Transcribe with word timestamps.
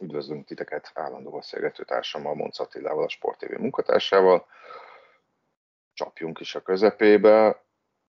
Üdvözlünk 0.00 0.46
titeket 0.46 0.90
állandó 0.94 1.30
beszélgető 1.30 1.84
társammal, 1.84 2.34
Monc 2.34 2.58
Attilával, 2.58 3.04
a 3.04 3.08
Sport 3.08 3.38
TV 3.38 3.52
munkatársával. 3.52 4.46
Csapjunk 5.92 6.40
is 6.40 6.54
a 6.54 6.62
közepébe. 6.62 7.64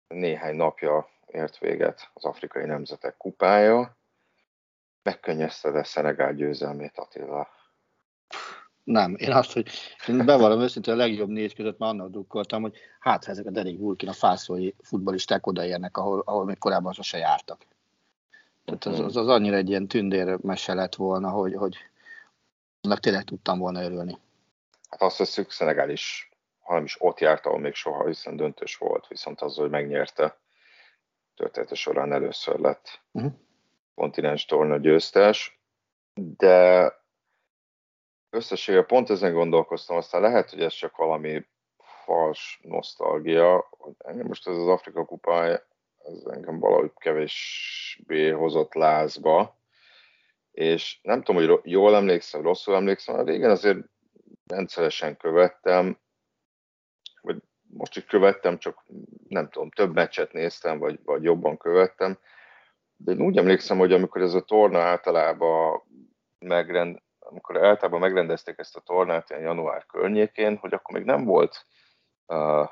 Néhány 0.07 0.55
napja 0.55 1.09
ért 1.27 1.57
véget 1.57 2.09
az 2.13 2.25
Afrikai 2.25 2.65
Nemzetek 2.65 3.17
kupája. 3.17 3.97
Megkönnyezted-e 5.03 5.83
Szenegál 5.83 6.33
győzelmét, 6.33 6.97
Attila? 6.97 7.47
Nem, 8.83 9.15
én 9.17 9.31
azt, 9.31 9.53
hogy 9.53 9.69
én 10.07 10.25
bevallom 10.25 10.61
őszintén 10.61 10.93
a 10.93 10.97
legjobb 10.97 11.29
négy 11.29 11.55
között 11.55 11.77
már 11.77 11.89
annak 11.89 12.09
dukkoltam, 12.09 12.61
hogy 12.61 12.77
hát 12.99 13.25
ha 13.25 13.31
ezek 13.31 13.45
a 13.45 13.49
Derek 13.49 13.77
Vulkin, 13.77 14.09
a 14.09 14.13
fászolói 14.13 14.71
futbolisták 14.83 15.47
odaérnek, 15.47 15.97
ahol, 15.97 16.21
ahol 16.25 16.45
még 16.45 16.57
korábban 16.57 16.93
sose 16.93 17.17
jártak. 17.17 17.65
Tehát 18.65 18.85
az, 18.85 18.99
az, 18.99 19.15
az 19.15 19.27
annyira 19.27 19.55
egy 19.55 19.69
ilyen 19.69 19.87
tündér 19.87 20.37
mese 20.41 20.73
lett 20.73 20.95
volna, 20.95 21.29
hogy, 21.29 21.53
hogy 21.53 21.77
annak 22.81 22.99
tényleg 22.99 23.23
tudtam 23.23 23.59
volna 23.59 23.83
örülni. 23.83 24.17
Hát 24.89 25.01
azt 25.01 25.17
veszük, 25.17 25.51
Szenegál 25.51 25.89
is, 25.89 26.29
hanem 26.59 26.83
is 26.83 26.95
ott 26.99 27.19
járt, 27.19 27.45
ahol 27.45 27.59
még 27.59 27.73
soha, 27.73 28.05
hiszen 28.05 28.35
döntős 28.35 28.77
volt, 28.77 29.07
viszont 29.07 29.41
az, 29.41 29.55
hogy 29.55 29.69
megnyerte, 29.69 30.37
története 31.35 31.75
során 31.75 32.13
először 32.13 32.59
lett 32.59 33.01
uh-huh. 33.11 33.31
kontinens 33.95 34.45
torna 34.45 34.77
győztes, 34.77 35.59
de 36.13 36.91
összességében 38.29 38.85
pont 38.85 39.09
ezen 39.09 39.33
gondolkoztam, 39.33 39.97
aztán 39.97 40.21
lehet, 40.21 40.49
hogy 40.49 40.61
ez 40.61 40.73
csak 40.73 40.95
valami 40.95 41.45
fals 42.05 42.59
nosztalgia. 42.63 43.69
Engem 43.97 44.27
most 44.27 44.47
ez 44.47 44.57
az 44.57 44.67
Afrika 44.67 45.05
kupa, 45.05 45.59
ez 46.05 46.25
engem 46.25 46.59
valahogy 46.59 46.91
kevésbé 46.95 48.29
hozott 48.29 48.73
lázba, 48.73 49.59
és 50.51 50.99
nem 51.01 51.21
tudom, 51.23 51.45
hogy 51.45 51.59
jól 51.63 51.95
emlékszem, 51.95 52.41
rosszul 52.41 52.75
emlékszem, 52.75 53.25
régen 53.25 53.49
azért 53.49 53.79
rendszeresen 54.47 55.17
követtem, 55.17 55.99
vagy 57.21 57.41
most 57.61 57.97
is 57.97 58.05
követtem, 58.05 58.57
csak 58.57 58.83
nem 59.27 59.49
tudom, 59.49 59.69
több 59.69 59.93
meccset 59.93 60.33
néztem, 60.33 60.79
vagy, 60.79 60.99
vagy 61.03 61.23
jobban 61.23 61.57
követtem, 61.57 62.19
de 62.95 63.11
én 63.11 63.21
úgy 63.21 63.37
emlékszem, 63.37 63.77
hogy 63.77 63.93
amikor 63.93 64.21
ez 64.21 64.33
a 64.33 64.41
torna 64.41 64.79
általában 64.79 65.81
megrend, 66.39 67.01
amikor 67.19 67.65
általában 67.65 67.99
megrendezték 67.99 68.57
ezt 68.57 68.75
a 68.75 68.81
tornát 68.81 69.29
ilyen 69.29 69.41
január 69.41 69.85
környékén, 69.85 70.57
hogy 70.57 70.73
akkor 70.73 70.97
még 70.97 71.05
nem 71.05 71.25
volt 71.25 71.65
uh, 72.25 72.69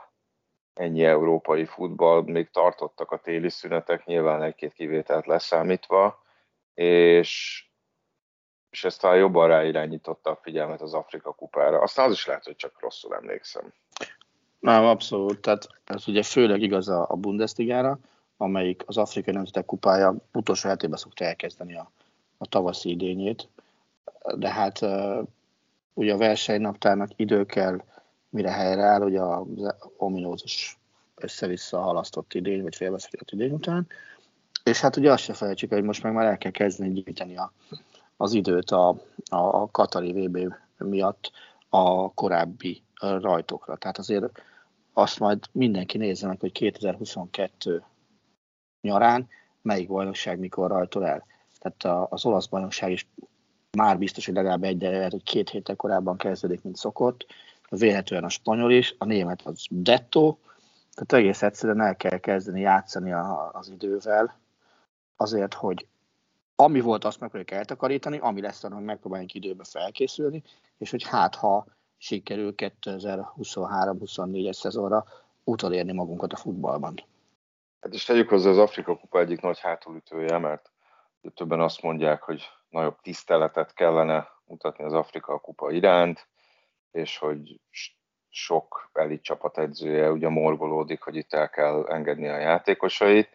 ennyi 0.74 1.04
európai 1.04 1.66
futball, 1.66 2.22
még 2.26 2.50
tartottak 2.50 3.12
a 3.12 3.18
téli 3.18 3.50
szünetek, 3.50 4.06
nyilván 4.06 4.44
egy-két 4.44 4.74
kivételt 4.74 5.26
leszámítva, 5.26 6.24
és, 6.74 7.64
és 8.70 8.84
ezt 8.84 9.02
talán 9.02 9.18
jobban 9.18 9.48
ráirányította 9.48 10.30
a 10.30 10.40
figyelmet 10.42 10.82
az 10.82 10.94
Afrika 10.94 11.32
kupára. 11.34 11.82
Aztán 11.82 12.06
az 12.06 12.12
is 12.12 12.26
lehet, 12.26 12.44
hogy 12.44 12.56
csak 12.56 12.80
rosszul 12.80 13.16
emlékszem. 13.16 13.74
Nem, 14.60 14.86
abszolút. 14.86 15.40
Tehát 15.42 15.68
ez 15.86 16.08
ugye 16.08 16.24
főleg 16.24 16.62
igaz 16.62 16.90
a, 16.90 17.06
a 17.10 17.16
Bundesligára, 17.16 18.00
amelyik 18.38 18.84
az 18.86 18.98
Afrikai 18.98 19.34
Nemzetek 19.34 19.66
kupája 19.66 20.16
utolsó 20.34 20.70
hetében 20.70 20.98
szokta 20.98 21.26
elkezdeni 21.26 21.76
a, 21.76 21.92
a 22.38 22.46
tavaszi 22.48 22.90
idényét. 22.90 23.50
De 24.36 24.50
hát 24.50 24.80
ugye 25.94 26.14
a 26.14 26.18
versenynaptárnak 26.18 27.10
idő 27.16 27.46
kell, 27.46 27.84
mire 28.34 28.52
helyreáll, 28.52 29.02
ugye 29.02 29.22
az 29.22 29.48
ominózus 29.98 30.80
össze-vissza 31.16 31.80
halasztott 31.80 32.34
idény, 32.34 32.62
vagy 32.62 32.76
félbeszakított 32.76 33.32
idény 33.32 33.52
után. 33.52 33.88
És 34.64 34.80
hát 34.80 34.96
ugye 34.96 35.12
azt 35.12 35.24
se 35.24 35.34
felejtsük, 35.34 35.74
hogy 35.74 35.84
most 35.84 36.04
meg 36.04 36.14
már 36.14 36.26
el 36.26 36.38
kell 36.38 36.52
kezdeni 36.52 36.94
gyűjteni 36.94 37.38
a, 37.38 37.54
az 38.18 38.34
időt 38.34 38.72
a, 38.72 38.90
a, 39.30 39.36
a 39.36 39.68
Katari 39.72 40.12
VB 40.12 40.54
miatt 40.78 41.32
a 41.70 42.14
korábbi 42.14 42.84
rajtokra. 43.00 43.76
Tehát 43.76 43.98
azért 43.98 44.42
azt 44.94 45.20
majd 45.20 45.40
mindenki 45.52 45.98
nézze 45.98 46.28
meg, 46.28 46.40
hogy 46.40 46.52
2022 46.52 47.84
nyarán 48.82 49.28
melyik 49.62 49.88
bajnokság 49.88 50.40
mikor 50.40 50.70
rajtol 50.70 51.08
el. 51.08 51.26
Tehát 51.60 52.10
az 52.12 52.26
olasz 52.26 52.46
bajnokság 52.46 52.92
is 52.92 53.08
már 53.78 53.98
biztos, 53.98 54.26
hogy 54.26 54.36
legalább 54.36 54.64
egy, 54.64 54.82
lehet, 54.82 55.12
hogy 55.12 55.24
két 55.24 55.50
héttel 55.50 55.76
korábban 55.76 56.18
kezdődik, 56.18 56.62
mint 56.62 56.76
szokott. 56.76 57.26
Vélhetően 57.78 58.24
a 58.24 58.30
spanyol 58.30 58.72
is, 58.72 58.96
a 58.98 59.06
német 59.06 59.42
az 59.42 59.66
detto, 59.70 60.38
tehát 60.94 61.26
egész 61.26 61.42
egyszerűen 61.42 61.82
el 61.82 61.96
kell 61.96 62.18
kezdeni 62.18 62.60
játszani 62.60 63.12
a, 63.12 63.50
az 63.54 63.70
idővel, 63.70 64.40
azért, 65.16 65.54
hogy 65.54 65.88
ami 66.56 66.80
volt, 66.80 67.06
azt 67.06 67.20
megpróbáljuk 67.20 67.60
eltakarítani, 67.60 68.18
ami 68.18 68.42
lesz, 68.42 68.64
annak 68.64 68.84
megpróbáljunk 68.84 69.34
időbe 69.34 69.64
felkészülni, 69.64 70.44
és 70.78 70.92
hogy 70.92 71.04
hát, 71.04 71.36
ha 71.36 71.66
sikerül 71.98 72.54
2023-24-es 72.58 74.54
szezonra 74.54 75.06
utolérni 75.44 75.94
magunkat 75.94 76.34
a 76.34 76.38
futballban. 76.38 77.04
Hát 77.82 77.94
és 77.94 78.04
tegyük 78.04 78.30
hozzá 78.30 78.50
az 78.50 78.58
Afrika 78.58 78.98
Kupa 78.98 79.20
egyik 79.20 79.42
nagy 79.42 79.60
hátulütője, 79.60 80.38
mert 80.38 80.72
többen 81.36 81.62
azt 81.62 81.82
mondják, 81.82 82.22
hogy 82.22 82.44
nagyobb 82.70 83.02
tiszteletet 83.02 83.74
kellene 83.74 84.28
mutatni 84.46 84.84
az 84.84 84.94
Afrika 84.94 85.40
Kupa 85.40 85.72
iránt, 85.72 86.28
és 86.94 87.18
hogy 87.18 87.60
sok 88.30 88.90
elit 88.94 89.24
csapatedzője 89.24 90.12
ugye 90.12 90.30
morgolódik, 90.30 91.02
hogy 91.02 91.16
itt 91.16 91.34
el 91.34 91.50
kell 91.50 91.86
engedni 91.86 92.28
a 92.28 92.38
játékosait, 92.38 93.30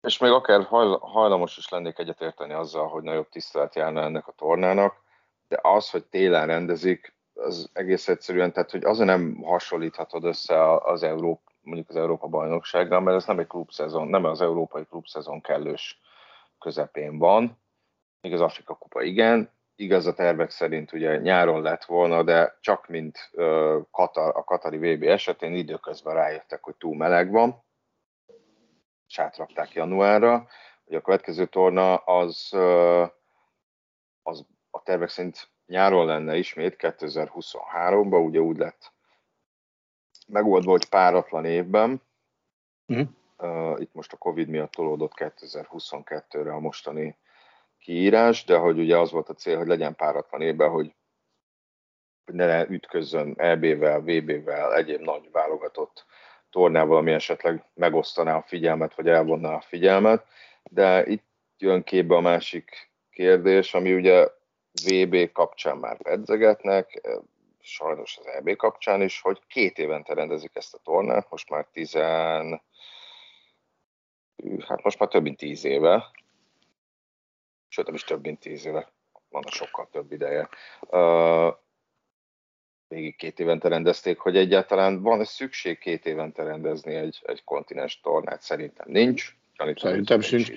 és 0.00 0.18
még 0.18 0.30
akár 0.30 0.64
hajlamos 1.00 1.56
is 1.56 1.68
lennék 1.68 1.98
egyetérteni 1.98 2.52
azzal, 2.52 2.88
hogy 2.88 3.02
nagyobb 3.02 3.28
tisztelet 3.28 3.74
járna 3.74 4.02
ennek 4.02 4.26
a 4.26 4.32
tornának, 4.32 5.02
de 5.48 5.58
az, 5.62 5.90
hogy 5.90 6.04
télen 6.04 6.46
rendezik, 6.46 7.14
az 7.34 7.70
egész 7.72 8.08
egyszerűen, 8.08 8.52
tehát 8.52 8.70
hogy 8.70 8.84
azért 8.84 9.08
nem 9.08 9.42
hasonlíthatod 9.42 10.24
össze 10.24 10.72
az 10.74 11.02
Európa, 11.02 11.52
mondjuk 11.62 11.88
az 11.88 11.96
Európa 11.96 12.26
bajnoksággal, 12.26 13.00
mert 13.00 13.16
ez 13.16 13.26
nem 13.26 13.38
egy 13.38 13.46
klubszezon, 13.46 14.08
nem 14.08 14.24
az 14.24 14.40
európai 14.40 14.84
klubszezon 14.84 15.40
kellős 15.40 16.00
közepén 16.58 17.18
van, 17.18 17.62
még 18.20 18.32
az 18.32 18.40
Afrika 18.40 18.74
kupa 18.74 19.02
igen, 19.02 19.50
igaz 19.76 20.06
a 20.06 20.14
tervek 20.14 20.50
szerint 20.50 20.92
ugye 20.92 21.16
nyáron 21.16 21.62
lett 21.62 21.84
volna, 21.84 22.22
de 22.22 22.58
csak 22.60 22.88
mint 22.88 23.30
Katar, 23.90 24.36
a 24.36 24.44
Katari 24.44 24.94
VB 24.94 25.02
esetén 25.02 25.54
időközben 25.54 26.14
rájöttek, 26.14 26.62
hogy 26.62 26.74
túl 26.76 26.96
meleg 26.96 27.30
van, 27.30 27.64
és 29.08 29.18
átrakták 29.18 29.72
januárra, 29.72 30.48
hogy 30.84 30.96
a 30.96 31.00
következő 31.00 31.46
torna 31.46 31.96
az, 31.96 32.52
az 34.22 34.46
a 34.70 34.82
tervek 34.82 35.08
szerint 35.08 35.48
nyáron 35.66 36.06
lenne 36.06 36.36
ismét 36.36 36.76
2023-ban, 36.78 38.24
ugye 38.26 38.40
úgy 38.40 38.56
lett 38.56 38.92
megoldva, 40.26 40.70
hogy 40.70 40.88
páratlan 40.88 41.44
évben, 41.44 42.02
uh-huh. 42.86 43.80
itt 43.80 43.94
most 43.94 44.12
a 44.12 44.16
Covid 44.16 44.48
miatt 44.48 44.72
tolódott 44.72 45.12
2022-re 45.16 46.52
a 46.52 46.58
mostani 46.58 47.16
kiírás, 47.84 48.44
de 48.44 48.56
hogy 48.56 48.78
ugye 48.78 48.98
az 48.98 49.10
volt 49.10 49.28
a 49.28 49.34
cél, 49.34 49.56
hogy 49.56 49.66
legyen 49.66 49.94
páratlan 49.94 50.40
évben, 50.40 50.70
hogy, 50.70 50.94
ne 52.24 52.68
ütközzön 52.68 53.34
EB-vel, 53.36 54.00
VB-vel, 54.00 54.74
egyéb 54.74 55.00
nagy 55.00 55.30
válogatott 55.30 56.04
tornával, 56.50 56.96
ami 56.96 57.12
esetleg 57.12 57.64
megosztaná 57.74 58.36
a 58.36 58.42
figyelmet, 58.42 58.94
vagy 58.94 59.08
elvonná 59.08 59.54
a 59.54 59.60
figyelmet. 59.60 60.26
De 60.62 61.06
itt 61.06 61.24
jön 61.58 61.82
képbe 61.82 62.16
a 62.16 62.20
másik 62.20 62.90
kérdés, 63.10 63.74
ami 63.74 63.94
ugye 63.94 64.28
VB 64.84 65.32
kapcsán 65.32 65.76
már 65.76 65.96
edzegetnek, 66.02 67.00
sajnos 67.60 68.18
az 68.18 68.26
EB 68.26 68.56
kapcsán 68.56 69.02
is, 69.02 69.20
hogy 69.20 69.40
két 69.46 69.78
évente 69.78 70.14
rendezik 70.14 70.50
ezt 70.54 70.74
a 70.74 70.80
tornát, 70.82 71.30
most 71.30 71.50
már 71.50 71.66
tizen, 71.72 72.62
hát 74.66 74.82
most 74.82 74.98
már 74.98 75.08
több 75.08 75.22
mint 75.22 75.36
tíz 75.36 75.64
éve, 75.64 76.12
sőt 77.74 77.86
nem 77.86 77.94
is 77.94 78.04
több 78.04 78.22
mint 78.22 78.40
tíz 78.40 78.66
éve, 78.66 78.92
van 79.30 79.42
a 79.46 79.50
sokkal 79.50 79.88
több 79.92 80.12
ideje. 80.12 80.48
Uh, 80.80 81.54
végig 82.88 83.16
két 83.16 83.40
évente 83.40 83.68
rendezték, 83.68 84.18
hogy 84.18 84.36
egyáltalán 84.36 85.02
van-e 85.02 85.24
szükség 85.24 85.78
két 85.78 86.06
évente 86.06 86.42
rendezni 86.42 86.94
egy, 86.94 87.22
egy 87.22 87.44
kontinens 87.44 88.00
tornát? 88.00 88.42
Szerintem 88.42 88.86
nincs. 88.90 89.36
Gyanítom, 89.56 89.90
szerintem 89.90 90.20
sincs. 90.20 90.50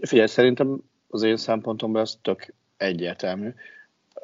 Figyelj, 0.00 0.26
szerintem 0.26 0.78
az 1.08 1.22
én 1.22 1.36
szempontomban 1.36 2.02
ez 2.02 2.18
tök 2.22 2.54
egyértelmű. 2.76 3.54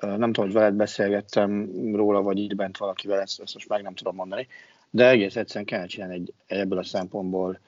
Nem 0.01 0.33
tudom, 0.33 0.45
hogy 0.45 0.53
veled 0.53 0.75
beszélgettem 0.75 1.71
róla, 1.95 2.23
vagy 2.23 2.39
így 2.39 2.57
bent 2.57 2.77
valakivel, 2.77 3.21
ezt, 3.21 3.41
ezt 3.41 3.55
most 3.55 3.69
meg 3.69 3.83
nem 3.83 3.95
tudom 3.95 4.15
mondani, 4.15 4.49
de 4.91 5.09
egész 5.09 5.37
egyszerűen 5.37 5.65
kell 5.65 5.87
csinálni 5.87 6.15
egy, 6.15 6.33
ebből 6.47 6.79
a 6.79 6.85
szempontból 6.85 7.61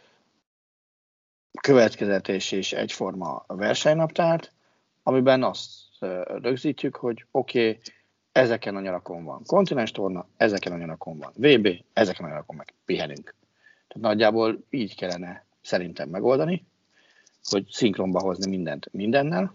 következetes 1.61 2.53
és 2.53 2.73
egyforma 2.73 3.44
versenynaptárt, 3.47 4.54
amiben 5.05 5.43
azt 5.43 5.73
rögzítjük, 6.25 6.97
hogy 6.97 7.27
oké, 7.31 7.69
okay, 7.69 7.81
ezeken 8.33 8.77
a 8.77 8.81
nyarakon 8.81 9.25
van 9.25 9.43
kontinens 9.47 9.91
torna, 9.91 10.27
ezeken 10.37 10.73
a 10.73 10.77
nyarakon 10.77 11.19
van 11.19 11.33
VB, 11.35 11.69
ezeken 11.93 12.25
a 12.25 12.29
nyarakon 12.29 12.56
meg 12.56 12.75
pihenünk. 12.85 13.35
Tehát 13.89 14.09
nagyjából 14.09 14.65
így 14.71 14.97
kellene 14.97 15.45
szerintem 15.62 16.09
megoldani, 16.09 16.65
hogy 17.43 17.67
szinkronba 17.71 18.21
hozni 18.21 18.51
mindent 18.51 18.89
mindennel, 18.93 19.55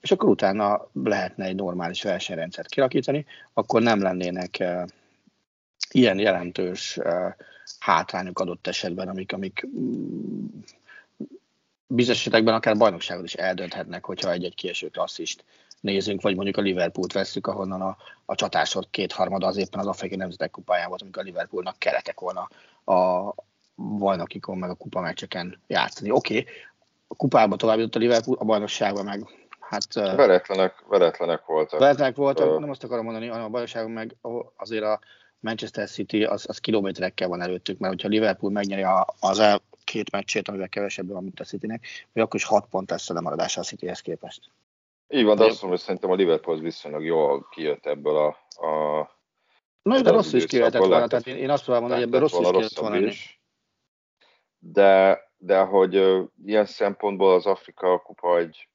és 0.00 0.10
akkor 0.10 0.28
utána 0.28 0.88
lehetne 0.92 1.44
egy 1.44 1.54
normális 1.54 2.02
versenyrendszert 2.02 2.68
kialakítani, 2.68 3.26
akkor 3.52 3.82
nem 3.82 4.02
lennének 4.02 4.56
uh, 4.60 4.84
ilyen 5.90 6.18
jelentős 6.18 6.96
uh, 6.96 7.32
hátrányok 7.78 8.40
adott 8.40 8.66
esetben, 8.66 9.08
amik, 9.08 9.32
amik 9.32 9.66
mm, 9.66 10.46
bizonyos 11.94 12.18
esetekben 12.18 12.54
akár 12.54 12.76
bajnokságot 12.76 13.24
is 13.24 13.34
eldönthetnek, 13.34 14.04
hogyha 14.04 14.32
egy-egy 14.32 14.54
kieső 14.54 14.88
klasszist 14.88 15.44
nézünk, 15.80 16.22
vagy 16.22 16.34
mondjuk 16.34 16.56
a 16.56 16.60
Liverpoolt 16.60 17.12
veszük, 17.12 17.46
ahonnan 17.46 17.80
a, 17.80 17.96
a 18.24 18.34
csatásod 18.34 18.86
kétharmada 18.90 19.46
az 19.46 19.56
éppen 19.56 19.80
az 19.80 19.86
Afrikai 19.86 20.16
Nemzetek 20.16 20.50
Kupáján 20.50 20.88
volt, 20.88 21.02
amikor 21.02 21.22
a 21.22 21.24
Liverpoolnak 21.24 21.78
kellettek 21.78 22.20
volna 22.20 22.48
a 22.84 23.34
bajnokikon, 23.98 24.58
meg 24.58 24.70
a 24.70 24.74
kupa 24.74 25.00
meccseken 25.00 25.60
játszani. 25.66 26.10
Oké, 26.10 26.38
okay, 26.38 26.52
a 27.08 27.14
kupába 27.14 27.56
tovább 27.56 27.78
jutott 27.78 27.94
a 27.94 27.98
Liverpool, 27.98 28.36
a 28.40 28.44
bajnokságban 28.44 29.04
meg 29.04 29.28
hát... 29.60 29.94
Veretlenek, 29.94 30.84
veretlenek 30.88 31.44
voltak. 31.46 31.80
Veretlenek 31.80 32.16
voltak, 32.16 32.50
uh, 32.50 32.60
nem 32.60 32.70
azt 32.70 32.84
akarom 32.84 33.04
mondani, 33.04 33.26
hanem 33.26 33.44
a 33.44 33.48
bajnokságban 33.48 33.92
meg 33.92 34.16
azért 34.56 34.84
a 34.84 35.00
Manchester 35.40 35.88
City 35.88 36.24
az, 36.24 36.44
az 36.48 36.58
kilométerekkel 36.58 37.28
van 37.28 37.42
előttük, 37.42 37.78
mert 37.78 37.92
hogyha 37.92 38.08
Liverpool 38.08 38.52
megnyeri 38.52 38.82
a, 38.82 39.06
az 39.20 39.38
két 39.94 40.10
meccsét, 40.10 40.48
amivel 40.48 40.68
kevesebb 40.68 41.08
van, 41.08 41.22
mint 41.22 41.40
a 41.40 41.44
Citynek, 41.44 41.86
vagy 42.12 42.22
akkor 42.22 42.40
is 42.40 42.46
hat 42.46 42.66
pont 42.66 42.90
lesz 42.90 43.10
a 43.10 43.14
lemaradása 43.14 43.60
a 43.60 43.64
Cityhez 43.64 44.00
képest. 44.00 44.50
Így 45.08 45.24
van, 45.24 45.36
de 45.36 45.42
azt 45.44 45.52
mondom, 45.52 45.70
hogy 45.70 45.78
szerintem 45.78 46.10
a 46.10 46.14
Liverpool 46.14 46.58
viszonylag 46.58 47.04
jól 47.04 47.48
kijött 47.50 47.86
ebből 47.86 48.16
a, 48.16 48.26
a 48.66 49.10
Na, 49.82 50.00
de 50.00 50.10
rossz 50.10 50.32
is 50.32 50.46
kijöhetett 50.46 50.80
volna, 50.80 51.06
tehát 51.06 51.26
én, 51.26 51.36
én 51.36 51.50
azt 51.50 51.64
próbálom 51.64 51.90
hogy 51.90 52.02
ebben 52.02 52.20
rossz 52.20 52.38
is 52.38 52.46
kijöhetett 52.46 52.78
volna. 52.78 52.96
Is. 52.96 53.40
De, 54.58 55.20
de 55.36 55.60
hogy 55.60 55.96
uh, 55.96 56.28
ilyen 56.44 56.66
szempontból 56.66 57.34
az 57.34 57.46
Afrika 57.46 57.98
kupa 57.98 58.38
egy 58.38 58.68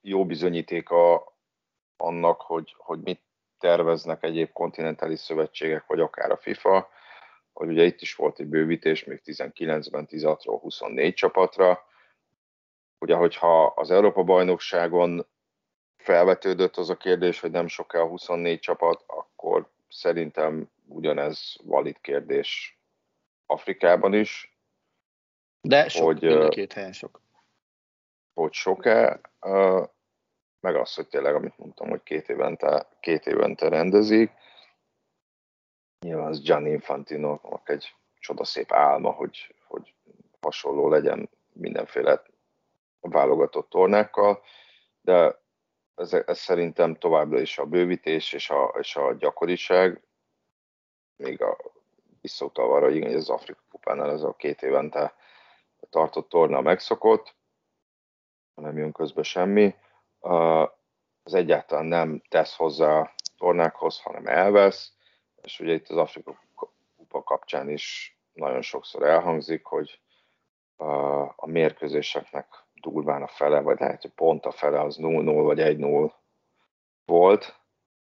jó 0.00 0.26
bizonyítéka 0.26 1.32
annak, 1.96 2.40
hogy, 2.40 2.74
hogy 2.78 3.00
mit 3.00 3.20
terveznek 3.58 4.22
egyéb 4.22 4.52
kontinentális 4.52 5.20
szövetségek, 5.20 5.86
vagy 5.86 6.00
akár 6.00 6.30
a 6.30 6.36
FIFA, 6.36 6.88
hogy 7.52 7.68
ugye 7.68 7.84
itt 7.84 8.00
is 8.00 8.14
volt 8.14 8.40
egy 8.40 8.46
bővítés, 8.46 9.04
még 9.04 9.20
19-ben 9.24 10.08
16-ról 10.10 10.58
24 10.60 11.14
csapatra, 11.14 11.90
Ugye, 13.02 13.14
hogyha 13.14 13.66
az 13.66 13.90
Európa-bajnokságon 13.90 15.26
felvetődött 15.96 16.76
az 16.76 16.90
a 16.90 16.96
kérdés, 16.96 17.40
hogy 17.40 17.50
nem 17.50 17.66
sok 17.66 17.92
a 17.92 18.06
24 18.06 18.60
csapat, 18.60 19.04
akkor 19.06 19.70
szerintem 19.88 20.70
ugyanez 20.86 21.56
valid 21.62 22.00
kérdés 22.00 22.78
Afrikában 23.46 24.14
is. 24.14 24.58
De 25.60 25.88
sok, 25.88 26.04
hogy, 26.04 26.22
mind 26.22 26.40
a 26.40 26.48
két 26.48 26.72
helyen 26.72 26.92
sok. 26.92 27.20
Hogy 28.34 28.52
sok-e, 28.52 29.20
meg 30.60 30.76
az, 30.76 30.94
hogy 30.94 31.08
tényleg, 31.08 31.34
amit 31.34 31.58
mondtam, 31.58 31.88
hogy 31.88 32.02
két 32.02 32.28
évente, 32.28 32.88
két 33.00 33.26
évente 33.26 33.68
rendezik. 33.68 34.30
Nyilván 36.02 36.26
az 36.26 36.42
Gianni 36.42 36.70
Infantino 36.70 37.38
egy 37.64 37.94
csodaszép 38.18 38.72
álma, 38.72 39.10
hogy, 39.10 39.54
hogy 39.66 39.94
hasonló 40.40 40.88
legyen 40.88 41.30
mindenféle 41.52 42.22
válogatott 43.00 43.68
tornákkal, 43.68 44.42
de 45.00 45.40
ez, 45.94 46.12
ez 46.12 46.38
szerintem 46.38 46.94
továbbra 46.94 47.40
is 47.40 47.58
a 47.58 47.66
bővítés 47.66 48.32
és 48.32 48.50
a, 48.50 48.74
és 48.78 48.96
a 48.96 49.14
gyakoriság, 49.14 50.02
még 51.16 51.42
a 51.42 51.56
visszautalva 52.20 52.74
arra, 52.74 52.86
hogy 52.86 53.14
az 53.14 53.30
Afrika 53.30 53.60
kupánál 53.70 54.10
ez 54.10 54.22
a 54.22 54.34
két 54.36 54.62
évente 54.62 55.14
tartott 55.90 56.28
torna 56.28 56.60
megszokott, 56.60 57.34
nem 58.54 58.76
jön 58.76 58.92
közbe 58.92 59.22
semmi, 59.22 59.74
az 61.22 61.34
egyáltalán 61.34 61.86
nem 61.86 62.22
tesz 62.28 62.56
hozzá 62.56 62.98
a 62.98 63.14
tornákhoz, 63.36 64.00
hanem 64.00 64.26
elvesz, 64.26 64.92
és 65.42 65.60
ugye 65.60 65.72
itt 65.72 65.88
az 65.88 65.96
Afrika 65.96 66.42
kupa 66.96 67.22
kapcsán 67.22 67.68
is 67.68 68.16
nagyon 68.32 68.62
sokszor 68.62 69.02
elhangzik, 69.02 69.64
hogy 69.64 70.00
a 71.36 71.46
mérkőzéseknek 71.46 72.46
durván 72.74 73.22
a 73.22 73.26
fele, 73.26 73.60
vagy 73.60 73.80
lehet, 73.80 74.02
hogy 74.02 74.10
pont 74.10 74.46
a 74.46 74.50
fele 74.50 74.80
az 74.80 74.96
0-0 75.00 75.42
vagy 75.44 75.58
1-0 75.60 76.12
volt. 77.04 77.60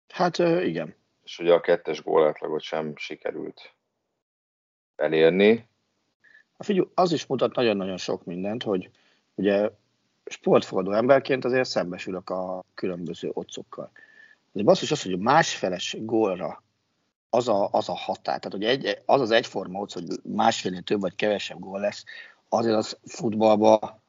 Hát 0.09 0.39
igen. 0.39 0.95
És 1.25 1.39
ugye 1.39 1.53
a 1.53 1.61
kettes 1.61 2.03
gólátlagot 2.03 2.61
sem 2.61 2.97
sikerült 2.97 3.75
elérni. 4.97 5.69
A 6.57 6.65
figyelj, 6.65 6.89
az 6.95 7.13
is 7.13 7.27
mutat 7.27 7.55
nagyon-nagyon 7.55 7.97
sok 7.97 8.25
mindent, 8.25 8.63
hogy 8.63 8.91
ugye 9.35 9.71
sportfogadó 10.25 10.93
emberként 10.93 11.45
azért 11.45 11.69
szembesülök 11.69 12.31
a 12.31 12.65
különböző 12.75 13.31
otcokkal. 13.33 13.91
Az 14.53 14.63
basszus 14.63 14.91
az, 14.91 15.03
hogy 15.03 15.19
másfeles 15.19 15.97
gólra 16.01 16.63
az 17.37 17.49
a, 17.49 17.69
az 17.73 17.89
a 17.89 17.97
határ, 17.97 18.39
tehát 18.39 18.53
hogy 18.53 18.65
egy, 18.65 19.03
az 19.07 19.21
az 19.21 19.31
egyforma 19.31 19.81
ott, 19.81 19.93
hogy 19.93 20.05
másfélnél 20.23 20.83
több 20.83 21.01
vagy 21.01 21.15
kevesebb 21.15 21.59
gól 21.59 21.81
lesz, 21.81 22.05
azért 22.49 22.77
az 22.77 22.99
futballban 23.05 24.03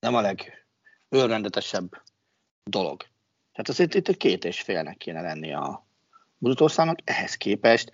nem 0.00 0.14
a 0.14 0.34
legörrendetesebb 1.10 2.02
dolog. 2.64 3.02
Tehát 3.52 3.68
azért 3.68 3.94
itt 3.94 4.16
két 4.16 4.44
és 4.44 4.60
félnek 4.60 4.96
kéne 4.96 5.20
lenni 5.20 5.52
a 5.52 5.86
Budutországnak, 6.38 6.98
ehhez 7.04 7.34
képest 7.34 7.90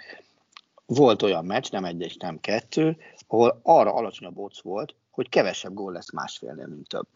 volt 0.87 1.23
olyan 1.23 1.45
meccs, 1.45 1.71
nem 1.71 1.85
egy 1.85 2.01
és 2.01 2.17
nem 2.17 2.41
kettő, 2.41 2.97
ahol 3.27 3.61
arra 3.63 3.95
alacsonyabb 3.95 4.39
ott 4.39 4.59
volt, 4.59 4.95
hogy 5.11 5.29
kevesebb 5.29 5.75
gól 5.75 5.93
lesz 5.93 6.13
másfélnél, 6.13 6.67
mint 6.67 6.89
több. 6.89 7.07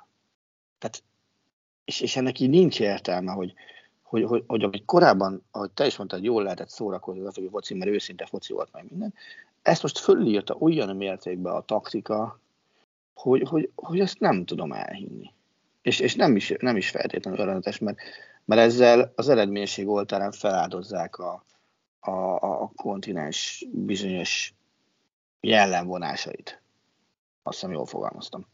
Tehát, 0.79 1.03
és, 1.85 2.01
és 2.01 2.17
ennek 2.17 2.41
így 2.41 2.51
nincs 2.51 2.81
értelme, 2.81 3.33
hogy, 3.33 3.55
hogy, 4.09 4.25
hogy, 4.25 4.45
hogy 4.47 4.63
amit 4.63 4.85
korábban, 4.85 5.45
ahogy 5.51 5.71
te 5.71 5.87
is 5.87 5.97
mondtad, 5.97 6.25
jól 6.25 6.43
lehetett 6.43 6.69
szórakozni 6.69 7.21
az 7.21 7.27
afrikai 7.27 7.51
foci, 7.51 7.75
mert 7.75 7.91
őszinte 7.91 8.27
foci 8.27 8.53
volt 8.53 8.73
meg 8.73 8.85
minden, 8.89 9.15
ezt 9.63 9.83
most 9.83 9.99
fölírta 9.99 10.55
olyan 10.55 10.97
mértékben 10.97 11.55
a 11.55 11.61
taktika, 11.61 12.41
hogy, 13.15 13.49
hogy, 13.49 13.71
hogy 13.75 14.01
ezt 14.01 14.21
nem 14.21 14.45
tudom 14.45 14.73
elhinni. 14.73 15.33
És, 15.83 16.01
és 16.01 16.15
nem, 16.15 16.37
is, 16.37 16.55
nem 16.59 16.77
is 16.77 16.91
feltétlenül 16.91 17.41
örvendetes, 17.41 17.79
mert, 17.79 17.99
mert 18.45 18.61
ezzel 18.61 19.13
az 19.17 19.29
eredménység 19.29 19.89
oltárán 19.89 20.33
feláldozzák 20.33 21.19
a, 21.19 21.45
a, 22.01 22.11
a 22.63 22.71
kontinens 22.77 23.67
bizonyos 23.73 24.55
jellemvonásait. 25.41 26.61
Azt 27.43 27.59
hiszem, 27.59 27.73
jól 27.73 27.87
fogalmaztam. 27.87 28.47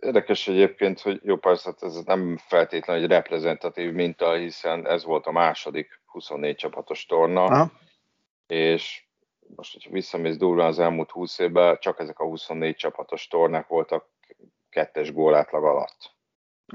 Érdekes 0.00 0.48
egyébként, 0.48 1.00
hogy 1.00 1.20
jó 1.24 1.36
persze, 1.36 1.70
hát 1.70 1.82
ez 1.82 1.94
nem 2.04 2.36
feltétlenül 2.36 3.02
egy 3.02 3.08
reprezentatív 3.08 3.92
minta, 3.92 4.32
hiszen 4.32 4.86
ez 4.86 5.04
volt 5.04 5.26
a 5.26 5.32
második 5.32 6.00
24 6.04 6.56
csapatos 6.56 7.06
torna, 7.06 7.44
Aha. 7.44 7.70
és 8.46 9.04
most, 9.56 9.72
hogyha 9.72 9.90
visszamész 9.90 10.36
durván 10.36 10.66
az 10.66 10.78
elmúlt 10.78 11.10
20 11.10 11.38
évben, 11.38 11.78
csak 11.80 11.98
ezek 11.98 12.18
a 12.18 12.24
24 12.24 12.76
csapatos 12.76 13.26
tornák 13.26 13.66
voltak 13.66 14.08
kettes 14.68 15.12
gólátlag 15.12 15.64
alatt. 15.64 16.14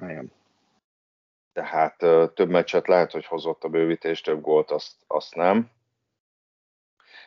Igen. 0.02 0.32
Tehát 1.54 1.98
több 2.34 2.50
meccset 2.50 2.88
lehet, 2.88 3.12
hogy 3.12 3.26
hozott 3.26 3.64
a 3.64 3.70
bővítés, 3.70 4.22
több 4.22 4.42
gólt, 4.42 4.72
azt, 4.72 4.96
azt 5.08 5.36
nem. 5.36 5.72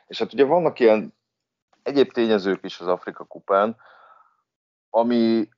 És 0.06 0.18
hát 0.18 0.32
ugye 0.32 0.44
vannak 0.44 0.78
ilyen 0.80 1.14
egyéb 1.82 2.12
tényezők 2.12 2.64
is 2.64 2.80
az 2.80 2.86
Afrika 2.86 3.24
kupán, 3.24 3.76
ami, 4.90 5.48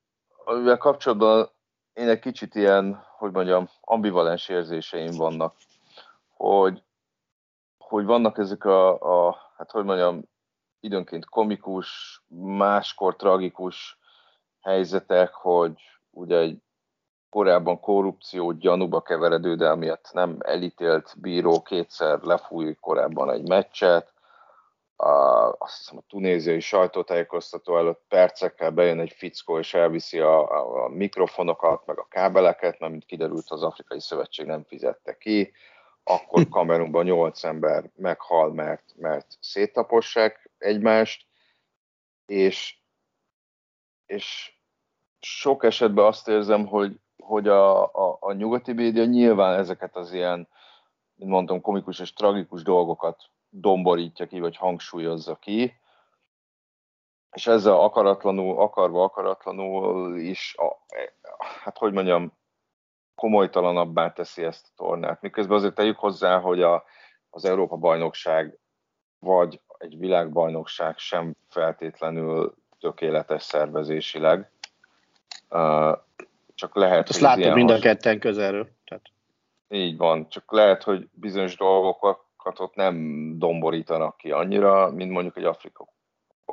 amivel 0.48 0.76
kapcsolatban 0.76 1.48
én 1.92 2.08
egy 2.08 2.18
kicsit 2.18 2.54
ilyen, 2.54 3.04
hogy 3.18 3.32
mondjam, 3.32 3.68
ambivalens 3.80 4.48
érzéseim 4.48 5.16
vannak 5.16 5.54
hogy, 6.36 6.82
hogy 7.78 8.04
vannak 8.04 8.38
ezek 8.38 8.64
a, 8.64 9.00
a, 9.28 9.36
hát 9.56 9.70
hogy 9.70 9.84
mondjam, 9.84 10.22
időnként 10.80 11.24
komikus, 11.24 12.20
máskor 12.56 13.16
tragikus 13.16 13.98
helyzetek, 14.60 15.34
hogy 15.34 15.72
ugye 16.10 16.36
egy 16.36 16.58
korábban 17.28 17.80
korrupció 17.80 18.52
gyanúba 18.52 19.02
keveredő, 19.02 19.54
de 19.54 19.68
amiatt 19.68 20.10
nem 20.12 20.36
elítélt 20.38 21.14
bíró 21.20 21.62
kétszer 21.62 22.20
lefúj 22.20 22.74
korábban 22.74 23.30
egy 23.30 23.48
meccset, 23.48 24.12
a, 24.96 25.52
azt 25.58 25.76
hiszem 25.78 25.96
a 25.96 26.04
tunéziai 26.08 26.60
sajtótájékoztató 26.60 27.78
előtt 27.78 28.04
percekkel 28.08 28.70
bejön 28.70 29.00
egy 29.00 29.12
fickó, 29.12 29.58
és 29.58 29.74
elviszi 29.74 30.18
a, 30.18 30.50
a, 30.50 30.84
a 30.84 30.88
mikrofonokat, 30.88 31.86
meg 31.86 31.98
a 31.98 32.06
kábeleket, 32.08 32.78
mert 32.78 32.92
mint 32.92 33.04
kiderült, 33.04 33.50
az 33.50 33.62
Afrikai 33.62 34.00
Szövetség 34.00 34.46
nem 34.46 34.64
fizette 34.64 35.16
ki, 35.16 35.52
akkor 36.04 36.48
Kamerunban 36.50 37.04
nyolc 37.04 37.44
ember 37.44 37.90
meghal, 37.96 38.52
mert, 38.52 38.94
mert 38.96 39.26
széttapossák 39.40 40.50
egymást, 40.58 41.26
és, 42.26 42.78
és 44.06 44.56
sok 45.20 45.64
esetben 45.64 46.04
azt 46.04 46.28
érzem, 46.28 46.66
hogy, 46.66 47.00
hogy 47.16 47.48
a, 47.48 47.84
a, 47.84 48.16
a 48.20 48.32
nyugati 48.32 48.72
média 48.72 49.04
nyilván 49.04 49.58
ezeket 49.58 49.96
az 49.96 50.12
ilyen, 50.12 50.48
mint 51.14 51.30
mondtam, 51.30 51.60
komikus 51.60 52.00
és 52.00 52.12
tragikus 52.12 52.62
dolgokat 52.62 53.30
domborítja 53.48 54.26
ki, 54.26 54.40
vagy 54.40 54.56
hangsúlyozza 54.56 55.34
ki, 55.34 55.80
és 57.32 57.46
ezzel 57.46 57.80
akaratlanul, 57.80 58.60
akarva 58.60 59.02
akaratlanul 59.02 60.16
is, 60.18 60.54
a, 60.56 60.76
hát 61.62 61.78
hogy 61.78 61.92
mondjam, 61.92 62.32
komolytalanabbá 63.14 64.12
teszi 64.12 64.44
ezt 64.44 64.66
a 64.66 64.72
tornát. 64.76 65.20
Miközben 65.20 65.56
azért 65.56 65.74
tegyük 65.74 65.98
hozzá, 65.98 66.40
hogy 66.40 66.62
a, 66.62 66.84
az 67.30 67.44
Európa-bajnokság 67.44 68.58
vagy 69.18 69.60
egy 69.78 69.98
világbajnokság 69.98 70.98
sem 70.98 71.36
feltétlenül 71.48 72.54
tökéletes 72.80 73.42
szervezésileg. 73.42 74.50
Csak 76.54 76.74
lehet, 76.74 77.08
Azt 77.08 77.20
láttuk 77.20 77.54
mind 77.54 77.70
a 77.70 77.78
ketten 77.78 78.18
közelről. 78.18 78.68
Tehát. 78.84 79.04
Így 79.68 79.96
van, 79.96 80.28
csak 80.28 80.52
lehet, 80.52 80.82
hogy 80.82 81.08
bizonyos 81.12 81.56
dolgokat 81.56 82.25
ott 82.58 82.74
nem 82.74 82.94
domborítanak 83.38 84.16
ki 84.16 84.30
annyira, 84.30 84.90
mint 84.90 85.10
mondjuk 85.10 85.36
egy 85.36 85.44
Afrika 85.44 85.94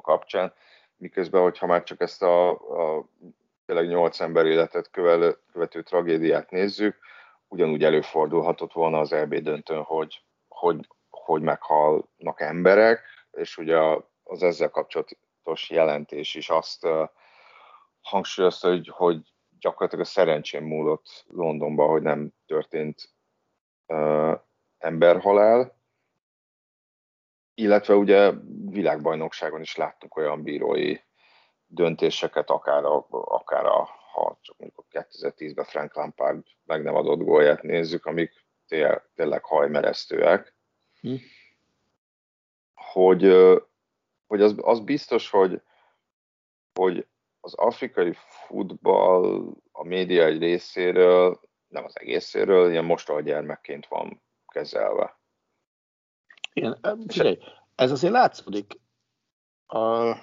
kapcsán, 0.02 0.54
miközben, 0.98 1.42
hogyha 1.42 1.66
már 1.66 1.84
csak 1.84 2.02
ezt 2.02 2.24
a, 2.24 2.50
a 2.50 3.06
tényleg 3.66 3.88
nyolc 3.88 4.20
ember 4.20 4.46
életet 4.46 4.92
követő, 4.92 5.40
követő 5.52 5.82
tragédiát 5.82 6.52
nézzük, 6.52 6.98
ugyanúgy 7.48 7.84
előfordulhatott 7.84 8.72
volna 8.74 9.00
az 9.00 9.14
EB 9.14 9.36
döntőn, 9.36 9.82
hogy, 9.82 10.24
hogy, 10.48 10.88
hogy 11.10 11.42
meghalnak 11.42 12.42
emberek, 12.42 13.02
és 13.32 13.58
ugye 13.58 13.78
az 14.24 14.44
ezzel 14.44 14.70
kapcsolatos 14.70 15.70
jelentés 15.70 16.36
is 16.36 16.50
azt 16.50 16.86
uh, 16.86 17.10
hangsúlyozta, 18.02 18.70
hogy, 18.70 18.88
hogy 18.88 19.34
gyakorlatilag 19.60 20.06
a 20.06 20.10
szerencsém 20.10 20.66
múlott 20.66 21.26
Londonban, 21.28 21.90
hogy 21.90 22.02
nem 22.02 22.34
történt 22.46 23.10
uh, 23.88 24.40
emberhalál, 24.78 25.83
illetve 27.54 27.96
ugye 27.96 28.32
világbajnokságon 28.70 29.62
is 29.62 29.76
láttunk 29.76 30.16
olyan 30.18 30.44
bírói 30.44 30.98
döntéseket, 31.66 32.50
akár 32.50 32.84
a, 32.84 33.06
akár 33.10 33.66
a 33.66 34.02
ha 34.14 34.38
csak 34.42 34.58
mondjuk 34.58 34.86
2010-ben 34.92 35.66
Frank 35.66 35.96
Lampard 35.96 36.44
meg 36.66 36.84
nem 36.84 36.96
adott 36.96 37.20
gólját 37.20 37.62
nézzük, 37.62 38.06
amik 38.06 38.46
tényleg 39.14 39.44
hajmeresztőek. 39.44 40.56
Hm. 41.02 41.16
Hogy, 42.74 43.24
hogy 44.28 44.42
az, 44.42 44.56
az 44.62 44.80
biztos, 44.80 45.30
hogy, 45.30 45.62
hogy 46.74 47.08
az 47.40 47.54
afrikai 47.54 48.14
futball 48.48 49.54
a 49.72 49.84
média 49.84 50.26
egy 50.26 50.40
részéről, 50.40 51.40
nem 51.68 51.86
az 51.86 52.00
egészéről, 52.00 52.72
ilyen 52.72 52.86
mostoha 52.86 53.22
gyermekként 53.22 53.88
van 53.88 54.22
kezelve. 54.48 55.22
Igen, 56.54 56.80
figyelj, 57.08 57.38
ez 57.76 57.92
azért 57.92 58.14
látszódik 58.14 58.80
a, 59.68 60.16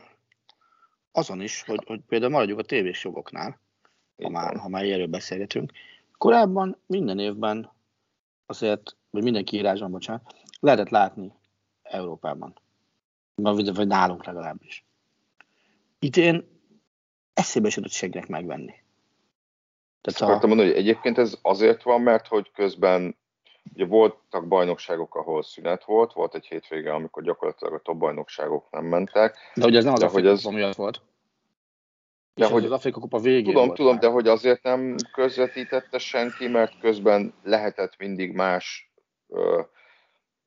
azon 1.13 1.41
is, 1.41 1.63
hogy, 1.63 1.85
hogy 1.87 2.01
például 2.09 2.33
maradjuk 2.33 2.59
a 2.59 2.63
tévés 2.63 3.05
jogoknál, 3.05 3.61
ha 4.23 4.29
már, 4.29 4.57
ha 4.57 4.69
már 4.69 4.85
erről 4.85 5.07
beszélgetünk. 5.07 5.73
Korábban 6.19 6.81
minden 6.87 7.19
évben 7.19 7.71
azért, 8.47 8.97
vagy 9.11 9.23
minden 9.23 9.45
kiírásban, 9.45 9.91
bocsánat, 9.91 10.35
lehetett 10.61 10.89
látni 10.89 11.33
Európában. 11.83 12.59
Vagy, 13.35 13.75
vagy 13.75 13.87
nálunk 13.87 14.25
legalábbis. 14.25 14.85
Idén 15.99 16.49
eszébe 17.33 17.69
se 17.69 17.75
tudott 17.75 17.91
senkinek 17.91 18.29
megvenni. 18.29 18.75
Tehát 20.01 20.35
Ezt 20.35 20.45
a... 20.45 20.47
mondani, 20.47 20.69
hogy 20.69 20.79
egyébként 20.79 21.19
ez 21.19 21.39
azért 21.43 21.83
van, 21.83 22.01
mert 22.01 22.27
hogy 22.27 22.51
közben 22.51 23.17
ugye 23.75 23.87
voltak 23.87 24.49
bajnokságok, 24.49 25.15
ahol 25.15 25.43
szünet 25.43 25.85
volt, 25.85 26.13
volt 26.13 26.35
egy 26.35 26.47
hétvége, 26.47 26.95
amikor 26.95 27.23
gyakorlatilag 27.23 27.75
a 27.75 27.79
top 27.79 27.97
bajnokságok 27.97 28.67
nem 28.71 28.85
mentek. 28.85 29.37
De 29.55 29.63
hogy 29.63 29.77
ez 29.77 29.85
nem 29.85 29.93
az 29.93 30.03
Afrika 30.03 30.29
ez... 30.29 30.45
miatt 30.45 30.75
volt. 30.75 31.01
De 32.35 32.47
hogy 32.47 32.65
az 32.65 32.71
Afrika 32.71 33.01
Kupa 33.01 33.19
végén 33.19 33.45
Tudom, 33.45 33.67
volt 33.67 33.77
tudom, 33.77 33.93
már. 33.93 34.01
de 34.01 34.09
hogy 34.09 34.29
azért 34.29 34.63
nem 34.63 34.95
közvetítette 35.13 35.99
senki, 35.99 36.49
mert 36.49 36.79
közben 36.79 37.35
lehetett 37.43 37.97
mindig 37.99 38.33
más 38.33 38.93
ö, 39.29 39.61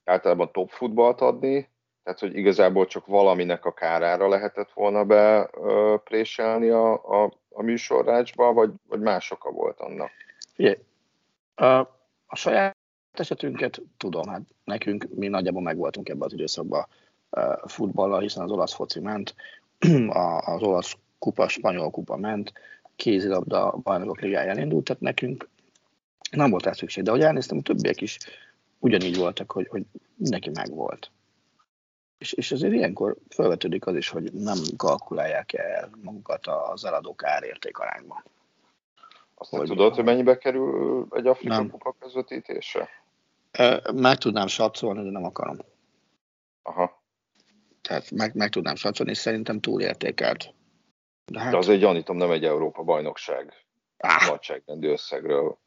általában 0.04 0.52
top 0.52 0.70
futballt 0.70 1.22
adni, 1.22 1.70
tehát 2.04 2.20
hogy 2.20 2.36
igazából 2.36 2.86
csak 2.86 3.06
valaminek 3.06 3.66
a 3.66 3.74
kárára 3.74 4.28
lehetett 4.28 4.72
volna 4.72 5.04
bepréselni 5.04 6.70
a, 6.70 6.94
a, 7.24 7.34
a 7.50 7.62
műsorrácsba, 7.62 8.54
vagy, 8.54 8.72
vagy 8.88 9.00
más 9.00 9.32
oka 9.32 9.52
volt 9.52 9.80
annak? 9.80 10.12
Figyelj, 10.54 10.78
a, 11.56 11.80
a 12.26 12.36
saját 12.36 12.78
esetünket 13.20 13.82
tudom, 13.98 14.28
hát 14.28 14.42
nekünk 14.64 15.08
mi 15.16 15.28
nagyjából 15.28 15.62
megvoltunk 15.62 16.10
ebben 16.10 16.22
az 16.22 16.34
időszakban 16.34 16.88
futballal, 17.66 18.20
hiszen 18.20 18.44
az 18.44 18.52
olasz 18.52 18.74
foci 18.74 19.00
ment, 19.00 19.36
az 20.46 20.62
olasz 20.62 20.98
kupa, 21.20 21.48
spanyol 21.48 21.90
kupa 21.90 22.18
ment, 22.18 22.54
kézilabda 22.96 23.72
bajnokok 23.84 24.22
ligája 24.22 24.50
elindult, 24.50 24.84
tehát 24.84 25.02
nekünk 25.02 25.50
nem 26.32 26.50
volt 26.50 26.64
rá 26.64 26.72
szükség. 26.72 27.04
De 27.04 27.10
ahogy 27.10 27.24
elnéztem, 27.24 27.58
a 27.58 27.62
többiek 27.62 28.02
is 28.02 28.18
ugyanígy 28.80 29.18
voltak, 29.18 29.52
hogy, 29.52 29.68
hogy 29.68 29.84
mindenki 30.16 30.50
megvolt. 30.50 31.12
És, 32.18 32.34
és 32.34 32.52
azért 32.52 32.74
ilyenkor 32.74 33.16
felvetődik 33.30 33.86
az 33.86 33.96
is, 33.96 34.10
hogy 34.10 34.34
nem 34.34 34.58
kalkulálják 34.78 35.54
el 35.54 35.90
magukat 36.04 36.48
az 36.48 36.86
eladók 36.86 37.24
árérték 37.24 37.78
arányban. 37.78 38.24
Azt 39.36 39.50
hogy 39.50 39.68
tudod, 39.68 39.96
hogy 39.96 40.04
mennyibe 40.04 40.38
kerül 40.38 41.08
egy 41.12 41.28
Afrika 41.28 41.68
kupa 41.68 41.96
közvetítése? 42.00 42.90
Meg 43.94 44.18
tudnám 44.18 44.48
satszolni, 44.48 45.04
de 45.04 45.10
nem 45.10 45.24
akarom. 45.24 45.58
Aha. 46.62 47.04
Tehát 47.82 48.12
meg, 48.12 48.36
meg 48.36 48.50
tudnám 48.50 48.76
satszolni, 48.76 49.12
és 49.12 49.18
szerintem 49.18 49.60
túlértékelt. 49.60 50.54
De, 51.26 51.40
hát... 51.40 51.52
de 51.52 51.58
azért 51.58 51.80
gyanítom, 51.80 52.18
nem 52.18 52.32
egy 52.32 52.46
Európa 52.46 52.84
bajnokság 52.84 53.66
ah. 53.98 54.28
nagyságrendű 54.28 54.90
összegről. 54.90 55.60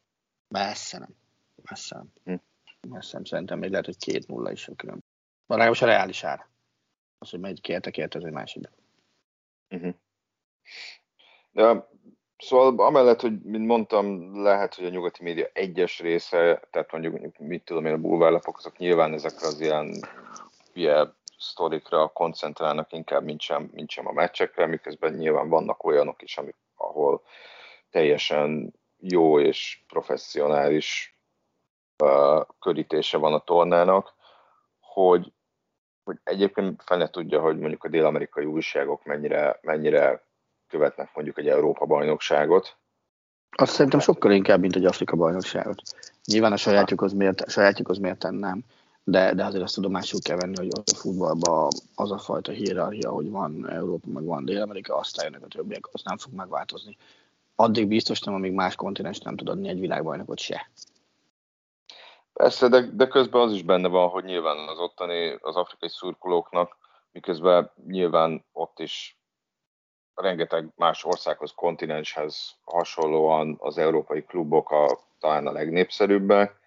Messze 0.48 0.98
nem. 0.98 1.16
Messze 1.62 1.96
nem. 1.96 2.12
Hm. 2.24 2.90
Messze 2.90 3.12
nem. 3.12 3.24
Szerintem 3.24 3.58
még 3.58 3.70
lehet, 3.70 3.86
hogy 3.86 3.96
két 3.96 4.26
nulla 4.26 4.50
is 4.52 4.68
a 4.68 4.74
külön. 4.74 5.04
Legalábbis 5.46 5.82
a 5.82 5.86
reális 5.86 6.24
ár. 6.24 6.46
Az, 7.18 7.30
hogy 7.30 7.40
megy 7.40 7.60
kérte, 7.60 7.90
kérte, 7.90 8.18
ez 8.18 8.24
egy 8.24 8.32
másik. 8.32 8.70
Uh-huh. 9.68 9.94
De 11.50 11.88
Szóval 12.46 12.86
amellett, 12.86 13.20
hogy 13.20 13.42
mint 13.42 13.66
mondtam, 13.66 14.30
lehet, 14.42 14.74
hogy 14.74 14.84
a 14.84 14.88
nyugati 14.88 15.22
média 15.22 15.46
egyes 15.52 16.00
része, 16.00 16.62
tehát 16.70 16.92
mondjuk, 16.92 17.38
mit 17.38 17.64
tudom 17.64 17.86
én, 17.86 17.92
a 17.92 17.96
bulvárlapok, 17.98 18.56
azok 18.56 18.76
nyilván 18.76 19.12
ezekre 19.12 19.46
az 19.46 19.60
ilyen 19.60 19.94
hülye 20.72 21.14
sztorikra 21.38 22.08
koncentrálnak 22.08 22.92
inkább, 22.92 23.24
mint 23.24 23.40
sem, 23.40 23.70
mint 23.72 23.90
sem 23.90 24.06
a 24.06 24.12
meccsekre, 24.12 24.66
miközben 24.66 25.12
nyilván 25.12 25.48
vannak 25.48 25.84
olyanok 25.84 26.22
is, 26.22 26.36
amik, 26.38 26.56
ahol 26.76 27.22
teljesen 27.90 28.74
jó 28.98 29.40
és 29.40 29.84
professzionális 29.88 31.18
uh, 32.04 32.46
körítése 32.60 33.18
van 33.18 33.32
a 33.32 33.44
tornának, 33.44 34.14
hogy, 34.80 35.32
hogy 36.04 36.16
egyébként 36.24 36.82
fene 36.82 37.08
tudja, 37.08 37.40
hogy 37.40 37.58
mondjuk 37.58 37.84
a 37.84 37.88
dél-amerikai 37.88 38.44
újságok 38.44 39.04
mennyire, 39.04 39.58
mennyire 39.62 40.25
követnek 40.68 41.10
mondjuk 41.14 41.38
egy 41.38 41.48
Európa-bajnokságot. 41.48 42.76
Azt 43.50 43.72
szerintem 43.72 44.00
sokkal 44.00 44.32
inkább, 44.32 44.60
mint 44.60 44.76
egy 44.76 44.84
Afrika-bajnokságot. 44.84 45.82
Nyilván 46.24 46.52
a 46.52 46.56
sajátjukhoz 46.56 47.12
miért, 47.12 47.40
a 47.40 47.50
sajátjukhoz 47.50 47.98
miért 47.98 48.30
nem, 48.30 48.64
de, 49.04 49.34
de 49.34 49.44
azért 49.44 49.62
azt 49.62 49.74
tudomásul 49.74 50.20
kell 50.22 50.36
venni, 50.36 50.56
hogy 50.56 50.68
a 50.70 50.96
futballban 50.96 51.68
az 51.94 52.10
a 52.10 52.18
fajta 52.18 52.52
hierarchia, 52.52 53.10
hogy 53.10 53.30
van 53.30 53.70
Európa, 53.70 54.08
meg 54.08 54.24
van 54.24 54.44
Dél-Amerika, 54.44 54.96
aztán 54.96 55.24
jönnek 55.24 55.44
a 55.44 55.48
többiek, 55.48 55.88
az 55.92 56.02
nem 56.02 56.16
fog 56.16 56.32
megváltozni. 56.32 56.96
Addig 57.54 57.88
biztos 57.88 58.20
nem, 58.20 58.34
amíg 58.34 58.52
más 58.52 58.74
kontinens 58.74 59.18
nem 59.18 59.36
tud 59.36 59.48
adni 59.48 59.68
egy 59.68 59.80
világbajnokot 59.80 60.38
se. 60.38 60.70
Persze, 62.32 62.68
de, 62.68 62.80
de 62.80 63.06
közben 63.06 63.40
az 63.40 63.52
is 63.52 63.62
benne 63.62 63.88
van, 63.88 64.08
hogy 64.08 64.24
nyilván 64.24 64.68
az 64.68 64.78
ottani, 64.78 65.38
az 65.40 65.56
afrikai 65.56 65.88
szurkolóknak, 65.88 66.76
miközben 67.12 67.70
nyilván 67.86 68.44
ott 68.52 68.78
is 68.78 69.15
rengeteg 70.16 70.68
más 70.76 71.04
országhoz, 71.04 71.52
kontinenshez 71.54 72.56
hasonlóan 72.64 73.56
az 73.58 73.78
európai 73.78 74.24
klubok 74.24 74.70
a, 74.70 74.98
talán 75.18 75.46
a 75.46 75.52
legnépszerűbbek. 75.52 76.58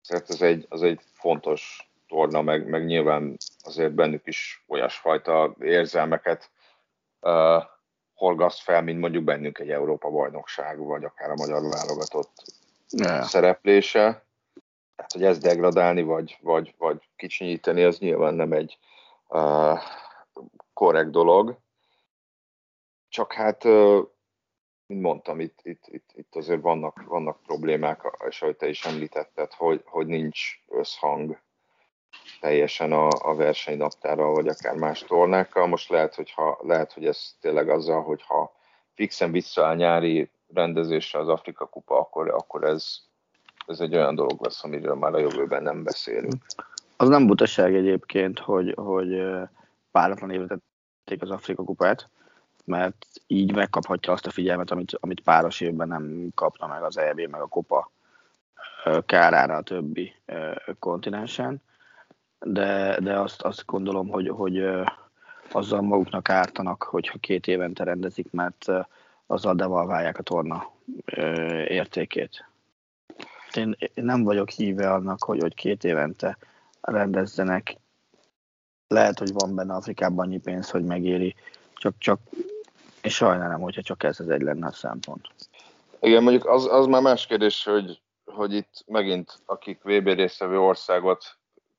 Szóval 0.00 0.24
ez 0.28 0.42
egy, 0.42 0.66
az 0.68 0.82
egy 0.82 1.00
fontos 1.12 1.90
torna, 2.08 2.42
meg, 2.42 2.68
meg 2.68 2.84
nyilván 2.84 3.36
azért 3.62 3.92
bennük 3.92 4.26
is 4.26 4.64
olyasfajta 4.68 5.54
érzelmeket 5.60 6.50
uh, 7.20 7.62
horgaszt 8.14 8.60
fel, 8.60 8.82
mint 8.82 9.00
mondjuk 9.00 9.24
bennünk 9.24 9.58
egy 9.58 9.70
Európa 9.70 10.10
bajnokság, 10.10 10.78
vagy 10.78 11.04
akár 11.04 11.30
a 11.30 11.34
magyar 11.36 11.62
válogatott 11.62 12.32
yeah. 12.88 13.22
szereplése. 13.22 14.24
Tehát, 14.96 15.12
hogy 15.12 15.24
ezt 15.24 15.42
degradálni, 15.42 16.02
vagy, 16.02 16.38
vagy, 16.40 16.74
vagy 16.78 17.08
kicsinyíteni, 17.16 17.82
az 17.82 17.98
nyilván 17.98 18.34
nem 18.34 18.52
egy 18.52 18.78
uh, 19.28 19.78
korrekt 20.72 21.10
dolog. 21.10 21.58
Csak 23.10 23.32
hát, 23.32 23.64
mint 24.86 25.02
mondtam, 25.02 25.40
itt, 25.40 25.58
itt, 25.62 25.84
itt, 25.86 26.10
itt 26.12 26.34
azért 26.34 26.60
vannak, 26.60 27.02
vannak 27.02 27.42
problémák, 27.42 28.16
és 28.28 28.42
ahogy 28.42 28.56
te 28.56 28.68
is 28.68 28.84
említetted, 28.84 29.52
hogy, 29.52 29.82
hogy 29.84 30.06
nincs 30.06 30.38
összhang 30.68 31.40
teljesen 32.40 32.92
a, 32.92 33.08
a 33.08 33.34
versenynaptára, 33.34 34.30
vagy 34.30 34.48
akár 34.48 34.76
más 34.76 35.02
tornákkal. 35.02 35.66
Most 35.66 35.88
lehet, 35.88 36.14
hogy, 36.14 36.30
ha, 36.30 36.58
lehet, 36.62 36.92
hogy 36.92 37.06
ez 37.06 37.36
tényleg 37.40 37.68
azzal, 37.68 38.02
hogyha 38.02 38.52
fixen 38.94 39.32
visszaáll 39.32 39.76
nyári 39.76 40.30
rendezésre 40.54 41.18
az 41.18 41.28
Afrika 41.28 41.66
Kupa, 41.66 41.98
akkor, 41.98 42.28
akkor 42.28 42.64
ez, 42.64 42.98
ez 43.66 43.80
egy 43.80 43.94
olyan 43.94 44.14
dolog 44.14 44.42
lesz, 44.42 44.64
amiről 44.64 44.94
már 44.94 45.14
a 45.14 45.18
jövőben 45.18 45.62
nem 45.62 45.82
beszélünk. 45.82 46.34
Az 46.96 47.08
nem 47.08 47.26
butaság 47.26 47.74
egyébként, 47.74 48.38
hogy, 48.38 48.74
hogy 48.76 49.22
páratlan 49.90 50.30
évetették 50.30 51.22
az 51.22 51.30
Afrika 51.30 51.64
Kupát, 51.64 52.08
mert 52.70 53.06
így 53.26 53.54
megkaphatja 53.54 54.12
azt 54.12 54.26
a 54.26 54.30
figyelmet, 54.30 54.70
amit, 54.70 54.96
amit 55.00 55.20
páros 55.20 55.60
évben 55.60 55.88
nem 55.88 56.28
kapna 56.34 56.66
meg 56.66 56.82
az 56.82 56.98
EB, 56.98 57.20
meg 57.20 57.40
a 57.40 57.46
Kupa 57.46 57.90
kárára 59.06 59.56
a 59.56 59.62
többi 59.62 60.14
kontinensen 60.78 61.62
de, 62.40 63.00
de 63.00 63.18
azt, 63.18 63.42
azt 63.42 63.66
gondolom, 63.66 64.08
hogy, 64.08 64.28
hogy 64.28 64.64
azzal 65.52 65.80
maguknak 65.80 66.28
ártanak, 66.28 66.82
hogyha 66.82 67.18
két 67.18 67.46
évente 67.46 67.84
rendezik, 67.84 68.30
mert 68.30 68.66
azzal 69.26 69.54
devalválják 69.54 70.18
a 70.18 70.22
torna 70.22 70.70
értékét. 71.66 72.44
Én, 73.54 73.76
én 73.78 74.04
nem 74.04 74.22
vagyok 74.22 74.48
híve 74.48 74.92
annak, 74.92 75.24
hogy, 75.24 75.40
hogy 75.40 75.54
két 75.54 75.84
évente 75.84 76.38
rendezzenek. 76.80 77.76
Lehet, 78.88 79.18
hogy 79.18 79.32
van 79.32 79.54
benne 79.54 79.74
Afrikában 79.74 80.26
annyi 80.26 80.38
pénz, 80.38 80.70
hogy 80.70 80.84
megéri, 80.84 81.34
csak, 81.74 81.94
csak 81.98 82.20
és 83.02 83.14
sajnálom, 83.14 83.60
hogyha 83.60 83.82
csak 83.82 84.02
ez 84.02 84.20
az 84.20 84.28
egy 84.28 84.42
lenne 84.42 84.66
a 84.66 84.72
szempont. 84.72 85.28
Igen, 86.00 86.22
mondjuk 86.22 86.46
az, 86.46 86.66
az 86.66 86.86
már 86.86 87.02
más 87.02 87.26
kérdés, 87.26 87.64
hogy, 87.64 88.00
hogy 88.24 88.52
itt 88.52 88.84
megint 88.86 89.38
akik 89.46 89.82
VB 89.82 90.06
résztvevő 90.06 90.58
országot 90.58 91.24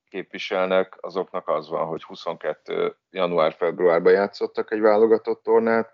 képviselnek, 0.09 0.97
azoknak 0.99 1.47
az 1.47 1.69
van, 1.69 1.85
hogy 1.85 2.03
22. 2.03 2.95
január-februárban 3.11 4.13
játszottak 4.13 4.71
egy 4.71 4.79
válogatott 4.79 5.43
tornát, 5.43 5.93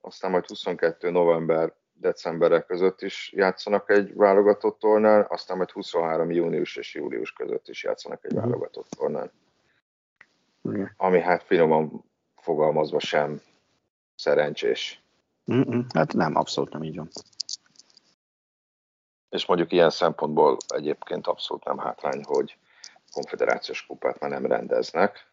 aztán 0.00 0.30
majd 0.30 0.46
22. 0.46 1.10
november 1.10 1.72
decemberek 1.92 2.66
között 2.66 3.02
is 3.02 3.32
játszanak 3.36 3.90
egy 3.90 4.14
válogatott 4.14 4.78
tornán, 4.78 5.26
aztán 5.28 5.56
majd 5.56 5.70
23. 5.70 6.30
június 6.30 6.76
és 6.76 6.94
július 6.94 7.32
között 7.32 7.68
is 7.68 7.84
játszanak 7.84 8.24
egy 8.24 8.32
mhm. 8.32 8.40
válogatott 8.40 8.88
tornán. 8.88 9.30
Ami 10.96 11.20
hát 11.20 11.42
finoman 11.42 12.04
fogalmazva 12.36 13.00
sem 13.00 13.40
szerencsés. 14.14 15.02
Mm-mm, 15.52 15.84
hát 15.94 16.12
nem, 16.12 16.36
abszolút 16.36 16.72
nem 16.72 16.82
így 16.82 16.96
van. 16.96 17.08
És 19.28 19.46
mondjuk 19.46 19.72
ilyen 19.72 19.90
szempontból 19.90 20.56
egyébként 20.66 21.26
abszolút 21.26 21.64
nem 21.64 21.78
hátrány, 21.78 22.24
hogy 22.24 22.56
konfederációs 23.12 23.86
kupát 23.86 24.20
már 24.20 24.30
nem 24.30 24.46
rendeznek. 24.46 25.32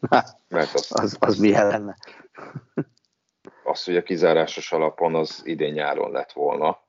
Mert 0.48 0.74
az, 0.74 0.86
az, 0.88 1.16
az 1.20 1.38
milyen 1.38 1.66
lenne? 1.66 1.96
az, 3.64 3.84
hogy 3.84 3.96
a 3.96 4.02
kizárásos 4.02 4.72
alapon 4.72 5.14
az 5.14 5.40
idén 5.44 5.72
nyáron 5.72 6.10
lett 6.10 6.32
volna. 6.32 6.80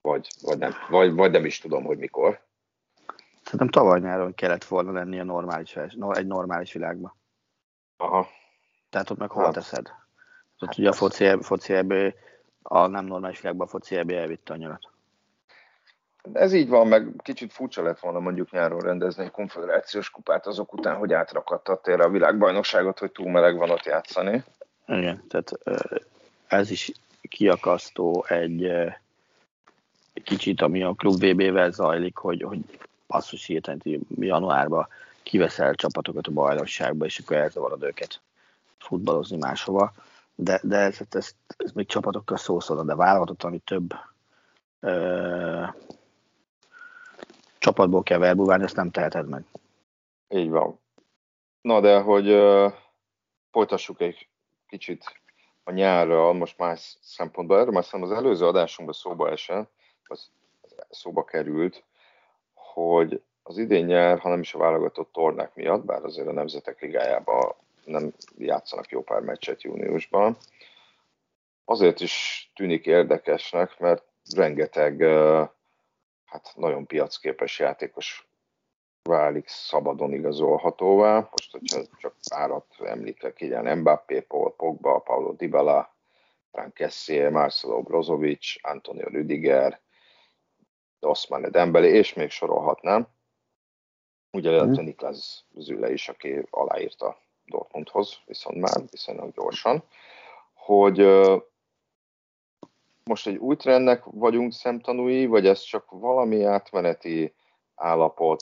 Vagy, 0.00 0.28
vagy, 0.40 0.58
nem, 0.58 0.72
vagy, 0.88 1.14
vagy 1.14 1.30
nem 1.30 1.44
is 1.44 1.58
tudom, 1.58 1.84
hogy 1.84 1.98
mikor. 1.98 2.46
Szerintem 3.42 3.68
tavaly 3.68 4.00
nyáron 4.00 4.34
kellett 4.34 4.64
volna 4.64 4.92
lenni 4.92 5.18
a 5.18 5.24
normális, 5.24 5.76
egy 5.76 6.26
normális 6.26 6.72
világban. 6.72 7.16
Aha. 7.96 8.28
Tehát 8.90 9.10
ott 9.10 9.18
meg 9.18 9.30
hol 9.30 9.44
hát, 9.44 9.52
teszed? 9.52 9.86
Ott 10.60 10.68
hát 10.68 10.78
ugye 10.78 10.88
a 10.88 10.92
foci, 10.92 11.30
foci 11.40 11.74
a 12.62 12.86
nem 12.86 13.04
normális 13.04 13.40
világban 13.40 13.66
a 13.66 13.70
foci 13.70 13.96
elvitte 13.96 14.52
a 14.52 14.56
nyarat. 14.56 14.88
Ez 16.32 16.52
így 16.52 16.68
van, 16.68 16.86
meg 16.86 17.12
kicsit 17.22 17.52
furcsa 17.52 17.82
lett 17.82 17.98
volna 17.98 18.18
mondjuk 18.18 18.50
nyáron 18.50 18.80
rendezni 18.80 19.24
egy 19.24 19.30
konfederációs 19.30 20.10
kupát 20.10 20.46
azok 20.46 20.72
után, 20.72 20.96
hogy 20.96 21.12
átrakadt 21.12 21.82
térre 21.82 22.04
a 22.04 22.10
világbajnokságot, 22.10 22.98
hogy 22.98 23.12
túl 23.12 23.30
meleg 23.30 23.56
van 23.56 23.70
ott 23.70 23.84
játszani. 23.84 24.44
Igen, 24.86 25.24
tehát 25.28 25.58
ez 26.46 26.70
is 26.70 26.92
kiakasztó 27.28 28.24
egy 28.28 28.72
kicsit, 30.24 30.60
ami 30.60 30.82
a 30.82 30.92
Klub 30.92 31.24
VB-vel 31.24 31.70
zajlik, 31.70 32.16
hogy, 32.16 32.42
hogy 32.42 32.58
basszus 33.06 33.46
hirtelen 33.46 33.80
januárban 34.18 34.88
kiveszel 35.22 35.74
csapatokat 35.74 36.26
a 36.26 36.30
bajnokságba, 36.30 37.04
és 37.04 37.18
akkor 37.18 37.36
elzavarod 37.36 37.82
őket 37.82 38.20
futballozni 38.78 39.36
máshova. 39.36 39.92
De, 40.34 40.60
de 40.62 40.76
ez, 40.76 40.98
ez, 41.10 41.30
ez 41.56 41.72
még 41.72 41.86
csapatokkal 41.86 42.36
szószol, 42.36 42.84
de 42.84 42.94
válogatott, 42.94 43.42
ami 43.42 43.58
több 43.58 43.94
csapatból 47.58 48.02
kell 48.02 48.18
verbuválni, 48.18 48.64
ezt 48.64 48.76
nem 48.76 48.90
teheted 48.90 49.28
meg. 49.28 49.44
Így 50.28 50.50
van. 50.50 50.80
Na 51.60 51.80
de, 51.80 52.00
hogy 52.00 52.30
uh, 52.30 52.72
folytassuk 53.50 54.00
egy 54.00 54.28
kicsit 54.68 55.04
a 55.64 55.70
nyárra, 55.70 56.32
most 56.32 56.58
más 56.58 56.98
szempontból, 57.00 57.58
erről 57.58 57.72
már 57.72 57.84
az 57.90 58.12
előző 58.12 58.46
adásunkban 58.46 58.94
szóba 58.94 59.30
esett, 59.30 59.70
az 60.04 60.30
szóba 60.90 61.24
került, 61.24 61.84
hogy 62.54 63.22
az 63.42 63.58
idén 63.58 63.84
nyár, 63.84 64.18
ha 64.18 64.28
nem 64.28 64.40
is 64.40 64.54
a 64.54 64.58
válogatott 64.58 65.12
tornák 65.12 65.54
miatt, 65.54 65.84
bár 65.84 66.04
azért 66.04 66.28
a 66.28 66.32
Nemzetek 66.32 66.80
Ligájában 66.80 67.54
nem 67.88 68.12
játszanak 68.36 68.90
jó 68.90 69.02
pár 69.02 69.20
meccset 69.20 69.62
júniusban, 69.62 70.36
azért 71.64 72.00
is 72.00 72.50
tűnik 72.54 72.86
érdekesnek, 72.86 73.78
mert 73.78 74.04
rengeteg 74.34 75.02
hát 76.24 76.52
nagyon 76.54 76.86
piacképes 76.86 77.58
játékos 77.58 78.28
válik 79.02 79.48
szabadon 79.48 80.12
igazolhatóvá. 80.12 81.28
Most, 81.30 81.50
hogyha 81.50 81.80
csak 81.98 82.14
párat 82.30 82.66
említek, 82.78 83.40
ilyen 83.40 83.78
Mbappé, 83.78 84.20
Paul 84.20 84.54
Pogba, 84.56 84.98
Paulo 84.98 85.32
Dybala, 85.32 85.94
Frank 86.50 86.74
Kessier, 86.74 87.30
Marcelo 87.30 87.82
Brozovic, 87.82 88.54
Antonio 88.62 89.08
Rüdiger, 89.08 89.80
Osman 91.00 91.50
Dembele, 91.50 91.86
és 91.86 92.14
még 92.14 92.30
sorolhatnám. 92.30 93.08
Ugye 94.32 94.64
mm. 94.64 94.70
Niklas 94.70 95.44
Züle 95.54 95.92
is, 95.92 96.08
aki 96.08 96.46
aláírta 96.50 97.18
Dortmundhoz, 97.48 98.18
viszont 98.26 98.56
már 98.56 98.82
viszonylag 98.90 99.32
gyorsan, 99.32 99.82
hogy 100.54 100.98
most 103.04 103.26
egy 103.26 103.36
új 103.36 103.56
trendnek 103.56 104.04
vagyunk 104.04 104.52
szemtanúi, 104.52 105.26
vagy 105.26 105.46
ez 105.46 105.60
csak 105.60 105.84
valami 105.90 106.44
átmeneti 106.44 107.34
állapot 107.74 108.40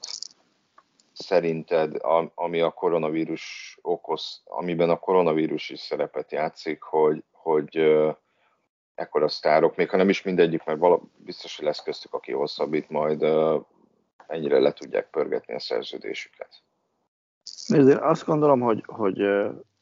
szerinted, 1.13 1.97
ami 2.35 2.61
a 2.61 2.71
koronavírus 2.71 3.79
okoz, 3.83 4.43
amiben 4.45 4.91
a 4.91 4.99
koronavírus 4.99 5.71
is 5.71 5.81
szerepet 5.81 6.33
játszik, 6.33 6.83
hogy, 6.83 7.25
hogy 7.31 7.77
ekkora 8.95 9.29
sztárok, 9.29 9.77
még 9.77 9.91
ha 9.91 9.97
nem 9.97 10.09
is 10.09 10.23
mindegyik, 10.23 10.65
mert 10.65 10.79
vala, 10.79 11.01
biztos, 11.17 11.57
hogy 11.57 11.65
lesz 11.65 11.83
köztük, 11.83 12.15
aki 12.15 12.33
hosszabbít, 12.33 12.91
majd 12.91 13.23
ennyire 14.27 14.59
le 14.59 14.73
tudják 14.73 15.11
pörgetni 15.11 15.55
a 15.55 15.61
szerződésüket. 15.61 16.49
Nézd, 17.67 17.89
én 17.89 17.97
azt 17.97 18.25
gondolom, 18.25 18.61
hogy, 18.61 18.85
hogy 18.87 19.21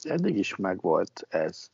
eddig 0.03 0.37
is 0.37 0.57
megvolt 0.57 1.27
ez. 1.29 1.70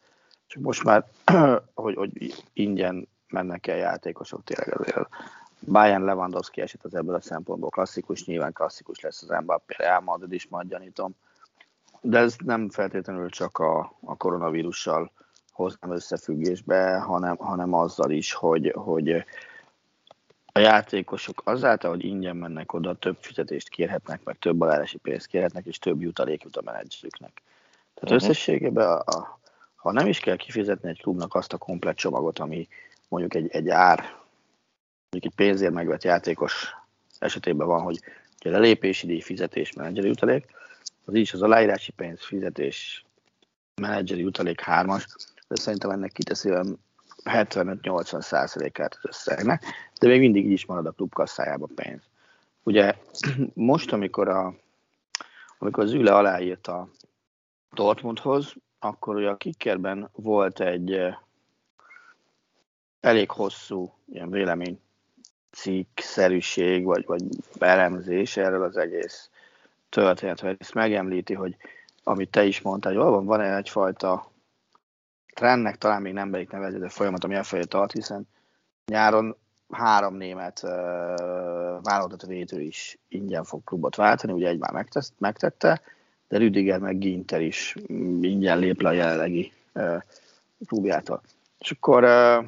Csak 0.47 0.63
most 0.63 0.85
már, 0.85 1.05
hogy, 1.75 1.95
hogy 1.95 2.35
ingyen 2.53 3.09
mennek 3.29 3.67
el 3.67 3.77
játékosok 3.77 4.45
tényleg 4.45 4.81
azért. 4.81 5.09
Bayern 5.67 6.05
Lewandowski 6.05 6.61
eset 6.61 6.85
az 6.85 6.95
ebből 6.95 7.15
a 7.15 7.21
szempontból 7.21 7.71
klasszikus, 7.71 8.25
nyilván 8.25 8.53
klasszikus 8.53 9.01
lesz 9.01 9.23
az 9.23 9.43
Mbappé 9.43 9.75
Real 9.79 10.01
Madrid 10.01 10.33
is, 10.33 10.49
majd 10.49 10.69
gyanítom. 10.69 11.15
De 12.01 12.19
ez 12.19 12.37
nem 12.45 12.71
feltétlenül 12.71 13.29
csak 13.29 13.59
a, 13.59 13.93
a 14.01 14.17
koronavírussal 14.17 15.13
hoznám 15.53 15.93
összefüggésbe, 15.93 16.99
hanem, 16.99 17.37
hanem 17.37 17.73
azzal 17.73 18.11
is, 18.11 18.33
hogy, 18.33 18.73
hogy 18.77 19.25
a 20.53 20.59
játékosok 20.59 21.43
azáltal, 21.45 21.91
hogy 21.91 22.05
ingyen 22.05 22.37
mennek 22.37 22.73
oda, 22.73 22.95
több 22.95 23.17
fizetést 23.21 23.69
kérhetnek, 23.69 24.25
meg 24.25 24.39
több 24.39 24.61
alárási 24.61 24.99
pénzt 24.99 25.27
kérhetnek, 25.27 25.67
és 25.67 25.79
több 25.79 26.01
jutalék 26.01 26.43
jut 26.43 26.57
a 26.57 26.63
menedzserüknek. 26.65 27.43
Tehát 27.95 28.03
uh-huh. 28.03 28.31
összességében, 28.31 28.87
a, 28.87 28.99
a, 28.99 29.41
ha 29.75 29.93
nem 29.93 30.07
is 30.07 30.19
kell 30.19 30.37
kifizetni 30.37 30.89
egy 30.89 31.01
klubnak 31.01 31.35
azt 31.35 31.53
a 31.53 31.59
komplet 31.59 31.97
csomagot, 31.97 32.39
ami 32.39 32.69
mondjuk 33.09 33.35
egy, 33.35 33.49
egy 33.51 33.69
ár, 33.69 33.99
mondjuk 35.11 35.33
egy 35.33 35.47
pénzért 35.47 35.73
megvett 35.73 36.05
játékos 36.05 36.75
esetében 37.19 37.67
van, 37.67 37.83
hogy 37.83 38.01
a 38.45 38.49
lelépési 38.49 39.07
díj, 39.07 39.21
fizetés, 39.21 39.73
menedzseri 39.73 40.07
jutalék, 40.07 40.47
az 41.05 41.15
is 41.15 41.33
az 41.33 41.43
aláírási 41.43 41.93
pénz, 41.93 42.25
fizetés, 42.25 43.05
menedzseri 43.81 44.21
jutalék 44.21 44.61
hármas, 44.61 45.07
de 45.49 45.57
szerintem 45.57 45.91
ennek 45.91 46.13
kiteszi 46.13 46.51
75-80 47.25 48.21
százalékát 48.21 48.95
az 48.95 49.09
összegnek, 49.09 49.65
de 50.01 50.09
még 50.09 50.21
mindig 50.21 50.45
így 50.45 50.51
is 50.51 50.67
marad 50.67 50.87
a 50.87 50.91
klub 50.91 51.13
kasszájában 51.13 51.71
pénz. 51.75 52.03
Ugye 52.63 52.95
most, 53.55 53.93
amikor, 53.93 54.29
a, 54.29 54.55
amikor 55.59 55.85
az 55.85 55.93
Üle 55.93 56.15
aláírt 56.15 56.67
a 56.67 56.89
Dortmundhoz, 57.73 58.55
akkor 58.79 59.17
ugye 59.17 59.29
a 59.29 59.37
kickerben 59.37 60.09
volt 60.13 60.61
egy 60.61 61.15
elég 63.01 63.31
hosszú 63.31 63.95
ilyen 64.13 64.31
vélemény 64.31 64.81
cikkszerűség, 65.51 66.85
vagy, 66.85 67.07
vagy 67.07 67.23
elemzés 67.59 68.37
erről 68.37 68.63
az 68.63 68.77
egész 68.77 69.31
történetről. 69.89 70.57
Ezt 70.59 70.75
megemlíti, 70.75 71.35
hogy 71.35 71.57
amit 72.05 72.31
te 72.31 72.45
is 72.45 72.61
mondtál, 72.61 72.95
hogy 72.95 73.03
van, 73.03 73.25
van 73.25 73.41
egyfajta 73.41 74.31
trendnek 75.41 75.77
talán 75.77 76.03
még 76.03 76.13
nem 76.13 76.31
beik 76.31 76.51
nevezni, 76.51 76.79
de 76.79 76.89
folyamat, 76.89 77.25
ami 77.25 77.35
elfelé 77.35 77.63
tart, 77.63 77.93
hiszen 77.93 78.29
nyáron 78.87 79.37
három 79.71 80.15
német 80.15 80.61
uh, 80.63 80.71
válogatott 81.83 82.23
védő 82.23 82.61
is 82.61 82.99
ingyen 83.09 83.45
fog 83.45 83.65
klubot 83.65 83.97
váltani, 83.97 84.33
ugye 84.33 84.49
egy 84.49 84.59
már 84.59 84.87
megtette, 85.19 85.81
de 86.29 86.39
Rüdiger 86.39 86.79
meg 86.79 86.99
Ginter 86.99 87.41
is 87.41 87.75
ingyen 88.21 88.59
lép 88.59 88.81
le 88.81 88.89
a 88.89 88.93
jelenlegi 88.93 89.53
uh, 89.75 90.03
klubjától. 90.67 91.23
És 91.59 91.71
akkor 91.71 92.05
uh, 92.05 92.45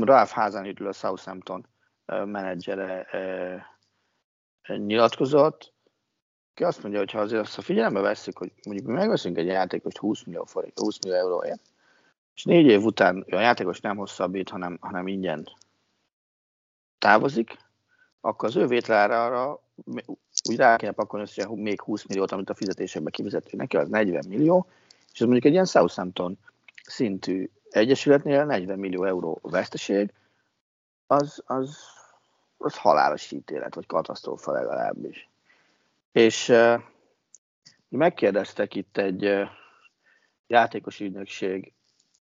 Ralph 0.10 0.32
Hasenhüttl, 0.32 0.86
a 0.86 0.92
Southampton 0.92 1.66
uh, 2.06 2.26
menedzsere 2.26 3.06
uh, 4.68 4.76
nyilatkozott, 4.76 5.72
ki 6.56 6.64
azt 6.64 6.82
mondja, 6.82 7.00
hogy 7.00 7.10
ha 7.10 7.20
azért 7.20 7.40
azt 7.42 7.58
a 7.58 7.62
figyelembe 7.62 8.00
veszik, 8.00 8.36
hogy 8.36 8.52
mondjuk 8.64 8.86
mi 8.86 8.92
megveszünk 8.92 9.38
egy 9.38 9.46
játékost 9.46 9.96
20 9.98 10.24
millió, 10.24 10.44
forint, 10.44 10.78
20 10.78 10.98
millió 11.04 11.18
euróért, 11.18 11.60
és 12.34 12.44
négy 12.44 12.66
év 12.66 12.84
után 12.84 13.24
a 13.30 13.40
játékos 13.40 13.80
nem 13.80 13.96
hosszabbít, 13.96 14.48
hanem, 14.48 14.78
hanem 14.80 15.06
ingyen 15.06 15.48
távozik, 16.98 17.56
akkor 18.20 18.48
az 18.48 18.56
ő 18.56 18.66
vételára 18.66 19.60
úgy 20.48 20.56
rá 20.56 20.76
kell 20.76 20.92
pakolni 20.92 21.26
össze 21.26 21.48
még 21.54 21.80
20 21.80 22.06
milliót, 22.06 22.32
amit 22.32 22.50
a 22.50 22.54
fizetésekbe 22.54 23.10
kifizettünk 23.10 23.62
neki, 23.62 23.76
az 23.76 23.88
40 23.88 24.24
millió, 24.28 24.66
és 25.12 25.20
ez 25.20 25.26
mondjuk 25.26 25.44
egy 25.44 25.52
ilyen 25.52 25.64
Southampton 25.64 26.38
szintű 26.86 27.50
egyesületnél 27.70 28.44
40 28.44 28.78
millió 28.78 29.04
euró 29.04 29.38
veszteség, 29.42 30.12
az, 31.06 31.42
az, 31.46 31.76
az 32.56 32.76
halálos 32.76 33.30
ítélet, 33.30 33.74
vagy 33.74 33.86
katasztrófa 33.86 34.52
legalábbis. 34.52 35.28
És 36.16 36.52
megkérdeztek 37.88 38.74
itt 38.74 38.96
egy 38.96 39.48
játékos 40.46 41.00
ügynökség 41.00 41.72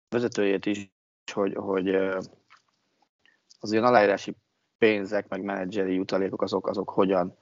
vezetőjét 0.10 0.66
is, 0.66 0.92
hogy, 1.34 1.54
hogy 1.56 1.96
az 3.60 3.72
ilyen 3.72 3.84
aláírási 3.84 4.36
pénzek, 4.78 5.28
meg 5.28 5.44
menedzseri 5.44 5.94
jutalékok, 5.94 6.42
azok, 6.42 6.68
azok 6.68 6.90
hogyan 6.90 7.38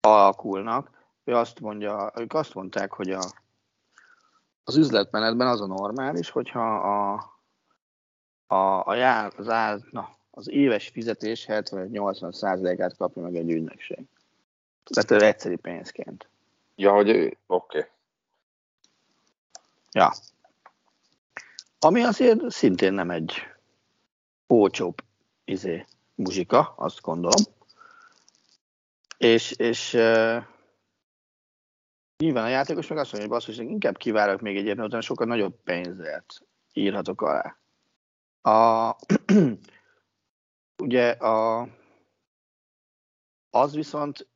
alakulnak. 0.00 0.90
Ő 1.24 1.34
azt 1.34 1.60
mondja, 1.60 2.12
ők 2.16 2.34
azt 2.34 2.54
mondták, 2.54 2.92
hogy 2.92 3.10
a, 3.10 3.22
az 4.64 4.76
üzletmenetben 4.76 5.46
az 5.46 5.60
a 5.60 5.66
normális, 5.66 6.30
hogyha 6.30 6.76
a, 6.76 7.12
a, 8.46 8.86
a 8.86 8.94
jár, 8.94 9.32
az, 9.36 9.48
áll, 9.48 9.80
na, 9.90 10.08
az 10.30 10.50
éves 10.50 10.88
fizetés 10.88 11.46
70-80%-át 11.48 12.96
kapja 12.96 13.22
meg 13.22 13.36
egy 13.36 13.50
ügynökség. 13.50 14.06
Tehát 14.84 15.22
egyszerű 15.22 15.56
pénzként. 15.56 16.28
Ja, 16.74 16.92
hogy 16.92 17.10
oké. 17.10 17.36
Okay. 17.46 17.90
Ja. 19.92 20.12
Ami 21.78 22.02
azért 22.02 22.50
szintén 22.50 22.92
nem 22.92 23.10
egy 23.10 23.32
olcsóbb 24.46 25.04
izé, 25.44 25.84
muzsika, 26.14 26.74
azt 26.76 27.00
gondolom. 27.00 27.42
És, 29.18 29.50
és 29.50 29.94
uh, 29.94 30.44
nyilván 32.16 32.44
a 32.44 32.48
játékos 32.48 32.86
meg 32.86 32.98
azt 32.98 33.12
mondja, 33.12 33.30
hogy 33.30 33.38
basszus, 33.38 33.58
inkább 33.58 33.96
kivárok 33.96 34.40
még 34.40 34.56
egy 34.56 34.66
évben, 34.66 34.84
utána 34.84 35.02
sokkal 35.02 35.26
nagyobb 35.26 35.62
pénzért 35.64 36.42
írhatok 36.72 37.22
alá. 37.22 37.56
A, 38.42 38.96
ugye 40.84 41.10
a, 41.10 41.68
az 43.50 43.74
viszont 43.74 44.28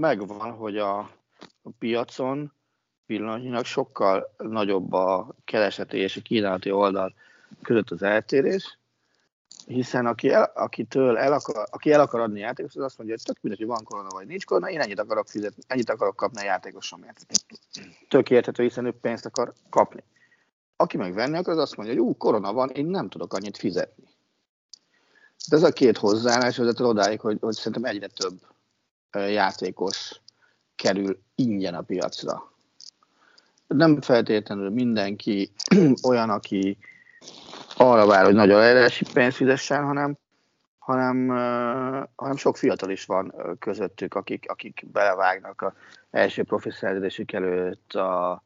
megvan, 0.00 0.50
hogy 0.50 0.78
a, 0.78 0.98
a 1.62 1.70
piacon 1.78 2.52
pillanatnyilag 3.06 3.64
sokkal 3.64 4.34
nagyobb 4.38 4.92
a 4.92 5.34
kereseti 5.44 5.96
és 5.96 6.16
a 6.16 6.20
kínálati 6.20 6.70
oldal 6.70 7.14
között 7.62 7.90
az 7.90 8.02
eltérés, 8.02 8.78
hiszen 9.66 10.06
aki 10.06 10.30
el, 10.30 10.52
akitől 10.54 11.18
el 11.18 11.32
akar, 11.32 11.66
aki 11.70 11.92
el 11.92 12.00
akar 12.00 12.20
adni 12.20 12.40
játékos, 12.40 12.76
az 12.76 12.82
azt 12.82 12.98
mondja, 12.98 13.16
hogy 13.16 13.24
tök 13.24 13.42
mindegy, 13.42 13.60
hogy 13.60 13.76
van 13.76 13.84
korona 13.84 14.08
vagy 14.08 14.26
nincs 14.26 14.44
korona, 14.44 14.70
én 14.70 14.80
ennyit 14.80 15.00
akarok 15.00 15.28
fizetni, 15.28 15.62
ennyit 15.66 15.90
akarok 15.90 16.16
kapni 16.16 16.40
a 16.40 16.44
játékosomért. 16.44 17.26
Tök 18.08 18.30
érthető, 18.30 18.62
hiszen 18.62 18.86
ő 18.86 18.92
pénzt 19.00 19.26
akar 19.26 19.52
kapni. 19.70 20.02
Aki 20.76 20.96
meg 20.96 21.14
venni 21.14 21.36
akar, 21.36 21.52
az 21.52 21.58
azt 21.58 21.76
mondja, 21.76 21.94
hogy 21.94 22.04
ú, 22.04 22.16
korona 22.16 22.52
van, 22.52 22.68
én 22.68 22.86
nem 22.86 23.08
tudok 23.08 23.34
annyit 23.34 23.56
fizetni. 23.56 24.04
De 25.48 25.56
ez 25.56 25.62
a 25.62 25.72
két 25.72 25.98
hozzáállás 25.98 26.56
vezet 26.56 26.80
odáig, 26.80 27.20
hogy, 27.20 27.38
hogy 27.40 27.54
szerintem 27.54 27.84
egyre 27.84 28.06
több 28.06 28.40
játékos 29.18 30.20
kerül 30.76 31.18
ingyen 31.34 31.74
a 31.74 31.82
piacra. 31.82 32.52
Nem 33.66 34.00
feltétlenül 34.00 34.70
mindenki 34.70 35.52
olyan, 36.08 36.30
aki 36.30 36.78
arra 37.76 38.06
vár, 38.06 38.24
hogy 38.24 38.34
nagy 38.34 38.50
aláírási 38.50 39.04
pénzt 39.12 39.36
fizessen, 39.36 39.84
hanem, 39.84 40.16
hanem, 40.78 41.28
hanem 42.16 42.36
sok 42.36 42.56
fiatal 42.56 42.90
is 42.90 43.04
van 43.04 43.34
közöttük, 43.58 44.14
akik, 44.14 44.50
akik 44.50 44.84
belevágnak 44.92 45.60
a 45.60 45.74
első 46.10 46.42
profi 46.42 46.70
szerződésük 46.70 47.32
előtt 47.32 47.92
a, 47.92 48.42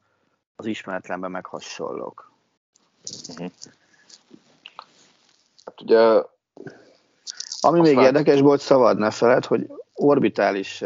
az 0.55 0.65
ismeretlenben 0.65 1.31
meg 1.31 1.45
hasonlók. 1.45 2.31
Uh-huh. 3.29 3.51
Hát 5.65 5.81
ugye 5.81 6.21
ami 7.59 7.79
még 7.79 7.97
érdekes 7.97 8.39
volt, 8.39 8.61
szabad 8.61 8.97
ne 8.97 9.11
feled, 9.11 9.45
hogy 9.45 9.71
orbitális 9.97 10.83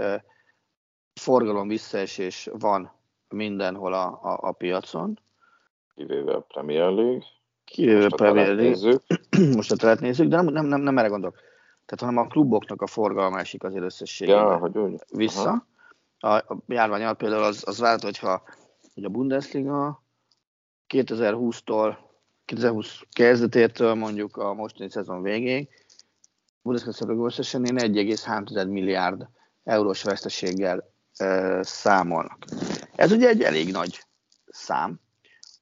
forgalom 1.13 1.67
visszaesés 1.67 2.49
van 2.53 2.91
mindenhol 3.29 3.93
a, 3.93 4.05
a, 4.05 4.39
a 4.41 4.51
piacon. 4.51 5.19
Kivéve 5.95 6.33
a 6.33 6.39
Premier 6.39 6.91
League. 6.91 7.23
Kivéve 7.65 8.05
a 8.05 8.15
Premier 8.15 8.55
League. 8.55 8.99
Most 9.55 9.71
a 9.71 9.75
telet 9.75 9.99
nézzük, 9.99 10.27
de 10.27 10.35
nem, 10.35 10.45
nem, 10.45 10.65
nem, 10.65 10.81
nem 10.81 10.97
erre 10.97 11.07
gondolok. 11.07 11.35
Tehát, 11.85 12.13
hanem 12.13 12.17
a 12.17 12.31
kluboknak 12.31 12.81
a 12.81 12.87
forgalma 12.87 13.39
esik 13.39 13.63
azért 13.63 13.83
összességében 13.83 14.45
ja, 14.45 14.57
hogy 14.57 14.77
úgy. 14.77 15.01
vissza. 15.15 15.67
A, 16.19 16.27
a 16.27 16.57
járvány 16.67 17.03
alatt 17.03 17.17
például 17.17 17.43
az, 17.43 17.63
az 17.67 17.79
vált, 17.79 18.01
hogyha 18.01 18.43
hogy 18.93 19.03
a 19.03 19.09
Bundesliga 19.09 20.03
2020-tól 20.93 21.95
2020 22.45 23.01
kezdetétől 23.11 23.93
mondjuk 23.93 24.37
a 24.37 24.53
mostani 24.53 24.89
szezon 24.89 25.21
végéig 25.21 25.69
Bundesliga 26.61 27.25
összesen 27.25 27.61
1,3 27.65 28.69
milliárd 28.69 29.27
eurós 29.63 30.03
veszteséggel 30.03 30.93
e, 31.15 31.63
számolnak. 31.63 32.45
Ez 32.95 33.11
ugye 33.11 33.27
egy 33.27 33.41
elég 33.41 33.71
nagy 33.71 34.03
szám, 34.47 34.99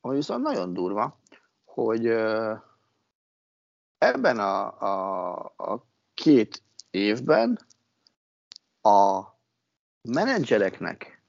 ami 0.02 0.16
viszont 0.16 0.44
nagyon 0.44 0.74
durva, 0.74 1.20
hogy 1.66 2.06
e, 2.06 2.64
ebben 3.98 4.40
a, 4.40 4.82
a, 4.82 5.36
a 5.58 5.86
két 6.14 6.64
évben 6.90 7.60
a 8.82 9.24
menedzsereknek, 10.02 11.24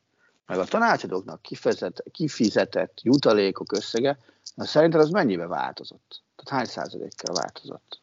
meg 0.46 0.59
a 0.59 0.64
tanácsadóknak 0.64 1.42
kifizetett, 1.42 2.11
kifizetett 2.11 3.00
jutalékok 3.02 3.72
összege, 3.72 4.18
na 4.54 4.64
szerintem 4.64 5.00
az 5.00 5.11
mennyibe 5.11 5.46
változott? 5.46 6.22
Tehát 6.37 6.61
hány 6.61 6.72
százalékkal 6.74 7.35
változott? 7.35 8.00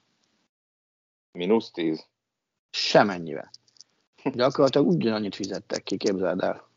Minusz 1.38 1.71
tíz? 1.71 2.06
Semennyivel. 2.69 3.50
Gyakorlatilag 4.23 4.88
ugyanannyit 4.88 5.36
fizettek 5.36 5.84
ki, 5.84 5.97
képzeld 5.97 6.41
el. 6.41 6.67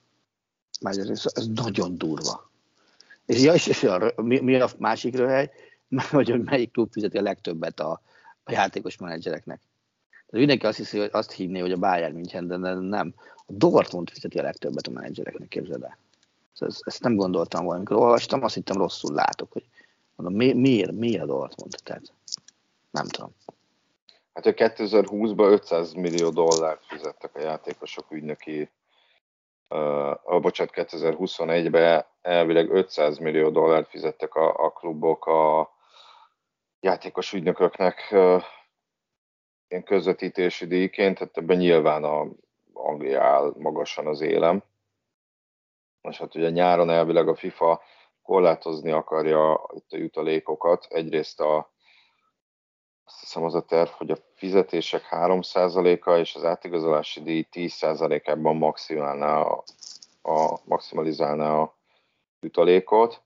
Már 0.80 0.96
ez, 0.96 1.22
ez 1.34 1.46
nagyon 1.46 1.98
durva. 1.98 2.50
És, 3.26 3.42
ja, 3.42 3.54
és, 3.54 3.66
és 3.66 3.82
a, 3.82 4.12
mi, 4.16 4.40
mi 4.40 4.60
a 4.60 4.68
másik 4.78 5.16
röhely? 5.16 5.50
Hogy 6.10 6.42
melyik 6.42 6.70
klub 6.72 6.92
fizeti 6.92 7.18
a 7.18 7.22
legtöbbet 7.22 7.80
a, 7.80 8.00
a 8.44 8.52
játékos 8.52 8.96
menedzsereknek. 8.96 9.60
De 10.26 10.38
mindenki 10.38 10.66
azt 10.66 10.76
hiszi, 10.76 10.98
hogy 10.98 11.08
azt 11.12 11.32
hinné, 11.32 11.58
hogy 11.58 11.72
a 11.72 11.76
Bayern 11.76 12.14
München, 12.14 12.46
de 12.46 12.56
nem. 12.74 13.14
A 13.36 13.52
Dortmund 13.52 14.10
fizeti 14.10 14.38
a 14.38 14.42
legtöbbet 14.42 14.86
a 14.86 14.90
menedzsereknek, 14.90 15.48
képzeld 15.48 15.82
el. 15.82 15.98
Ezt, 16.58 16.80
ezt 16.84 17.02
nem 17.02 17.16
gondoltam 17.16 17.64
volna. 17.64 17.78
Amikor 17.78 17.96
olvastam, 17.96 18.42
azt 18.42 18.54
hittem 18.54 18.76
rosszul 18.76 19.14
látok, 19.14 19.52
hogy 19.52 19.64
mondom, 20.16 20.36
mi, 20.36 20.52
miért, 20.52 20.92
miért 20.92 21.22
a 21.22 21.26
Dortmund? 21.26 21.74
Tehát 21.82 22.12
nem 22.90 23.06
tudom. 23.06 23.34
Hát 24.32 24.46
a 24.46 24.52
2020-ban 24.52 25.50
500 25.50 25.92
millió 25.92 26.30
dollárt 26.30 26.84
fizettek 26.84 27.34
a 27.36 27.40
játékosok 27.40 28.10
ügynöki, 28.10 28.70
uh, 29.68 30.40
bocsánat, 30.40 30.72
2021-ben 30.76 32.06
elvileg 32.22 32.70
500 32.70 33.18
millió 33.18 33.50
dollárt 33.50 33.88
fizettek 33.88 34.34
a, 34.34 34.64
a 34.64 34.70
klubok 34.70 35.26
a 35.26 35.70
játékos 36.80 37.32
ügynököknek 37.32 38.08
uh, 38.10 38.42
ilyen 39.68 39.84
közvetítési 39.84 40.66
díjként, 40.66 41.18
tehát 41.18 41.36
ebben 41.36 41.56
nyilván 41.56 42.04
a 42.04 42.26
Anglia 42.72 43.22
áll 43.22 43.54
magasan 43.58 44.06
az 44.06 44.20
élem. 44.20 44.62
Most 46.00 46.18
hát 46.18 46.34
ugye 46.34 46.50
nyáron 46.50 46.90
elvileg 46.90 47.28
a 47.28 47.34
FIFA 47.34 47.82
korlátozni 48.22 48.90
akarja 48.90 49.66
itt 49.74 49.92
a 49.92 49.96
jutalékokat. 49.96 50.86
Egyrészt 50.88 51.40
a, 51.40 51.72
azt 53.10 53.20
hiszem 53.20 53.44
az 53.44 53.54
a 53.54 53.60
terv, 53.60 53.88
hogy 53.88 54.10
a 54.10 54.16
fizetések 54.34 55.08
3%-a 55.10 56.10
és 56.10 56.34
az 56.34 56.44
átigazolási 56.44 57.22
díj 57.22 57.46
10%-ában 57.52 58.56
maximálná 58.56 59.40
a, 59.40 59.62
a, 60.22 60.58
maximalizálná 60.64 61.52
a 61.54 61.76
jutalékot. 62.40 63.22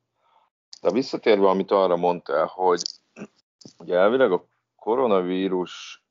De 0.81 0.91
visszatérve, 0.91 1.49
amit 1.49 1.71
arra 1.71 1.97
mondtál, 1.97 2.47
hogy 2.47 2.83
ugye 3.79 3.97
elvileg 3.97 4.33
a 4.33 4.47
koronavírus 4.77 6.05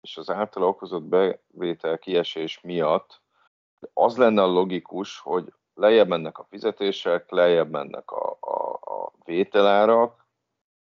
és 0.00 0.16
az 0.16 0.30
által 0.30 0.62
okozott 0.62 1.02
bevétel 1.02 1.98
kiesés 1.98 2.60
miatt 2.60 3.20
az 3.92 4.16
lenne 4.16 4.42
a 4.42 4.46
logikus, 4.46 5.18
hogy 5.18 5.52
lejjebb 5.74 6.08
mennek 6.08 6.38
a 6.38 6.46
fizetések, 6.50 7.30
lejjebb 7.30 7.70
mennek 7.70 8.10
a, 8.10 8.36
a, 8.40 8.72
a 8.72 9.12
vételárak, 9.24 10.21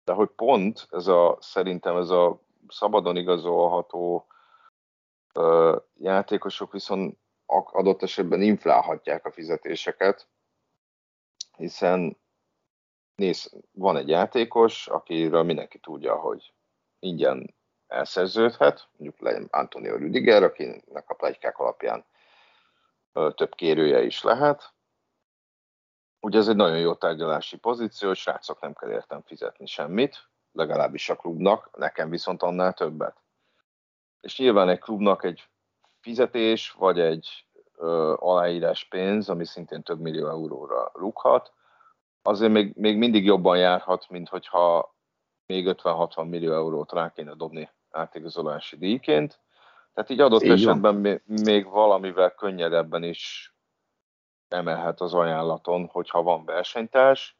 de 0.09 0.15
hogy 0.15 0.29
pont 0.29 0.87
ez 0.91 1.07
a, 1.07 1.37
szerintem 1.39 1.97
ez 1.97 2.09
a 2.09 2.41
szabadon 2.67 3.15
igazolható 3.15 4.27
ö, 5.33 5.77
játékosok 5.95 6.71
viszont 6.71 7.17
adott 7.45 8.01
esetben 8.01 8.41
inflálhatják 8.41 9.25
a 9.25 9.31
fizetéseket, 9.31 10.27
hiszen 11.57 12.17
néz, 13.15 13.53
van 13.71 13.97
egy 13.97 14.07
játékos, 14.07 14.87
akiről 14.87 15.43
mindenki 15.43 15.79
tudja, 15.79 16.15
hogy 16.15 16.53
ingyen 16.99 17.55
elszerződhet, 17.87 18.87
mondjuk 18.97 19.21
legyen 19.21 19.47
Antonio 19.51 19.95
Rüdiger, 19.95 20.43
akinek 20.43 21.09
a 21.09 21.13
plegykák 21.13 21.57
alapján 21.57 22.05
több 23.35 23.55
kérője 23.55 24.01
is 24.03 24.23
lehet. 24.23 24.73
Ugye 26.19 26.37
ez 26.37 26.47
egy 26.47 26.55
nagyon 26.55 26.79
jó 26.79 26.93
tárgyalási 26.93 27.57
pozíció, 27.57 28.13
srácok 28.13 28.61
nem 28.61 28.73
kell 28.73 28.91
értem 28.91 29.21
fizetni 29.21 29.65
semmit, 29.65 30.27
legalábbis 30.51 31.09
a 31.09 31.15
klubnak, 31.15 31.69
nekem 31.77 32.09
viszont 32.09 32.43
annál 32.43 32.73
többet. 32.73 33.15
És 34.21 34.37
nyilván 34.37 34.69
egy 34.69 34.79
klubnak 34.79 35.23
egy 35.23 35.49
fizetés, 35.99 36.71
vagy 36.71 36.99
egy 36.99 37.45
ö, 37.77 38.13
aláírás 38.17 38.83
pénz, 38.83 39.29
ami 39.29 39.45
szintén 39.45 39.83
több 39.83 39.99
millió 39.99 40.27
euróra 40.27 40.91
rúghat, 40.93 41.53
azért 42.21 42.51
még, 42.51 42.75
még 42.75 42.97
mindig 42.97 43.25
jobban 43.25 43.57
járhat, 43.57 44.09
mint 44.09 44.29
hogyha 44.29 44.95
még 45.45 45.75
50-60 45.83 46.29
millió 46.29 46.53
eurót 46.53 46.91
rá 46.91 47.11
kéne 47.11 47.33
dobni 47.33 47.69
átigazolási 47.91 48.77
díjként. 48.77 49.39
Tehát 49.93 50.09
így 50.09 50.19
adott 50.19 50.43
így 50.43 50.51
esetben 50.51 51.01
van. 51.01 51.21
még 51.25 51.69
valamivel 51.69 52.31
könnyedebben 52.31 53.03
is 53.03 53.53
emelhet 54.49 55.01
az 55.01 55.13
ajánlaton, 55.13 55.89
hogyha 55.91 56.23
van 56.23 56.45
versenytárs, 56.45 57.37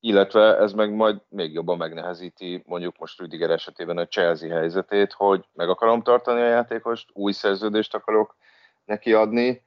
illetve 0.00 0.56
ez 0.56 0.72
meg 0.72 0.94
majd 0.94 1.20
még 1.28 1.52
jobban 1.52 1.76
megnehezíti 1.76 2.62
mondjuk 2.66 2.98
most 2.98 3.18
Rüdiger 3.18 3.50
esetében 3.50 3.98
a 3.98 4.06
Chelsea 4.06 4.54
helyzetét, 4.54 5.12
hogy 5.12 5.44
meg 5.52 5.68
akarom 5.68 6.02
tartani 6.02 6.40
a 6.40 6.48
játékost, 6.48 7.10
új 7.12 7.32
szerződést 7.32 7.94
akarok 7.94 8.36
neki 8.84 9.12
adni, 9.12 9.62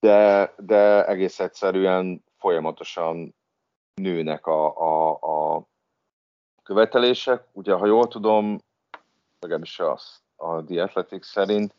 de, 0.00 0.52
de 0.56 1.06
egész 1.06 1.40
egyszerűen 1.40 2.24
folyamatosan 2.38 3.34
nőnek 3.94 4.46
a, 4.46 4.76
a, 4.76 5.10
a 5.56 5.62
követelések. 6.62 7.44
Ugye, 7.52 7.72
ha 7.72 7.86
jól 7.86 8.08
tudom, 8.08 8.58
legalábbis 9.40 9.78
a, 9.78 9.98
a 10.36 10.64
The 10.64 10.82
Athletics 10.82 11.24
szerint, 11.24 11.74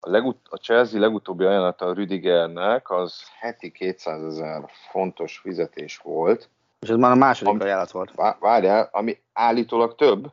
a, 0.00 0.10
legut- 0.10 0.48
a 0.48 0.56
Chelsea 0.56 1.00
legutóbbi 1.00 1.44
ajánlata 1.44 1.86
a 1.86 1.92
Rüdigernek 1.92 2.90
az 2.90 3.22
heti 3.38 3.70
200 3.70 4.24
ezer 4.24 4.70
fontos 4.90 5.38
fizetés 5.38 5.96
volt. 5.96 6.48
És 6.80 6.88
ez 6.88 6.96
már 6.96 7.10
a 7.10 7.14
második 7.14 7.52
ami, 7.52 7.62
ajánlat 7.62 7.90
volt. 7.90 8.12
Várjál, 8.38 8.88
ami 8.92 9.22
állítólag 9.32 9.94
több, 9.94 10.32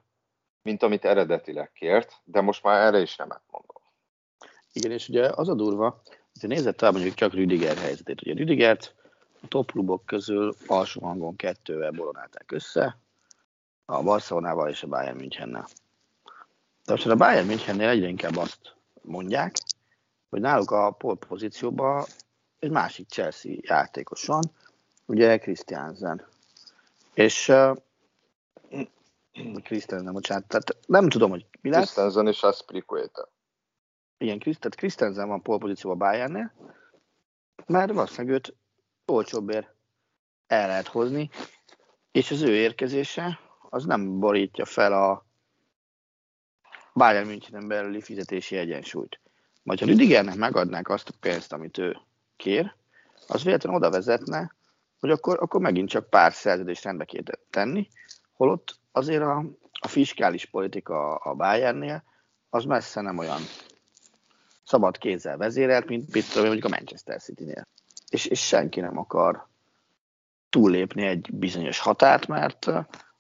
mint 0.62 0.84
amit 0.84 1.06
eredetileg 1.06 1.72
kért, 1.72 2.14
de 2.24 2.42
most 2.42 2.64
már 2.64 2.82
erre 2.82 3.00
is 3.00 3.16
nemet 3.16 3.42
mondom. 3.52 3.76
Igen, 4.74 4.92
és 4.92 5.10
ugye 5.10 5.30
az 5.36 5.50
a 5.50 5.54
durva, 5.54 6.02
hogy 6.40 6.50
nézett 6.50 6.82
el 6.82 6.92
mondjuk 6.92 7.14
csak 7.14 7.34
Rüdiger 7.34 7.78
helyzetét. 7.78 8.22
Ugye 8.22 8.34
Rüdigert 8.34 8.96
a 9.42 9.48
top 9.48 9.72
klubok 9.72 10.06
közül 10.06 10.56
alsó 10.68 11.02
hangon 11.02 11.36
kettővel 11.36 11.92
boronálták 11.92 12.52
össze, 12.52 12.98
a 13.86 14.04
Barcelonával 14.04 14.70
és 14.70 14.84
a 14.84 14.88
Bayern 14.88 15.18
Münchennel. 15.18 15.68
De 16.86 16.92
most 16.92 17.08
a 17.08 17.16
Bayern 17.16 17.48
Münchennél 17.48 17.90
egyre 17.90 18.08
inkább 18.08 18.38
azt 18.38 18.77
mondják, 19.08 19.56
hogy 20.30 20.42
náluk 20.42 20.72
a 20.72 20.92
pole 20.92 21.16
pozícióban 21.16 22.06
egy 22.60 22.72
másik 22.72 23.08
Chelsea 23.10 23.52
játékos 23.62 24.26
van, 24.26 24.44
ugye 25.06 25.38
Christiansen. 25.38 26.26
És 27.14 27.48
uh, 27.48 27.78
Christiansen, 29.64 30.14
bocsánat, 30.14 30.48
tehát 30.48 30.78
nem 30.88 31.10
tudom, 31.10 31.30
hogy 31.30 31.46
mi 31.62 31.70
lesz. 31.70 31.82
Christiansen 31.82 32.28
és 32.28 32.44
Aspiricueta. 32.44 33.30
Igen, 34.18 34.40
tehát 34.40 34.76
Christiansen 34.76 35.28
van 35.28 35.42
pole 35.42 35.60
pozícióban 35.60 35.98
Bayernnél, 35.98 36.54
mert 37.66 37.92
valószínűleg 37.92 38.36
őt 38.36 38.56
olcsóbbért 39.06 39.76
el 40.48 40.68
lehet 40.68 40.88
hozni, 40.88 41.30
és 42.12 42.32
az 42.32 42.42
ő 42.42 42.56
érkezése 42.56 43.40
az 43.70 43.86
nem 43.86 44.20
borítja 44.20 44.66
fel 44.66 44.94
a 44.94 45.27
Bayern 46.98 47.28
Münchenen 47.28 47.68
belüli 47.68 48.02
fizetési 48.02 48.56
egyensúlyt. 48.56 49.20
Majd 49.64 49.80
ha 49.80 49.86
Rüdigernek 49.86 50.36
megadnák 50.36 50.90
azt 50.90 51.10
a 51.10 51.14
pénzt, 51.20 51.54
amit 51.54 51.78
ő 51.78 51.98
kér, 52.36 52.74
az 53.28 53.44
véletlenül 53.44 53.80
oda 53.80 53.90
vezetne, 53.90 54.56
hogy 55.00 55.10
akkor, 55.10 55.38
akkor 55.42 55.62
megint 55.62 55.90
csak 55.90 56.10
pár 56.10 56.34
szerződést 56.34 56.84
rendbe 56.84 57.06
kéne 57.06 57.32
tenni, 57.50 57.88
holott 58.34 58.80
azért 58.92 59.22
a, 59.22 59.46
a 59.80 59.88
fiskális 59.88 60.46
politika 60.46 61.16
a 61.16 61.34
Bayernnél 61.34 62.04
az 62.50 62.64
messze 62.64 63.02
nem 63.02 63.18
olyan 63.18 63.42
szabad 64.64 64.98
kézzel 64.98 65.38
vezérelt, 65.38 65.88
mint 65.88 66.14
mit 66.14 66.28
tudom, 66.28 66.46
mondjuk 66.46 66.66
a 66.66 66.76
Manchester 66.76 67.22
City-nél. 67.22 67.68
És, 68.10 68.26
és 68.26 68.48
senki 68.48 68.80
nem 68.80 68.98
akar 68.98 69.48
túllépni 70.50 71.06
egy 71.06 71.30
bizonyos 71.34 71.80
határt, 71.80 72.28
mert 72.28 72.66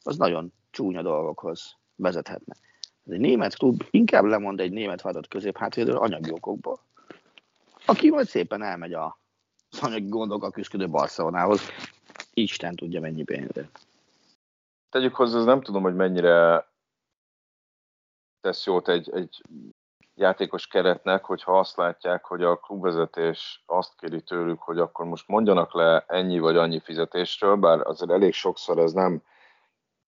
az 0.03 0.17
nagyon 0.17 0.53
csúnya 0.71 1.01
dolgokhoz 1.01 1.75
vezethetne. 1.95 2.55
Egy 3.09 3.19
német 3.19 3.55
klub 3.57 3.83
inkább 3.89 4.23
lemond 4.23 4.59
egy 4.59 4.71
német 4.71 5.01
vádat 5.01 5.27
középhátvédőről 5.27 5.99
anyagi 6.01 6.31
okokból, 6.31 6.79
aki 7.85 8.09
majd 8.09 8.27
szépen 8.27 8.63
elmegy 8.63 8.93
a 8.93 9.19
az 9.69 9.79
anyagi 9.83 10.09
gondokkal 10.09 10.51
küzdő 10.51 10.89
Barcelonához. 10.89 11.61
Isten 12.33 12.75
tudja 12.75 12.99
mennyi 12.99 13.23
pénzért. 13.23 13.79
Tegyük 14.89 15.15
hozzá, 15.15 15.43
nem 15.43 15.61
tudom, 15.61 15.81
hogy 15.81 15.95
mennyire 15.95 16.67
tesz 18.41 18.65
jót 18.65 18.89
egy, 18.89 19.09
egy 19.13 19.41
játékos 20.15 20.67
keretnek, 20.67 21.25
hogyha 21.25 21.59
azt 21.59 21.77
látják, 21.77 22.25
hogy 22.25 22.43
a 22.43 22.55
klubvezetés 22.55 23.63
azt 23.65 23.95
kéri 23.95 24.21
tőlük, 24.21 24.61
hogy 24.61 24.79
akkor 24.79 25.05
most 25.05 25.27
mondjanak 25.27 25.73
le 25.73 26.05
ennyi 26.07 26.39
vagy 26.39 26.57
annyi 26.57 26.79
fizetésről, 26.79 27.55
bár 27.55 27.79
azért 27.87 28.11
elég 28.11 28.33
sokszor 28.33 28.77
ez 28.77 28.91
nem 28.91 29.23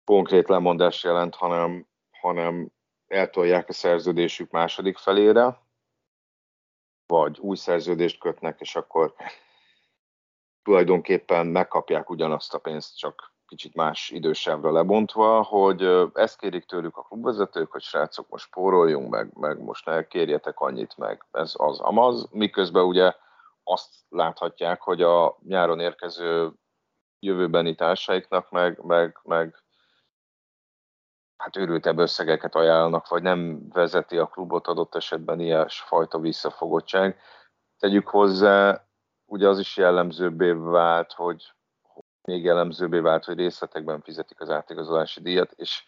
konkrét 0.06 0.48
lemondás 0.48 1.04
jelent, 1.04 1.36
hanem, 1.36 1.88
hanem 2.12 2.72
eltolják 3.08 3.70
a 3.70 3.74
szerződésük 3.74 4.52
második 4.52 4.98
felére, 4.98 5.60
vagy 7.08 7.40
új 7.40 7.56
szerződést 7.56 8.20
kötnek, 8.20 8.60
és 8.60 8.76
akkor 8.76 9.14
tulajdonképpen 10.64 11.48
megkapják 11.48 12.10
ugyanazt 12.10 12.54
a 12.54 12.60
pénzt, 12.60 12.98
csak 12.98 13.36
kicsit 13.48 13.76
más 13.76 14.10
idősávra 14.10 14.72
lebontva, 14.72 15.44
hogy 15.44 16.10
ezt 16.14 16.38
kérik 16.38 16.66
tőlük 16.66 16.98
a 16.98 17.02
klubvezetők, 17.02 17.72
hogy 17.72 17.82
srácok, 17.82 18.30
most 18.30 18.46
spóroljunk 18.46 19.10
meg, 19.10 19.34
meg 19.34 19.60
most 19.60 19.86
ne 19.86 20.08
kérjetek 20.08 20.60
annyit 20.60 20.98
meg, 20.98 21.26
ez 21.32 21.54
az 21.58 21.80
amaz, 21.80 22.28
miközben 22.32 22.84
ugye 22.84 23.14
azt 23.64 23.96
láthatják, 24.10 24.82
hogy 24.82 25.02
a 25.02 25.38
nyáron 25.44 25.80
érkező 25.80 26.52
jövőbeni 27.20 27.76
társaiknak 27.76 28.52
meg, 28.52 28.84
meg, 28.84 29.20
meg 29.24 29.64
hát 31.38 31.56
őrültebb 31.56 31.98
összegeket 31.98 32.56
ajánlanak, 32.56 33.08
vagy 33.08 33.22
nem 33.22 33.70
vezeti 33.70 34.18
a 34.18 34.28
klubot 34.28 34.68
adott 34.68 34.96
esetben 34.96 35.40
ilyen 35.40 35.68
fajta 35.70 36.20
visszafogottság. 36.20 37.20
Tegyük 37.80 38.08
hozzá, 38.08 38.86
ugye 39.26 39.48
az 39.48 39.60
is 39.60 39.78
jellemzőbbé 39.78 40.52
vált, 40.52 41.14
hogy 41.14 41.54
még 42.22 42.44
jellemzőbbé 42.44 43.00
vált, 43.00 43.26
hogy 43.26 43.38
részletekben 43.38 44.02
fizetik 44.02 44.42
az 44.42 44.50
átigazolási 44.50 45.22
díjat, 45.22 45.52
és, 45.52 45.84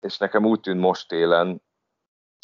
és 0.00 0.18
nekem 0.18 0.44
úgy 0.44 0.60
tűnt 0.60 0.80
most 0.80 1.08
télen, 1.08 1.62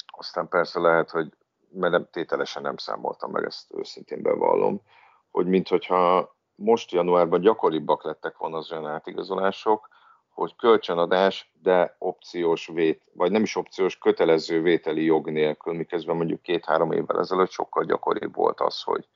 aztán 0.06 0.48
persze 0.48 0.80
lehet, 0.80 1.10
hogy 1.10 1.36
mert 1.72 1.92
nem, 1.92 2.06
tételesen 2.10 2.62
nem 2.62 2.76
számoltam 2.76 3.30
meg, 3.30 3.44
ezt 3.44 3.74
őszintén 3.74 4.22
bevallom, 4.22 4.82
hogy 5.30 5.46
minthogyha 5.46 6.36
most 6.54 6.90
januárban 6.90 7.40
gyakoribbak 7.40 8.04
lettek 8.04 8.36
volna 8.36 8.56
az 8.56 8.72
olyan 8.72 8.86
átigazolások, 8.86 9.88
hogy 10.34 10.56
kölcsönadás, 10.56 11.52
de 11.62 11.96
opciós 11.98 12.66
vét, 12.66 13.02
vagy 13.12 13.30
nem 13.30 13.42
is 13.42 13.56
opciós, 13.56 13.98
kötelező 13.98 14.62
vételi 14.62 15.04
jog 15.04 15.30
nélkül, 15.30 15.74
miközben 15.74 16.16
mondjuk 16.16 16.42
két-három 16.42 16.92
évvel 16.92 17.18
ezelőtt 17.18 17.50
sokkal 17.50 17.84
gyakoribb 17.84 18.34
volt 18.34 18.60
az, 18.60 18.82
hogy, 18.82 19.08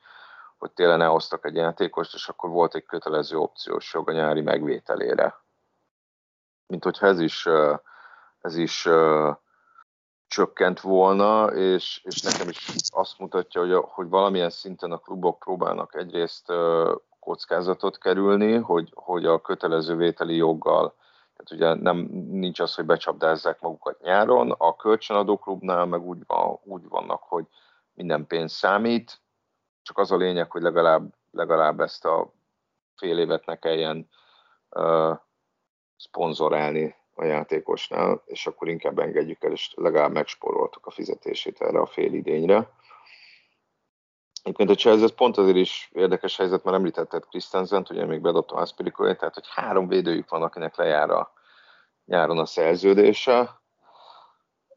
hogy 0.57 0.71
télen 0.71 1.01
elhoztak 1.01 1.45
egy 1.45 1.55
játékost, 1.55 2.13
és 2.13 2.27
akkor 2.27 2.49
volt 2.49 2.75
egy 2.75 2.85
kötelező 2.85 3.37
opciós 3.37 3.93
jog 3.93 4.09
a 4.09 4.11
nyári 4.11 4.41
megvételére. 4.41 5.41
Mint 6.67 6.83
hogyha 6.83 7.07
ez 7.07 7.19
is, 7.19 7.47
ez 8.41 8.55
is 8.55 8.87
csökkent 10.27 10.79
volna, 10.79 11.45
és, 11.45 12.01
és 12.03 12.21
nekem 12.21 12.49
is 12.49 12.71
azt 12.89 13.19
mutatja, 13.19 13.61
hogy, 13.61 13.85
hogy 13.93 14.09
valamilyen 14.09 14.49
szinten 14.49 14.91
a 14.91 14.97
klubok 14.97 15.39
próbálnak 15.39 15.95
egyrészt 15.95 16.51
kockázatot 17.19 17.97
kerülni, 17.97 18.55
hogy, 18.55 18.91
hogy 18.95 19.25
a 19.25 19.41
kötelező 19.41 19.95
vételi 19.95 20.35
joggal, 20.35 20.95
tehát 21.37 21.51
ugye 21.51 21.83
nem, 21.83 21.97
nincs 22.29 22.59
az, 22.59 22.75
hogy 22.75 22.85
becsapdázzák 22.85 23.61
magukat 23.61 24.01
nyáron, 24.01 24.51
a 24.51 24.75
kölcsönadó 24.75 25.37
klubnál 25.37 25.85
meg 25.85 26.01
úgy, 26.01 26.23
van, 26.27 26.59
úgy 26.63 26.87
vannak, 26.87 27.21
hogy 27.23 27.45
minden 27.93 28.27
pénz 28.27 28.53
számít, 28.53 29.21
csak 29.81 29.97
az 29.97 30.11
a 30.11 30.17
lényeg, 30.17 30.51
hogy 30.51 30.61
legalább, 30.61 31.13
legalább 31.31 31.79
ezt 31.79 32.05
a 32.05 32.33
fél 32.95 33.19
évet 33.19 33.45
ne 33.45 33.55
kelljen 33.55 34.09
uh, 34.69 35.17
szponzorálni 35.95 36.95
a 37.15 37.23
játékosnál, 37.23 38.21
és 38.25 38.47
akkor 38.47 38.67
inkább 38.67 38.99
engedjük 38.99 39.43
el, 39.43 39.51
és 39.51 39.73
legalább 39.75 40.11
megspóroltuk 40.11 40.85
a 40.85 40.91
fizetését 40.91 41.61
erre 41.61 41.79
a 41.79 41.85
fél 41.85 42.13
idényre. 42.13 42.69
Egyébként 44.47 44.69
a 44.69 44.75
Chelsea 44.75 45.03
ez 45.03 45.15
pont 45.15 45.37
azért 45.37 45.57
is 45.57 45.89
érdekes 45.93 46.37
helyzet, 46.37 46.63
mert 46.63 46.77
említetted 46.77 47.25
Christensen, 47.25 47.85
ugye 47.89 48.05
még 48.05 48.21
bedobtam 48.21 48.57
Aspilicuét, 48.57 49.17
tehát 49.17 49.33
hogy 49.33 49.47
három 49.49 49.87
védőjük 49.87 50.29
van, 50.29 50.41
akinek 50.41 50.75
lejár 50.75 51.09
a 51.09 51.31
nyáron 52.05 52.37
a 52.39 52.45
szerződése, 52.45 53.61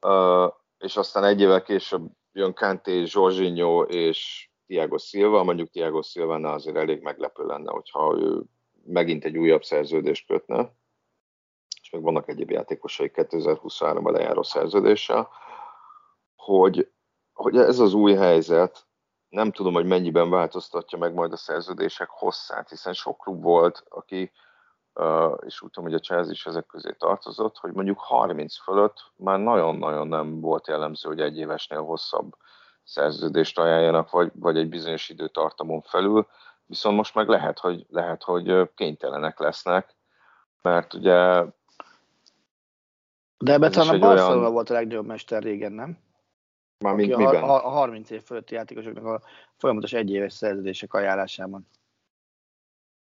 uh, 0.07 0.53
és 0.79 0.97
aztán 0.97 1.25
egy 1.25 1.41
évvel 1.41 1.63
később 1.63 2.11
jön 2.33 2.55
Kanté, 2.55 3.05
Jorginho 3.07 3.83
és 3.83 4.51
Tiago 4.67 4.99
Silva, 4.99 5.43
mondjuk 5.43 5.71
Tiago 5.71 6.03
Silva 6.03 6.53
azért 6.53 6.77
elég 6.77 7.03
meglepő 7.03 7.47
lenne, 7.47 7.71
hogyha 7.71 8.17
ő 8.19 8.43
megint 8.85 9.25
egy 9.25 9.37
újabb 9.37 9.63
szerződést 9.63 10.27
kötne, 10.27 10.73
és 11.83 11.91
még 11.91 12.03
vannak 12.03 12.29
egyéb 12.29 12.51
játékosai 12.51 13.11
2023-ban 13.15 14.13
lejáró 14.13 14.43
szerződéssel, 14.43 15.29
hogy, 16.37 16.91
hogy 17.33 17.57
ez 17.57 17.79
az 17.79 17.95
új 17.95 18.15
helyzet, 18.15 18.89
nem 19.31 19.51
tudom, 19.51 19.73
hogy 19.73 19.87
mennyiben 19.87 20.31
változtatja 20.31 20.99
meg 20.99 21.15
majd 21.15 21.33
a 21.33 21.37
szerződések 21.37 22.09
hosszát, 22.11 22.69
hiszen 22.69 22.93
sok 22.93 23.19
klub 23.19 23.43
volt, 23.43 23.85
aki, 23.89 24.33
és 25.47 25.63
úgy 25.63 25.71
tudom, 25.71 25.91
hogy 25.91 25.95
a 25.95 26.05
Chelsea 26.05 26.31
is 26.31 26.47
ezek 26.47 26.67
közé 26.67 26.95
tartozott, 26.99 27.57
hogy 27.57 27.73
mondjuk 27.73 27.99
30 27.99 28.57
fölött 28.63 29.13
már 29.17 29.39
nagyon-nagyon 29.39 30.09
nem 30.09 30.41
volt 30.41 30.67
jellemző, 30.67 31.09
hogy 31.09 31.21
egy 31.21 31.39
évesnél 31.39 31.83
hosszabb 31.83 32.37
szerződést 32.85 33.59
ajánljanak, 33.59 34.11
vagy, 34.11 34.31
vagy 34.35 34.57
egy 34.57 34.69
bizonyos 34.69 35.09
időtartamon 35.09 35.81
felül, 35.81 36.27
viszont 36.67 36.97
most 36.97 37.15
meg 37.15 37.29
lehet, 37.29 37.59
hogy, 37.59 37.87
lehet, 37.89 38.23
hogy 38.23 38.71
kénytelenek 38.75 39.39
lesznek, 39.39 39.95
mert 40.63 40.95
ugye 40.95 41.45
de 43.39 43.53
ebben 43.53 43.71
talán 43.71 43.95
a 43.95 43.99
Barcelona 43.99 44.41
olyan... 44.41 44.53
volt 44.53 44.71
a 44.71 44.73
legnagyobb 44.73 45.07
mester 45.07 45.43
régen, 45.43 45.73
nem? 45.73 45.99
Már 46.85 46.95
mint 46.95 47.17
miben? 47.17 47.43
A, 47.43 47.67
a 47.67 47.69
30 47.69 48.11
év 48.11 48.23
fölötti 48.23 48.55
játékosoknak 48.55 49.05
a 49.05 49.23
folyamatos 49.57 49.93
egyéves 49.93 50.33
szerződések 50.33 50.95
ajánlásában. 50.95 51.69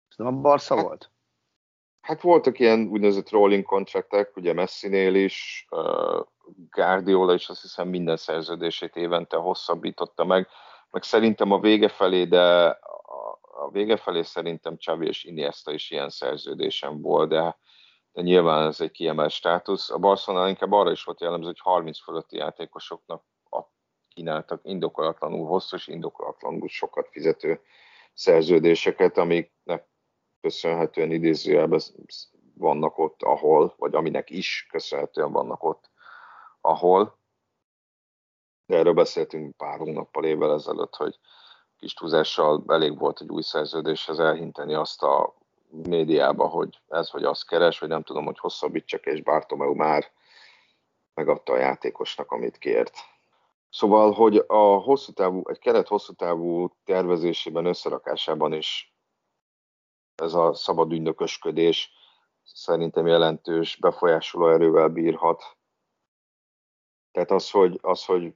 Szerintem 0.08 0.40
a 0.40 0.42
Barca 0.42 0.76
hát, 0.76 0.84
volt. 0.84 1.12
Hát 2.02 2.22
voltak 2.22 2.60
ilyen 2.60 2.88
úgynevezett 2.88 3.30
rolling 3.30 3.64
contractek, 3.64 4.36
ugye 4.36 4.54
Messinél 4.54 5.16
is, 5.16 5.68
uh, 5.70 6.26
Guardiola 6.70 7.34
is 7.34 7.50
azt 7.50 7.62
hiszem 7.62 7.88
minden 7.88 8.18
szerződését 8.18 8.96
évente 8.96 9.38
hosszabbította 9.38 10.26
meg, 10.26 10.48
meg 10.90 11.04
szerintem 11.04 11.52
a 11.52 11.60
vége 11.60 11.88
felé, 11.88 12.24
de 12.26 12.42
a, 12.42 13.40
a 13.42 13.70
vége 13.72 13.98
felé 13.98 14.22
szerintem 14.22 14.78
Xavi 14.78 15.08
és 15.08 15.24
Iniesta 15.24 15.72
is 15.72 15.92
ilyen 15.92 16.10
szerződésem 16.10 17.02
volt, 17.02 17.30
de 17.30 17.58
de 18.18 18.24
nyilván 18.24 18.68
ez 18.68 18.82
egy 18.82 18.92
kiemelt 18.92 19.32
státusz. 19.32 19.90
A 19.90 19.98
Barcelona 19.98 20.50
inkább 20.50 20.72
arra 20.72 20.92
is 20.92 21.04
volt 21.04 21.22
jellemző, 21.22 21.46
hogy 21.46 21.60
30 21.60 22.00
fölötti 22.04 22.38
játékosoknak 22.38 23.24
kínáltak 24.18 24.60
indokolatlanul 24.64 25.48
hosszú 25.48 25.76
és 25.76 25.88
indokolatlanul 25.88 26.68
sokat 26.68 27.08
fizető 27.12 27.62
szerződéseket, 28.14 29.18
amiknek 29.18 29.88
köszönhetően 30.42 31.12
idézőjelben 31.12 31.82
vannak 32.54 32.98
ott, 32.98 33.22
ahol, 33.22 33.74
vagy 33.78 33.96
aminek 33.96 34.30
is 34.30 34.68
köszönhetően 34.72 35.32
vannak 35.32 35.64
ott, 35.64 35.90
ahol. 36.62 37.20
De 38.66 38.78
erről 38.78 38.94
beszéltünk 38.94 39.58
pár 39.58 39.78
hónappal 39.78 40.26
évvel 40.26 40.54
ezelőtt, 40.54 40.96
hogy 40.96 41.20
kis 41.78 41.94
túlzással 41.94 42.64
elég 42.68 42.98
volt 42.98 43.22
egy 43.22 43.30
új 43.30 43.42
szerződéshez 43.42 44.20
elhinteni 44.20 44.74
azt 44.74 45.04
a 45.04 45.36
médiába, 45.70 46.48
hogy 46.48 46.80
ez 46.88 47.12
vagy 47.12 47.24
az 47.24 47.44
keres, 47.44 47.80
vagy 47.80 47.90
nem 47.90 48.04
tudom, 48.04 48.26
hogy 48.26 48.40
hosszabbítsak, 48.40 49.06
és 49.06 49.22
Bartomeu 49.22 49.74
már 49.74 50.12
megadta 51.14 51.54
a 51.54 51.58
játékosnak, 51.58 52.32
amit 52.32 52.58
kért. 52.58 52.96
Szóval, 53.70 54.12
hogy 54.12 54.44
a 54.48 54.78
hosszú 54.78 55.12
távú, 55.12 55.42
egy 55.46 55.60
keret 55.60 55.88
hosszú 55.88 56.14
távú 56.14 56.70
tervezésében, 56.84 57.66
összerakásában 57.66 58.54
is 58.54 58.96
ez 60.16 60.34
a 60.34 60.54
szabad 60.54 60.92
ügynökösködés 60.92 61.92
szerintem 62.44 63.08
jelentős 63.08 63.76
befolyásoló 63.76 64.50
erővel 64.50 64.88
bírhat. 64.88 65.44
Tehát 67.12 67.32
az, 67.32 67.52
hogy, 67.52 67.80
az, 67.82 68.06
hogy 68.06 68.34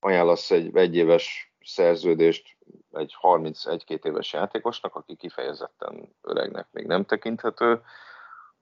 ajánlasz 0.00 0.50
egy 0.50 0.76
egyéves 0.76 1.54
szerződést 1.60 2.56
egy 2.90 3.16
31-2 3.20 4.04
éves 4.04 4.32
játékosnak, 4.32 4.94
aki 4.94 5.16
kifejezetten 5.16 6.16
öregnek 6.20 6.68
még 6.70 6.86
nem 6.86 7.04
tekinthető, 7.04 7.82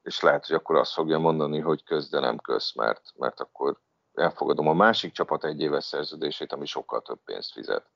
és 0.03 0.21
lehet, 0.21 0.47
hogy 0.47 0.57
akkor 0.57 0.77
azt 0.77 0.93
fogja 0.93 1.19
mondani, 1.19 1.59
hogy 1.59 1.85
köz, 1.85 2.11
nem 2.11 2.39
köz, 2.39 2.73
mert, 2.75 3.13
mert 3.17 3.41
akkor 3.41 3.81
elfogadom 4.15 4.69
a 4.69 4.73
másik 4.73 5.13
csapat 5.13 5.45
egy 5.45 5.61
éves 5.61 5.85
szerződését, 5.85 6.53
ami 6.53 6.67
sokkal 6.67 7.03
több 7.03 7.19
pénzt 7.25 7.53
fizet. 7.53 7.91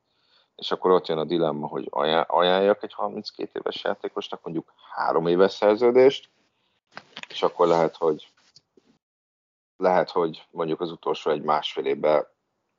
És 0.57 0.70
akkor 0.70 0.90
ott 0.90 1.07
jön 1.07 1.18
a 1.18 1.24
dilemma, 1.24 1.66
hogy 1.66 1.88
ajánljak 2.27 2.83
egy 2.83 2.92
32 2.92 3.50
éves 3.53 3.85
játékosnak 3.85 4.42
mondjuk 4.42 4.72
három 4.94 5.27
éves 5.27 5.53
szerződést, 5.53 6.31
és 7.29 7.42
akkor 7.42 7.66
lehet, 7.66 7.96
hogy 7.96 8.29
lehet, 9.77 10.11
hogy 10.11 10.46
mondjuk 10.50 10.81
az 10.81 10.90
utolsó 10.90 11.31
egy 11.31 11.42
másfél 11.42 11.85
évben 11.85 12.27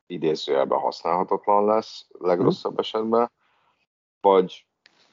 idézőjelben 0.06 0.78
használhatatlan 0.78 1.64
lesz, 1.64 2.06
legrosszabb 2.18 2.78
esetben, 2.78 3.30
vagy 4.20 4.66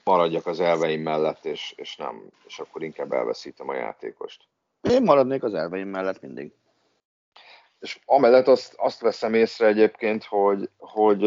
maradjak 0.04 0.46
az 0.46 0.60
elveim 0.60 1.02
mellett, 1.02 1.46
és, 1.46 1.74
és 1.78 1.96
nem, 1.96 2.30
és 2.46 2.60
akkor 2.60 2.84
inkább 2.84 3.12
elveszítem 3.12 3.70
a 3.70 3.74
játékost. 3.74 4.48
Én 4.82 5.04
maradnék 5.04 5.44
az 5.44 5.54
elveim 5.54 5.88
mellett 5.88 6.22
mindig. 6.22 6.54
És 7.84 8.00
amellett 8.06 8.48
azt, 8.48 8.74
azt 8.78 9.02
veszem 9.02 9.34
észre 9.34 9.68
egyébként, 9.68 10.24
hogy, 10.24 10.70
hogy, 10.78 11.22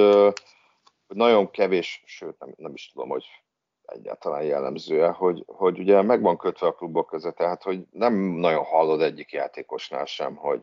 hogy 1.07 1.16
nagyon 1.16 1.50
kevés, 1.50 2.02
sőt 2.07 2.38
nem, 2.38 2.54
nem 2.57 2.72
is 2.72 2.92
tudom, 2.92 3.09
hogy 3.09 3.24
egyáltalán 3.86 4.42
jellemző 4.42 5.07
hogy, 5.07 5.44
hogy 5.46 5.78
ugye 5.78 6.02
meg 6.02 6.22
van 6.22 6.36
kötve 6.36 6.66
a 6.66 6.72
klubok 6.74 7.07
között, 7.07 7.36
tehát 7.36 7.62
hogy 7.62 7.86
nem 7.90 8.14
nagyon 8.14 8.64
hallod 8.64 9.00
egyik 9.00 9.32
játékosnál 9.32 10.04
sem, 10.04 10.36
hogy 10.36 10.62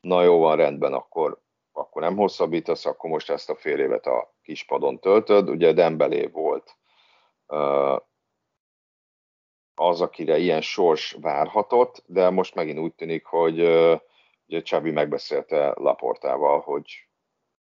na 0.00 0.22
jó 0.22 0.38
van, 0.38 0.56
rendben, 0.56 0.92
akkor, 0.92 1.40
akkor 1.72 2.02
nem 2.02 2.16
hosszabbítasz, 2.16 2.86
akkor 2.86 3.10
most 3.10 3.30
ezt 3.30 3.50
a 3.50 3.54
fél 3.54 3.78
évet 3.78 4.06
a 4.06 4.34
kispadon 4.42 4.98
töltöd. 4.98 5.48
Ugye 5.48 5.72
Dembelé 5.72 6.26
volt 6.26 6.76
az, 9.74 10.00
akire 10.00 10.38
ilyen 10.38 10.60
sors 10.60 11.16
várhatott, 11.20 12.02
de 12.06 12.30
most 12.30 12.54
megint 12.54 12.78
úgy 12.78 12.94
tűnik, 12.94 13.24
hogy 13.24 13.58
Ugye 14.48 14.62
Csabi 14.62 14.90
megbeszélte 14.90 15.74
Laportával, 15.76 16.60
hogy 16.60 17.08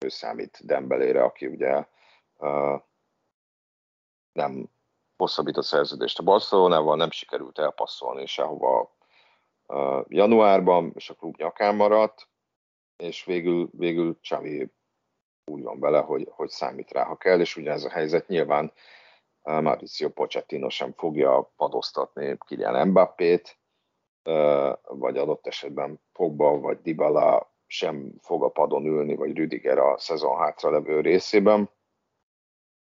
ő 0.04 0.08
számít 0.08 0.66
Dembelére, 0.66 1.24
aki 1.24 1.46
ugye 1.46 1.86
uh, 2.36 2.80
nem 4.32 4.70
hosszabbított 5.16 5.64
szerződést 5.64 6.18
a 6.18 6.22
Barcelonával, 6.22 6.96
nem 6.96 7.10
sikerült 7.10 7.58
elpasszolni 7.58 8.26
sehova 8.26 8.96
januárban, 10.08 10.92
és 10.94 11.10
a 11.10 11.14
klub 11.14 11.36
nyakán 11.36 11.74
maradt, 11.74 12.28
és 12.96 13.24
végül, 13.24 13.68
végül 13.72 14.18
Csavi 14.20 14.72
úgy 15.44 15.62
van 15.62 15.80
vele, 15.80 16.00
hogy, 16.00 16.28
hogy 16.30 16.48
számít 16.48 16.90
rá, 16.90 17.04
ha 17.04 17.16
kell, 17.16 17.40
és 17.40 17.56
ugyanez 17.56 17.84
a 17.84 17.90
helyzet 17.90 18.26
nyilván 18.28 18.72
Mauricio 19.42 20.10
Pochettino 20.10 20.68
sem 20.68 20.92
fogja 20.92 21.52
padoztatni 21.56 22.38
Kylian 22.46 22.88
Mbappét, 22.88 23.58
vagy 24.82 25.16
adott 25.16 25.46
esetben 25.46 26.00
Pogba 26.12 26.58
vagy 26.58 26.78
Dybala 26.82 27.54
sem 27.66 28.12
fog 28.20 28.42
a 28.42 28.48
padon 28.48 28.86
ülni, 28.86 29.14
vagy 29.14 29.36
Rüdiger 29.36 29.78
a 29.78 29.98
szezon 29.98 30.38
hátra 30.38 30.70
levő 30.70 31.00
részében, 31.00 31.70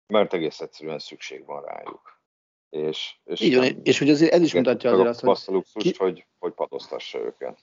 mert 0.07 0.33
egész 0.33 0.61
egyszerűen 0.61 0.99
szükség 0.99 1.45
van 1.45 1.65
rájuk. 1.65 2.21
És, 2.71 3.15
és, 3.25 3.41
Így 3.41 3.57
van, 3.57 3.81
és 3.83 3.99
hogy 3.99 4.11
azért 4.11 4.33
ez 4.33 4.43
is 4.43 4.55
mutatja 4.55 4.91
azért 4.91 5.23
azt, 5.23 5.45
hogy... 5.45 5.65
Ki... 5.73 5.95
hogy, 5.99 6.27
hogy 6.39 6.53
padoztassa 6.53 7.19
őket. 7.19 7.59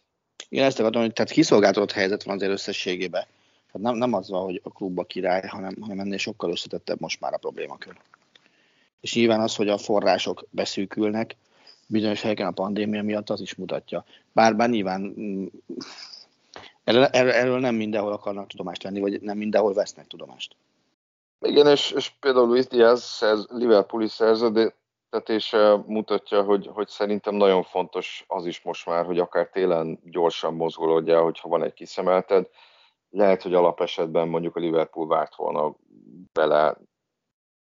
Igen, 0.49 0.65
ezt 0.65 0.79
akartam, 0.79 1.01
hogy 1.01 1.13
tehát 1.13 1.31
kiszolgáltatott 1.31 1.91
helyzet 1.91 2.23
van 2.23 2.35
azért 2.35 2.51
összességében. 2.51 3.25
Tehát 3.71 3.87
nem, 3.87 3.95
nem 3.95 4.13
az 4.13 4.29
van, 4.29 4.43
hogy 4.43 4.61
a 4.63 4.69
klubba 4.69 5.03
király, 5.03 5.47
hanem, 5.47 5.75
hanem 5.81 5.99
ennél 5.99 6.17
sokkal 6.17 6.51
összetettebb 6.51 6.99
most 6.99 7.19
már 7.19 7.33
a 7.33 7.37
problémakör. 7.37 7.97
És 8.99 9.15
nyilván 9.15 9.39
az, 9.39 9.55
hogy 9.55 9.69
a 9.69 9.77
források 9.77 10.45
beszűkülnek, 10.49 11.35
bizonyos 11.87 12.21
helyeken 12.21 12.47
a 12.47 12.51
pandémia 12.51 13.03
miatt 13.03 13.29
az 13.29 13.41
is 13.41 13.55
mutatja. 13.55 14.05
Bár, 14.31 14.55
bár 14.55 14.69
nyilván 14.69 15.01
mm, 15.01 15.45
erről, 16.83 17.03
erről 17.05 17.59
nem 17.59 17.75
mindenhol 17.75 18.11
akarnak 18.11 18.47
tudomást 18.47 18.83
venni, 18.83 18.99
vagy 18.99 19.21
nem 19.21 19.37
mindenhol 19.37 19.73
vesznek 19.73 20.07
tudomást. 20.07 20.55
Igen, 21.39 21.67
és, 21.67 21.91
és 21.91 22.09
például 22.09 22.47
Luis 22.47 22.67
Diaz 22.67 23.03
szerz, 23.03 23.47
Liverpooli 23.49 24.07
szerződtetése 24.07 25.83
mutatja, 25.85 26.43
hogy, 26.43 26.69
hogy 26.73 26.87
szerintem 26.87 27.35
nagyon 27.35 27.63
fontos 27.63 28.25
az 28.27 28.45
is 28.45 28.61
most 28.61 28.85
már, 28.85 29.05
hogy 29.05 29.19
akár 29.19 29.49
télen 29.49 29.99
gyorsan 30.03 30.53
mozgolódjál, 30.53 31.21
hogyha 31.21 31.49
van 31.49 31.63
egy 31.63 31.73
kiszemelted. 31.73 32.49
Lehet, 33.09 33.41
hogy 33.41 33.53
alapesetben 33.53 34.27
mondjuk 34.27 34.55
a 34.55 34.59
Liverpool 34.59 35.07
várt 35.07 35.35
volna 35.35 35.75
bele 36.33 36.77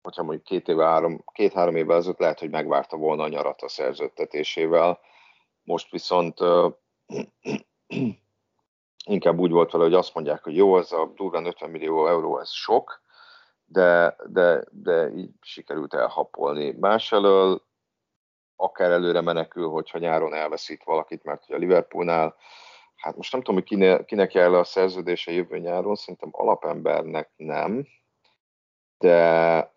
hogyha 0.05 0.23
mondjuk 0.23 0.45
két 0.45 0.69
éve, 0.69 0.85
három, 0.85 1.25
két-három 1.33 1.77
évvel 1.77 1.97
ezelőtt 1.97 2.19
lehet, 2.19 2.39
hogy 2.39 2.51
megvárta 2.51 2.97
volna 2.97 3.23
a 3.23 3.29
nyarat 3.29 3.63
a 3.63 3.69
szerződtetésével. 3.69 5.01
Most 5.63 5.91
viszont 5.91 6.39
inkább 9.05 9.39
úgy 9.39 9.51
volt 9.51 9.71
vele, 9.71 9.85
hogy 9.85 9.95
azt 9.95 10.15
mondják, 10.15 10.43
hogy 10.45 10.57
jó, 10.57 10.79
ez 10.79 10.93
a 10.93 11.13
durván 11.15 11.47
50 11.47 11.71
millió 11.71 12.07
euró, 12.07 12.39
ez 12.39 12.51
sok, 12.51 13.03
de, 13.65 14.17
de, 14.27 14.65
de 14.71 15.11
így 15.15 15.31
sikerült 15.41 15.95
elhapolni. 15.95 16.71
Másfelől 16.81 17.63
akár 18.57 18.91
előre 18.91 19.21
menekül, 19.21 19.69
hogyha 19.69 19.99
nyáron 19.99 20.35
elveszít 20.35 20.85
valakit, 20.85 21.25
mert 21.25 21.45
hogy 21.45 21.55
a 21.55 21.59
Liverpoolnál, 21.59 22.37
hát 22.97 23.17
most 23.17 23.33
nem 23.33 23.41
tudom, 23.41 23.57
hogy 23.57 23.69
kinek, 23.69 24.05
kinek 24.05 24.33
jár 24.33 24.51
le 24.51 24.59
a 24.59 24.65
szerződése 24.65 25.33
jövő 25.33 25.59
nyáron, 25.59 25.95
szerintem 25.95 26.29
alapembernek 26.33 27.31
nem, 27.37 27.87
de 28.99 29.73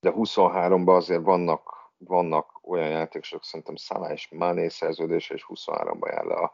de 0.00 0.12
23-ban 0.16 0.96
azért 0.96 1.22
vannak, 1.22 1.92
vannak 1.98 2.60
olyan 2.62 2.88
játékosok, 2.88 3.44
szerintem 3.44 3.76
Salah 3.76 4.12
és 4.12 4.28
Mané 4.30 4.68
szerződése, 4.68 5.34
és 5.34 5.46
23-ban 5.48 6.12
jár 6.12 6.24
le 6.24 6.34
a, 6.34 6.52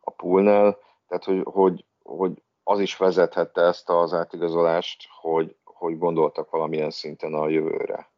a 0.00 0.10
poolnál, 0.10 0.78
tehát 1.08 1.24
hogy, 1.24 1.42
hogy, 1.44 1.84
hogy 2.02 2.42
az 2.62 2.80
is 2.80 2.96
vezethette 2.96 3.60
ezt 3.60 3.90
az 3.90 4.14
átigazolást, 4.14 5.08
hogy, 5.20 5.56
hogy 5.64 5.98
gondoltak 5.98 6.50
valamilyen 6.50 6.90
szinten 6.90 7.34
a 7.34 7.48
jövőre. 7.48 8.10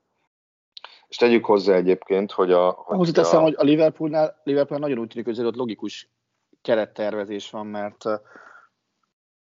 És 1.08 1.16
tegyük 1.16 1.44
hozzá 1.44 1.74
egyébként, 1.74 2.32
hogy 2.32 2.52
a... 2.52 2.70
Hogy 2.70 2.96
Hozzáteszem, 2.96 3.40
a... 3.40 3.42
hogy 3.42 3.54
a 3.56 3.62
Liverpoolnál, 3.62 4.40
Liverpool 4.44 4.80
nagyon 4.80 4.98
úgy 4.98 5.08
tűnik, 5.08 5.26
hogy 5.26 5.44
ott 5.44 5.54
logikus 5.54 6.10
kerettervezés 6.62 7.50
van, 7.50 7.66
mert 7.66 8.04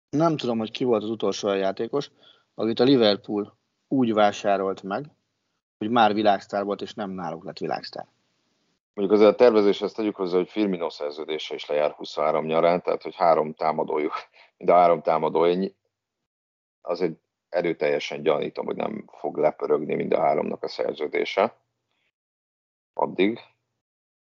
nem 0.09 0.37
tudom, 0.37 0.59
hogy 0.59 0.71
ki 0.71 0.85
volt 0.85 1.03
az 1.03 1.11
utolsó 1.11 1.49
játékos, 1.49 2.11
akit 2.55 2.81
a 2.81 2.85
Liverpool 2.85 3.59
úgy 3.89 4.13
vásárolt 4.13 4.83
meg, 4.83 5.16
hogy 5.79 5.91
már 5.91 6.15
világsztár 6.15 6.65
volt, 6.65 6.81
és 6.81 6.95
nem 6.95 7.11
náluk 7.11 7.45
lett 7.45 7.59
világsztár. 7.59 8.07
Mondjuk 8.95 9.19
azért 9.19 9.35
a 9.35 9.45
tervezéshez 9.45 9.93
tegyük 9.93 10.17
hozzá, 10.17 10.37
hogy 10.37 10.49
Firmino 10.49 10.91
szerződése 10.91 11.55
is 11.55 11.67
lejár 11.67 11.91
23 11.91 12.45
nyarán, 12.45 12.83
tehát 12.83 13.03
hogy 13.03 13.15
három 13.15 13.55
támadójuk, 13.55 14.13
mind 14.59 14.71
a 14.71 14.75
három 14.75 15.03
támadó, 15.03 15.47
én 15.47 15.75
azért 16.81 17.15
erőteljesen 17.49 18.23
gyanítom, 18.23 18.67
hogy 18.67 18.77
nem 18.77 19.05
fog 19.13 19.37
lepörögni 19.37 19.95
mind 19.95 20.13
a 20.13 20.21
háromnak 20.21 20.63
a 20.63 20.69
szerződése 20.69 21.57
addig. 22.93 23.41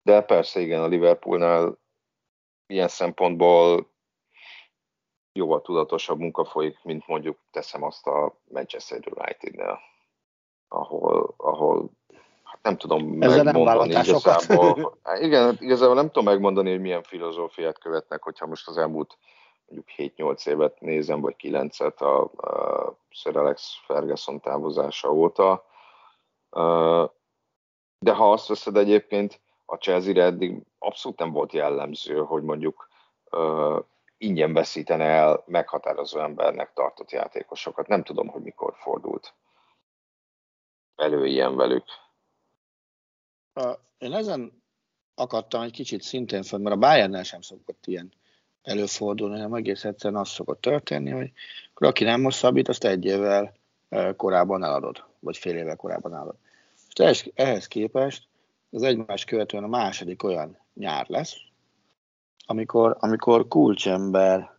De 0.02 0.22
persze 0.22 0.60
igen, 0.60 0.82
a 0.82 0.88
Liverpoolnál 0.88 1.78
ilyen 2.66 2.88
szempontból 2.88 3.92
jóval 5.32 5.62
tudatosabb 5.62 6.20
munka 6.20 6.46
folyik, 6.46 6.84
mint 6.84 7.08
mondjuk 7.08 7.40
teszem 7.52 7.84
azt 7.84 8.08
a 8.08 8.40
Manchester 8.44 9.00
United-nél, 9.16 9.80
ahol, 10.74 11.34
ahol 11.38 11.90
hát 12.44 12.60
nem 12.62 12.78
tudom 12.78 13.22
Ezzel 13.22 13.44
megmondani 13.44 13.94
nem 13.94 14.02
igazából. 14.02 14.98
Hát 15.04 15.20
igen, 15.20 15.58
igazából 15.60 15.96
nem 15.96 16.06
tudom 16.06 16.24
megmondani, 16.24 16.70
hogy 16.70 16.82
milyen 16.82 17.04
filozófiát 17.04 17.80
követnek, 17.80 18.24
hogyha 18.24 18.46
most 18.46 18.68
az 18.68 18.78
elmúlt 18.78 19.18
mondjuk 19.66 20.14
7-8 20.18 20.48
évet 20.48 20.80
nézem, 20.80 21.22
vagy 21.22 21.36
9-et 21.40 21.98
a, 21.98 22.22
a 22.48 22.98
Sir 23.10 23.38
Alex 23.38 23.80
Ferguson 23.86 24.40
távozása 24.40 25.12
óta. 25.12 25.66
De 28.00 28.14
ha 28.14 28.32
azt 28.32 28.48
veszed 28.48 28.78
egyébként, 28.78 29.42
a 29.66 29.76
Chelsea-re 29.76 30.24
eddig 30.24 30.62
abszolút 30.80 31.20
nem 31.20 31.32
volt 31.32 31.54
jellemző, 31.54 32.24
hogy 32.24 32.44
mondjuk 32.44 32.88
ingyen 34.18 34.54
veszítene 34.54 35.06
el 35.06 35.44
meghatározó 35.46 36.20
embernek 36.20 36.74
tartott 36.74 37.12
játékosokat. 37.12 37.88
Nem 37.88 38.04
tudom, 38.04 38.28
hogy 38.28 38.42
mikor 38.42 38.74
fordult 38.76 39.34
elő 40.96 41.26
ilyen 41.26 41.56
velük. 41.56 41.84
Én 43.98 44.14
ezen 44.14 44.64
akadtam 45.16 45.62
egy 45.62 45.72
kicsit 45.72 46.02
szintén 46.02 46.44
föl, 46.44 46.60
mert 46.60 46.76
a 46.76 46.80
Bayernnel 46.80 47.24
sem 47.24 47.42
szokott 47.42 47.86
ilyen 47.88 48.12
előfordulni, 48.62 49.36
hanem 49.36 49.54
egész 49.54 49.84
egyszerűen 49.84 50.22
az 50.22 50.30
szokott 50.30 50.62
történni, 50.62 51.10
hogy 51.10 51.32
akkor 51.74 51.88
aki 51.88 52.04
nem 52.04 52.24
hosszabbít, 52.24 52.68
azt 52.68 52.84
egy 52.84 53.06
évvel 53.06 53.54
korábban 54.16 54.64
eladod, 54.64 55.04
vagy 55.20 55.38
fél 55.38 55.58
évvel 55.58 55.76
korábban 55.76 56.14
eladod. 56.14 56.36
És 56.90 57.04
ehhez, 57.04 57.24
ehhez 57.34 57.68
képest 57.68 58.28
az 58.72 58.84
egymás 58.84 59.26
követően 59.26 59.64
a 59.64 59.68
második 59.68 60.24
olyan 60.24 60.58
nyár 60.74 61.06
lesz, 61.10 61.36
amikor, 62.46 62.98
amikor 63.00 63.48
kulcsember 63.48 64.58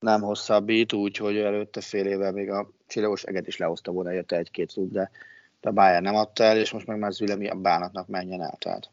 nem 0.00 0.20
hosszabbít, 0.20 0.92
úgy, 0.92 1.16
hogy 1.16 1.38
előtte 1.38 1.80
fél 1.80 2.06
éve 2.06 2.30
még 2.30 2.50
a 2.50 2.70
csillagos 2.86 3.22
eget 3.22 3.46
is 3.46 3.56
lehozta 3.56 3.92
volna, 3.92 4.12
érte 4.12 4.36
egy-két 4.36 4.70
szub, 4.70 4.92
de, 4.92 5.10
a 5.62 5.70
Bayern 5.70 6.02
nem 6.02 6.14
adta 6.14 6.44
el, 6.44 6.58
és 6.58 6.72
most 6.72 6.86
meg 6.86 6.98
már 6.98 7.12
Züle 7.12 7.50
a 7.50 7.54
bánatnak 7.54 8.08
menjen 8.08 8.42
el. 8.42 8.56
Tehát 8.58 8.90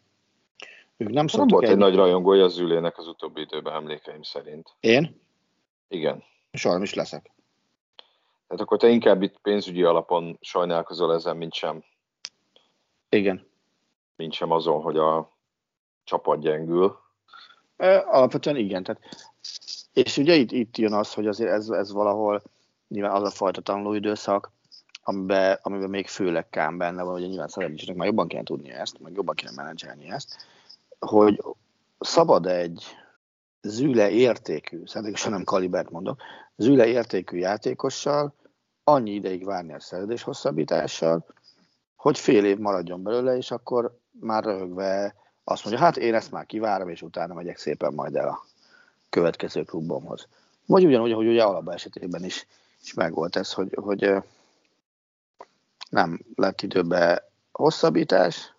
ők 0.97 1.09
nem, 1.09 1.25
nem 1.33 1.47
volt 1.47 1.63
egy, 1.63 1.69
egy 1.69 1.77
nagy 1.77 1.95
rajongója 1.95 2.43
az 2.43 2.53
Zülének 2.53 2.97
az 2.97 3.07
utóbbi 3.07 3.41
időben 3.41 3.73
emlékeim 3.73 4.23
szerint. 4.23 4.73
Én? 4.79 5.21
Igen. 5.87 6.23
Sajnos 6.51 6.89
is 6.89 6.95
leszek. 6.95 7.31
Tehát 8.47 8.63
akkor 8.63 8.77
te 8.77 8.87
inkább 8.87 9.21
itt 9.21 9.37
pénzügyi 9.41 9.83
alapon 9.83 10.37
sajnálkozol 10.41 11.13
ezen, 11.13 11.37
mint 11.37 11.53
sem. 11.53 11.83
Igen. 13.09 13.47
Mint 14.15 14.33
sem 14.33 14.51
azon, 14.51 14.81
hogy 14.81 14.97
a 14.97 15.37
csapat 16.03 16.39
gyengül. 16.39 16.99
Alapvetően 18.05 18.55
igen. 18.55 18.83
Tehát, 18.83 19.01
és 19.97 20.17
ugye 20.17 20.35
itt, 20.35 20.51
itt 20.51 20.77
jön 20.77 20.93
az, 20.93 21.13
hogy 21.13 21.27
azért 21.27 21.51
ez, 21.51 21.69
ez 21.69 21.91
valahol 21.91 22.41
nyilván 22.87 23.11
az 23.11 23.23
a 23.23 23.29
fajta 23.29 23.61
tanulóidőszak, 23.61 24.51
amiben, 25.03 25.59
amiben 25.61 25.89
még 25.89 26.07
főleg 26.07 26.49
kám 26.49 26.77
benne 26.77 27.03
van, 27.03 27.13
hogy 27.13 27.27
nyilván 27.27 27.47
Szeredicsnek 27.47 27.95
már 27.95 28.07
jobban 28.07 28.27
kell 28.27 28.43
tudnia 28.43 28.75
ezt, 28.75 28.99
meg 28.99 29.13
jobban 29.15 29.35
kéne 29.35 29.51
menedzselni 29.55 30.09
ezt, 30.09 30.35
hogy 30.99 31.43
szabad 31.99 32.45
egy 32.45 32.85
züle 33.61 34.09
értékű, 34.09 34.81
szándékosan 34.85 35.31
nem 35.31 35.43
kalibert 35.43 35.89
mondok, 35.89 36.21
züle 36.55 36.87
értékű 36.87 37.37
játékossal 37.37 38.33
annyi 38.83 39.11
ideig 39.11 39.45
várni 39.45 39.73
a 39.73 39.79
szerződés 39.79 40.23
hosszabbítással, 40.23 41.25
hogy 41.95 42.17
fél 42.17 42.45
év 42.45 42.57
maradjon 42.57 43.03
belőle, 43.03 43.37
és 43.37 43.51
akkor 43.51 43.97
már 44.19 44.43
röhögve 44.43 45.15
azt 45.43 45.65
mondja, 45.65 45.83
hát 45.83 45.97
én 45.97 46.13
ezt 46.13 46.31
már 46.31 46.45
kivárom, 46.45 46.89
és 46.89 47.01
utána 47.01 47.33
megyek 47.33 47.57
szépen 47.57 47.93
majd 47.93 48.15
el 48.15 48.27
a 48.27 48.45
következő 49.09 49.63
klubomhoz. 49.63 50.27
Vagy 50.65 50.85
ugyanúgy, 50.85 51.11
ahogy 51.11 51.27
ugye 51.27 51.43
Alaba 51.43 51.73
esetében 51.73 52.23
is, 52.23 52.47
is 52.83 52.93
megvolt 52.93 53.35
ez, 53.35 53.53
hogy, 53.53 53.77
hogy 53.81 54.13
nem 55.89 56.19
lett 56.35 56.61
időbe 56.61 57.29
hosszabbítás, 57.51 58.55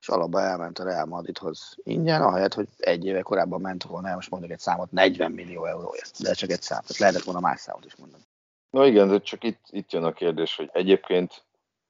és 0.00 0.08
Alaba 0.08 0.40
elment 0.40 0.78
a 0.78 0.84
Real 0.84 1.06
Madridhoz 1.06 1.76
ingyen, 1.82 2.22
ahelyett, 2.22 2.54
hogy 2.54 2.68
egy 2.78 3.04
éve 3.04 3.22
korábban 3.22 3.60
ment 3.60 3.82
volna, 3.82 4.14
most 4.14 4.30
mondok 4.30 4.50
egy 4.50 4.58
számot, 4.58 4.92
40 4.92 5.32
millió 5.32 5.64
euróért, 5.64 6.22
de 6.22 6.32
csak 6.32 6.50
egy 6.50 6.62
számot, 6.62 6.98
lehetett 6.98 7.22
volna 7.22 7.40
más 7.40 7.60
számot 7.60 7.84
is 7.84 7.96
mondani. 7.96 8.22
Na 8.70 8.86
igen, 8.86 9.08
de 9.08 9.18
csak 9.18 9.44
itt, 9.44 9.60
itt 9.70 9.92
jön 9.92 10.04
a 10.04 10.12
kérdés, 10.12 10.56
hogy 10.56 10.70
egyébként 10.72 11.44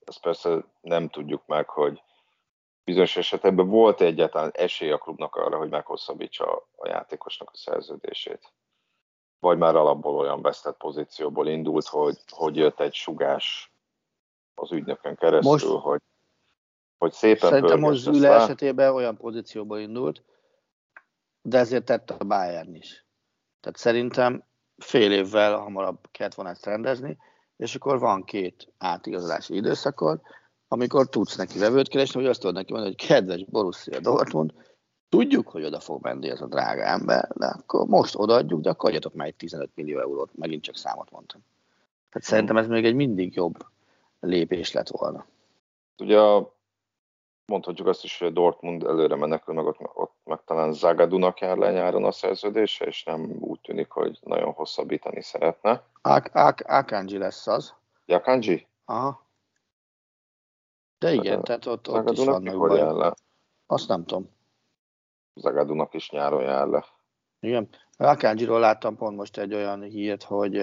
ezt 0.04 0.20
persze 0.20 0.64
nem 0.80 1.08
tudjuk 1.08 1.46
meg, 1.46 1.68
hogy 1.68 2.02
bizonyos 2.86 3.16
esetekben 3.16 3.68
volt 3.68 4.00
egyáltalán 4.00 4.50
esély 4.54 4.90
a 4.90 4.98
klubnak 4.98 5.34
arra, 5.34 5.56
hogy 5.56 5.68
meghosszabbítsa 5.68 6.68
a 6.76 6.88
játékosnak 6.88 7.50
a 7.52 7.56
szerződését? 7.56 8.52
Vagy 9.38 9.58
már 9.58 9.76
alapból 9.76 10.16
olyan 10.16 10.42
vesztett 10.42 10.76
pozícióból 10.76 11.48
indult, 11.48 11.86
hogy, 11.86 12.18
hogy 12.28 12.56
jött 12.56 12.80
egy 12.80 12.94
sugás 12.94 13.72
az 14.54 14.72
ügynökön 14.72 15.16
keresztül, 15.16 15.50
most, 15.50 15.66
hogy, 15.66 16.00
hogy 16.98 17.12
szépen 17.12 17.50
Szerintem 17.50 17.80
most 17.80 18.00
Züle 18.00 18.34
esetében 18.34 18.94
olyan 18.94 19.16
pozícióból 19.16 19.78
indult, 19.78 20.22
de 21.42 21.58
ezért 21.58 21.84
tett 21.84 22.10
a 22.10 22.24
Bayern 22.24 22.74
is. 22.74 23.06
Tehát 23.60 23.78
szerintem 23.78 24.44
fél 24.76 25.12
évvel 25.12 25.58
hamarabb 25.58 25.98
kellett 26.10 26.34
volna 26.34 26.50
ezt 26.50 26.64
rendezni, 26.64 27.18
és 27.56 27.74
akkor 27.74 27.98
van 27.98 28.24
két 28.24 28.72
átigazolási 28.78 29.54
időszakod, 29.54 30.20
amikor 30.68 31.08
tudsz 31.08 31.36
neki 31.36 31.58
vevőt 31.58 31.88
keresni, 31.88 32.20
hogy 32.20 32.28
azt 32.28 32.40
tudod 32.40 32.54
neki 32.54 32.72
mondani, 32.72 32.94
hogy 32.96 33.06
kedves 33.06 33.44
Borussia 33.44 34.00
Dortmund, 34.00 34.52
tudjuk, 35.08 35.48
hogy 35.48 35.64
oda 35.64 35.80
fog 35.80 36.02
menni 36.02 36.30
ez 36.30 36.40
a 36.40 36.46
drága 36.46 36.82
ember, 36.82 37.28
de 37.34 37.46
akkor 37.46 37.86
most 37.86 38.18
odaadjuk, 38.18 38.60
de 38.60 38.70
akkor 38.70 38.88
adjatok 38.88 39.14
meg 39.14 39.36
15 39.36 39.70
millió 39.74 40.00
eurót, 40.00 40.30
megint 40.34 40.62
csak 40.62 40.76
számot 40.76 41.10
mondtam. 41.10 41.40
Tehát 42.10 42.28
szerintem 42.28 42.56
ez 42.56 42.66
még 42.66 42.84
egy 42.84 42.94
mindig 42.94 43.34
jobb 43.34 43.54
lépés 44.20 44.72
lett 44.72 44.88
volna. 44.88 45.26
Ugye 45.98 46.18
mondhatjuk 47.46 47.86
azt 47.86 48.04
is, 48.04 48.18
hogy 48.18 48.28
a 48.28 48.30
Dortmund 48.30 48.82
előre 48.82 49.16
menekül, 49.16 49.54
meg 49.54 49.64
ott, 49.64 49.78
ott 49.94 50.14
meg 50.24 50.40
talán 50.44 50.72
Zagadunak 50.72 51.40
jár 51.40 51.56
le 51.56 51.70
nyáron 51.70 52.04
a 52.04 52.12
szerződése, 52.12 52.84
és 52.84 53.04
nem 53.04 53.36
úgy 53.40 53.60
tűnik, 53.60 53.90
hogy 53.90 54.18
nagyon 54.22 54.52
hosszabbítani 54.52 55.22
szeretne. 55.22 55.82
Akanji 56.66 57.18
lesz 57.18 57.46
az. 57.46 57.74
Akanji? 58.06 58.66
Aha. 58.84 59.25
De 60.98 61.12
igen, 61.12 61.42
tehát 61.42 61.66
ott, 61.66 61.88
ott 61.88 62.10
is 62.10 62.24
vannak 62.24 62.56
bajok. 62.58 63.14
Azt 63.66 63.88
nem 63.88 64.04
tudom. 64.04 64.34
Zagadunak 65.34 65.94
is 65.94 66.10
nyáron 66.10 66.42
jár 66.42 66.66
le. 66.66 66.84
Igen. 67.40 67.68
Akanjiról 67.96 68.60
láttam 68.60 68.96
pont 68.96 69.16
most 69.16 69.38
egy 69.38 69.54
olyan 69.54 69.82
hírt, 69.82 70.22
hogy, 70.22 70.62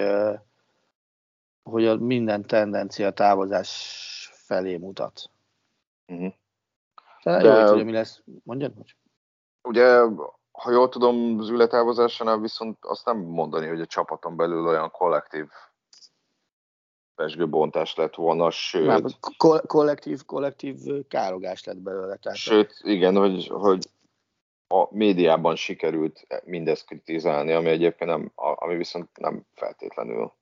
hogy 1.62 1.86
a 1.86 1.96
minden 1.96 2.46
tendencia 2.46 3.10
távozás 3.10 3.70
felé 4.32 4.76
mutat. 4.76 5.30
Uh-huh. 6.06 6.32
De, 7.22 7.42
De 7.42 7.48
jó, 7.48 7.72
hogy 7.74 7.84
mi 7.84 7.92
lesz. 7.92 8.22
Mondjad, 8.42 8.74
most. 8.76 8.96
Ugye, 9.62 10.00
ha 10.52 10.70
jól 10.70 10.88
tudom, 10.88 11.38
az 11.38 11.48
ületávozásánál 11.48 12.38
viszont 12.38 12.78
azt 12.80 13.04
nem 13.04 13.18
mondani, 13.18 13.66
hogy 13.66 13.80
a 13.80 13.86
csapaton 13.86 14.36
belül 14.36 14.66
olyan 14.66 14.90
kollektív 14.90 15.48
pesgőbontás 17.14 17.94
lett 17.94 18.14
volna, 18.14 18.50
sőt... 18.50 18.86
Már 18.86 19.02
ko- 19.36 19.66
kollektív, 19.66 20.24
kollektív 20.24 20.76
károgás 21.08 21.64
lett 21.64 21.76
belőle. 21.76 22.16
Tehát 22.16 22.38
sőt, 22.38 22.80
igen, 22.82 23.16
hogy, 23.16 23.46
hogy 23.46 23.88
a 24.68 24.94
médiában 24.94 25.56
sikerült 25.56 26.26
mindezt 26.44 26.86
kritizálni, 26.86 27.52
ami 27.52 27.68
egyébként 27.68 28.10
nem, 28.10 28.32
ami 28.34 28.76
viszont 28.76 29.08
nem 29.18 29.46
feltétlenül 29.54 30.32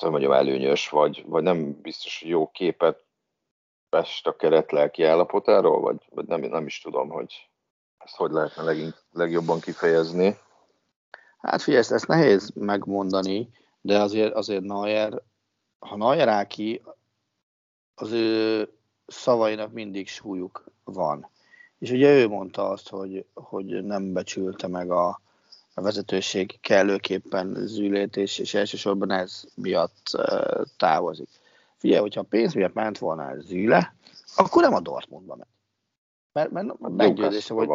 tudom, 0.00 0.14
mondjam, 0.14 0.32
előnyös, 0.32 0.88
vagy, 0.88 1.24
vagy 1.26 1.42
nem 1.42 1.80
biztos, 1.80 2.20
hogy 2.20 2.28
jó 2.28 2.50
képet 2.50 3.04
fest 3.88 4.26
a 4.26 4.36
keret 4.36 4.72
lelki 4.72 5.04
állapotáról, 5.04 5.80
vagy, 5.80 6.08
vagy 6.10 6.26
nem, 6.26 6.40
nem 6.40 6.66
is 6.66 6.80
tudom, 6.80 7.08
hogy 7.08 7.48
ezt 7.98 8.16
hogy 8.16 8.30
lehetne 8.30 8.62
legink, 8.62 9.04
legjobban 9.12 9.60
kifejezni. 9.60 10.38
Hát 11.38 11.62
figyelj, 11.62 11.84
ezt 11.88 12.06
nehéz 12.06 12.50
megmondani, 12.54 13.50
de 13.80 13.98
azért, 13.98 14.34
azért 14.34 14.62
Neuer, 14.62 15.22
ha 15.78 15.96
Neuer 15.96 16.28
áll 16.28 16.46
ki, 16.46 16.82
az 17.94 18.10
ő 18.10 18.68
szavainak 19.06 19.72
mindig 19.72 20.08
súlyuk 20.08 20.64
van. 20.84 21.28
És 21.78 21.90
ugye 21.90 22.14
ő 22.14 22.28
mondta 22.28 22.68
azt, 22.68 22.88
hogy, 22.88 23.24
hogy 23.34 23.84
nem 23.84 24.12
becsülte 24.12 24.66
meg 24.66 24.90
a, 24.90 25.20
a 25.74 25.80
vezetőség 25.80 26.58
kellőképpen 26.60 27.54
zűlét, 27.66 28.16
és, 28.16 28.38
és 28.38 28.54
elsősorban 28.54 29.10
ez 29.10 29.44
miatt 29.54 30.10
uh, 30.12 30.64
távozik. 30.76 31.28
Figyelj, 31.76 32.00
hogyha 32.00 32.20
a 32.20 32.26
pénz 32.28 32.54
miatt 32.54 32.74
ment 32.74 32.98
volna 32.98 33.30
ez 33.30 33.44
zűle, 33.44 33.94
akkor 34.36 34.62
nem 34.62 34.74
a 34.74 34.80
Dortmundba 34.80 35.36
ment. 35.36 35.50
Mert, 36.32 36.50
mert, 36.50 36.78
mert 36.78 36.94
meggyőzésem, 36.94 37.56
hogy... 37.56 37.68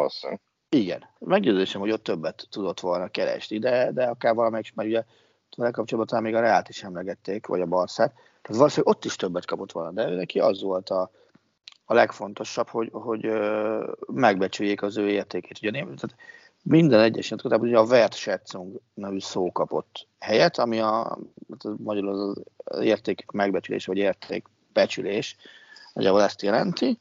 Igen, 0.68 1.04
meggyőzésem, 1.18 1.80
hogy 1.80 1.90
ott 1.90 2.02
többet 2.02 2.46
tudott 2.50 2.80
volna 2.80 3.08
keresni, 3.08 3.58
de, 3.58 3.92
de 3.92 4.04
akár 4.04 4.34
valamelyik, 4.34 4.74
mert 4.74 4.88
ugye 4.88 5.04
vele 5.56 5.70
kapcsolatban 5.70 6.22
még 6.22 6.34
a 6.34 6.40
Reált 6.40 6.68
is 6.68 6.82
emlegették, 6.82 7.46
vagy 7.46 7.60
a 7.60 7.66
Barszát, 7.66 8.12
tehát 8.12 8.60
valószínűleg 8.60 8.94
ott 8.96 9.04
is 9.04 9.16
többet 9.16 9.44
kapott 9.44 9.72
volna, 9.72 9.90
de 9.90 10.08
neki 10.08 10.40
az 10.40 10.62
volt 10.62 10.90
a, 10.90 11.10
a 11.84 11.94
legfontosabb, 11.94 12.68
hogy, 12.68 12.88
hogy 12.92 13.30
megbecsüljék 14.06 14.82
az 14.82 14.96
ő 14.96 15.08
értékét. 15.08 15.58
Ugye, 15.62 15.70
tehát 15.70 16.14
minden 16.62 17.00
egyes 17.00 17.28
nyilatkozatban 17.28 17.68
ugye 17.68 17.78
a 17.78 17.84
Wertschätzung 17.84 18.80
nevű 18.94 19.20
szó 19.20 19.52
kapott 19.52 20.06
helyet, 20.18 20.58
ami 20.58 20.80
a, 20.80 21.18
hát 21.50 21.78
magyarul 21.78 22.34
az 22.68 22.82
érték 22.82 23.30
megbecsülés, 23.30 23.86
vagy 23.86 23.96
értékbecsülés, 23.96 25.36
nagyjából 25.92 26.22
ezt 26.22 26.42
jelenti, 26.42 26.98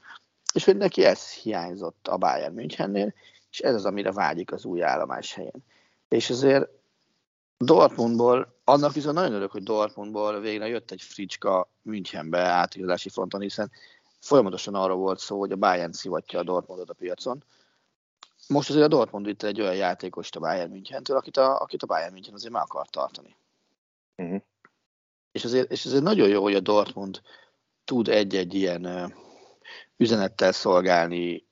és 0.54 0.66
hogy 0.66 0.78
neki 0.78 1.06
ez 1.06 1.32
hiányzott 1.32 2.08
a 2.08 2.18
Bayern 2.18 2.54
Münchennél, 2.54 3.14
és 3.52 3.60
ez 3.60 3.74
az, 3.74 3.86
amire 3.86 4.12
vágyik 4.12 4.52
az 4.52 4.66
új 4.66 4.84
állomás 4.84 5.34
helyén. 5.34 5.64
És 6.08 6.30
azért 6.30 6.70
Dortmundból, 7.58 8.60
annak 8.64 8.94
viszont 8.94 9.16
nagyon 9.16 9.32
örülök, 9.32 9.52
hogy 9.52 9.64
Dortmundból 9.64 10.40
végre 10.40 10.68
jött 10.68 10.92
egy 10.92 11.02
fricska 11.02 11.70
Münchenbe 11.82 12.40
átigazási 12.40 13.10
fronton, 13.10 13.42
hiszen 13.42 13.72
folyamatosan 14.20 14.76
arra 14.76 14.96
volt 14.96 15.20
szó, 15.20 15.40
hogy 15.40 15.52
a 15.52 15.56
Bayern 15.56 15.92
szivatja 15.92 16.40
a 16.40 16.44
Dortmundot 16.44 16.90
a 16.90 16.94
piacon. 16.94 17.44
Most 18.48 18.70
azért 18.70 18.86
a 18.86 18.90
Dortmund 18.90 19.26
vitte 19.26 19.48
egy 19.48 19.62
olyan 19.62 19.76
játékost 19.76 20.36
a 20.36 20.40
Bayern 20.40 20.72
Münchentől, 20.72 21.18
akit 21.18 21.38
a, 21.38 21.62
akit 21.62 21.84
a 21.84 21.86
Bayern 21.86 22.14
München 22.14 22.34
azért 22.34 22.54
meg 22.54 22.62
akar 22.62 22.88
tartani. 22.88 23.36
Uh-huh. 24.16 24.42
És, 25.32 25.44
azért, 25.44 25.72
és 25.72 25.86
azért 25.86 26.04
nagyon 26.04 26.28
jó, 26.28 26.42
hogy 26.42 26.56
a 26.56 26.60
Dortmund 26.60 27.22
tud 27.84 28.08
egy-egy 28.08 28.54
ilyen 28.54 29.14
üzenettel 29.98 30.52
szolgálni 30.52 31.48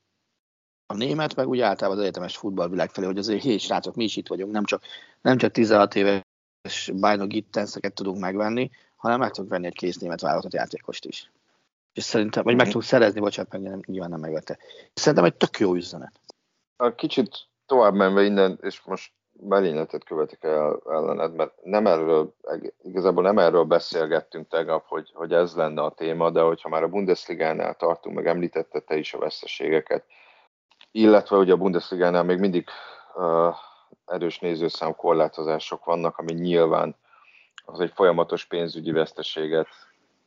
a 0.85 0.93
német, 0.93 1.35
meg 1.35 1.47
úgy 1.47 1.59
általában 1.59 1.97
az 1.97 2.03
egyetemes 2.03 2.37
futballvilág 2.37 2.89
felé, 2.89 3.05
hogy 3.05 3.17
azért 3.17 3.41
hé, 3.41 3.57
srácok, 3.57 3.95
mi 3.95 4.03
is 4.03 4.15
itt 4.15 4.27
vagyunk, 4.27 4.51
nem 4.51 4.63
csak, 4.63 4.83
nem 5.23 5.37
csak 5.37 5.51
16 5.51 5.95
éves 5.95 6.91
Bajno 6.99 7.27
Gittenszeket 7.27 7.93
tudunk 7.93 8.19
megvenni, 8.19 8.69
hanem 8.95 9.19
meg 9.19 9.31
tudunk 9.31 9.49
venni 9.49 9.65
egy 9.65 9.75
kész 9.75 9.97
német 9.97 10.21
válogatott 10.21 10.53
játékost 10.53 11.05
is. 11.05 11.31
És 11.93 12.03
szerintem, 12.03 12.43
vagy 12.43 12.55
meg 12.55 12.65
tudunk 12.65 12.83
szerezni, 12.83 13.19
bocsánat, 13.19 13.51
meg 13.51 13.61
nem, 13.61 13.79
nyilván 13.85 14.09
nem 14.09 14.19
megvette. 14.19 14.57
Szerintem 14.93 15.23
egy 15.23 15.35
tök 15.35 15.59
jó 15.59 15.75
üzenet. 15.75 16.19
A 16.75 16.95
kicsit 16.95 17.47
tovább 17.65 17.93
menve 17.93 18.23
innen, 18.23 18.59
és 18.61 18.81
most 18.81 19.11
merényletet 19.39 20.03
követik 20.03 20.43
el 20.43 20.81
ellened, 20.89 21.33
mert 21.33 21.51
nem 21.63 21.87
erről, 21.87 22.35
igazából 22.83 23.23
nem 23.23 23.37
erről 23.37 23.63
beszélgettünk 23.63 24.47
tegnap, 24.47 24.85
hogy, 24.87 25.11
hogy 25.13 25.33
ez 25.33 25.55
lenne 25.55 25.81
a 25.81 25.91
téma, 25.91 26.29
de 26.29 26.41
hogyha 26.41 26.69
már 26.69 26.83
a 26.83 26.87
Bundesligánál 26.87 27.75
tartunk, 27.75 28.15
meg 28.15 28.27
említette 28.27 28.79
te 28.79 28.97
is 28.97 29.13
a 29.13 29.19
veszteségeket, 29.19 30.05
illetve 30.91 31.37
ugye 31.37 31.53
a 31.53 31.57
Bundesligánál 31.57 32.23
még 32.23 32.39
mindig 32.39 32.67
uh, 33.15 33.55
erős 34.05 34.39
nézőszám 34.39 34.95
korlátozások 34.95 35.85
vannak, 35.85 36.17
ami 36.17 36.33
nyilván 36.33 36.95
az 37.65 37.79
egy 37.79 37.91
folyamatos 37.95 38.45
pénzügyi 38.45 38.91
veszteséget 38.91 39.67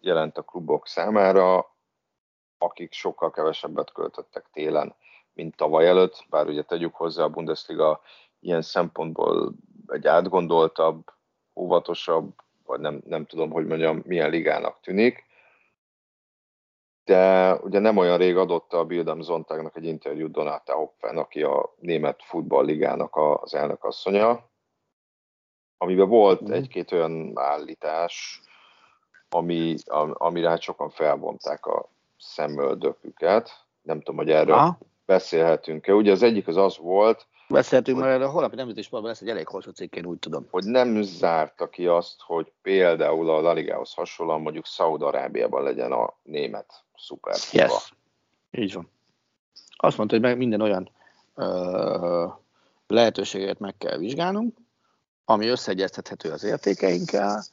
jelent 0.01 0.39
a 0.39 0.43
klubok 0.43 0.87
számára, 0.87 1.75
akik 2.59 2.93
sokkal 2.93 3.31
kevesebbet 3.31 3.93
költöttek 3.93 4.45
télen, 4.53 4.95
mint 5.35 5.57
tavaly 5.57 5.87
előtt, 5.87 6.25
bár 6.31 6.47
ugye 6.47 6.63
tegyük 6.63 6.95
hozzá 6.95 7.23
a 7.23 7.29
Bundesliga 7.29 8.01
ilyen 8.41 8.63
szempontból 8.63 9.53
egy 9.87 10.07
átgondoltabb, 10.07 11.05
óvatosabb, 11.55 12.35
vagy 12.65 12.81
nem, 12.81 13.03
nem 13.05 13.27
tudom, 13.27 13.51
hogy 13.51 13.67
mondjam, 13.67 14.03
milyen 14.05 14.31
ligának 14.31 14.81
tűnik. 14.81 15.26
De 17.07 17.55
ugye 17.55 17.79
nem 17.79 17.97
olyan 17.97 18.19
rég 18.19 18.37
adott 18.37 18.73
a 18.73 18.85
Bildem 18.85 19.21
Zontagnak 19.21 19.77
egy 19.77 19.85
interjút 19.85 20.33
Donata 20.33 20.75
Hopfen, 20.75 21.19
aki 21.19 21.43
a 21.43 21.75
német 21.81 22.23
futballligának 22.23 23.17
az 23.17 23.55
elnökasszonya, 23.55 24.51
amiben 25.79 26.09
volt 26.09 26.49
mm. 26.49 26.53
egy-két 26.53 26.93
olyan 26.93 27.33
állítás, 27.35 28.41
ami, 29.29 29.75
amire 30.13 30.49
hát 30.49 30.61
sokan 30.61 30.91
felvonták 30.91 31.67
a 31.67 31.89
szemöldöküket. 32.19 33.51
Nem 33.83 33.99
tudom, 33.99 34.17
hogy 34.17 34.31
erről 34.31 34.57
ha? 34.57 34.79
Beszélhetünk-e. 35.07 35.95
Ugye 35.95 36.13
az 36.13 36.23
egyik 36.23 36.49
az 36.49 36.57
az 36.57 36.77
volt, 36.79 37.27
Beszéltünk 37.49 37.99
már 37.99 38.09
erre 38.09 38.25
a 38.25 38.31
holnapi 38.31 38.57
nemzetisportban 38.57 39.11
lesz 39.11 39.21
egy 39.21 39.29
elég 39.29 39.49
hosszú 39.49 39.71
cikk, 39.71 39.95
én 39.95 40.07
úgy 40.07 40.19
tudom. 40.19 40.47
Hogy 40.51 40.65
nem 40.65 41.03
zárta 41.03 41.69
ki 41.69 41.87
azt, 41.87 42.21
hogy 42.21 42.53
például 42.63 43.31
a 43.31 43.41
La 43.41 43.53
Ligához 43.53 43.95
hasonlóan 43.95 44.41
mondjuk 44.41 44.67
Szaud-Arábiában 44.67 45.63
legyen 45.63 45.93
a 45.93 46.15
német 46.23 46.85
szuper. 46.97 47.37
Yes. 47.53 47.95
Így 48.51 48.75
van. 48.75 48.91
Azt 49.77 49.97
mondta, 49.97 50.15
hogy 50.15 50.25
meg 50.25 50.37
minden 50.37 50.61
olyan 50.61 50.91
ö, 51.35 52.27
lehetőséget 52.87 53.59
meg 53.59 53.77
kell 53.79 53.99
vizsgálnunk, 53.99 54.57
ami 55.25 55.47
összeegyeztethető 55.47 56.31
az 56.31 56.45
értékeinkkel, 56.45 57.45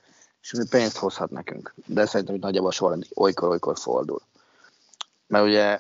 és 0.42 0.54
ami 0.54 0.68
pénzt 0.70 0.98
hozhat 0.98 1.30
nekünk. 1.30 1.74
De 1.86 2.06
szerintem 2.06 2.36
hogy 2.36 2.44
nagyjából 2.44 2.72
sorrend 2.72 3.06
olykor-olykor 3.16 3.78
fordul. 3.78 4.22
Mert 5.28 5.46
ugye 5.46 5.80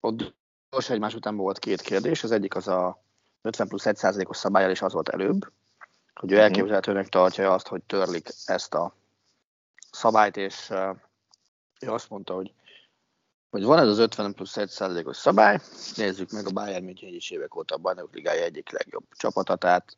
ott 0.00 0.34
gyors 0.78 0.90
egymás 0.90 1.14
után 1.14 1.36
volt 1.36 1.58
két 1.58 1.80
kérdés, 1.80 2.24
az 2.24 2.30
egyik 2.30 2.54
az 2.54 2.68
a 2.68 3.02
50 3.42 3.68
plusz 3.68 3.86
1 3.86 4.24
os 4.28 4.36
szabályal, 4.36 4.70
és 4.70 4.82
az 4.82 4.92
volt 4.92 5.08
előbb, 5.08 5.52
hogy 6.14 6.32
ő 6.32 6.34
mhm. 6.34 6.44
elképzelhetőnek 6.44 7.08
tartja 7.08 7.52
azt, 7.52 7.68
hogy 7.68 7.82
törlik 7.82 8.28
ezt 8.44 8.74
a 8.74 8.94
szabályt, 9.90 10.36
és 10.36 10.70
ő 11.80 11.90
azt 11.92 12.10
mondta, 12.10 12.34
hogy, 12.34 12.54
hogy 13.50 13.64
van 13.64 13.78
ez 13.78 13.88
az 13.88 13.98
50 13.98 14.34
plusz 14.34 14.56
1 14.56 15.02
os 15.04 15.16
szabály, 15.16 15.60
nézzük 15.96 16.30
meg 16.30 16.46
a 16.46 16.50
Bayern 16.50 16.84
München 16.84 17.14
is 17.14 17.30
évek 17.30 17.56
óta 17.56 17.74
a 17.74 17.78
Bajnok 17.78 18.14
Ligája 18.14 18.42
egyik 18.42 18.70
legjobb 18.70 19.04
csapata, 19.10 19.56
tehát 19.56 19.96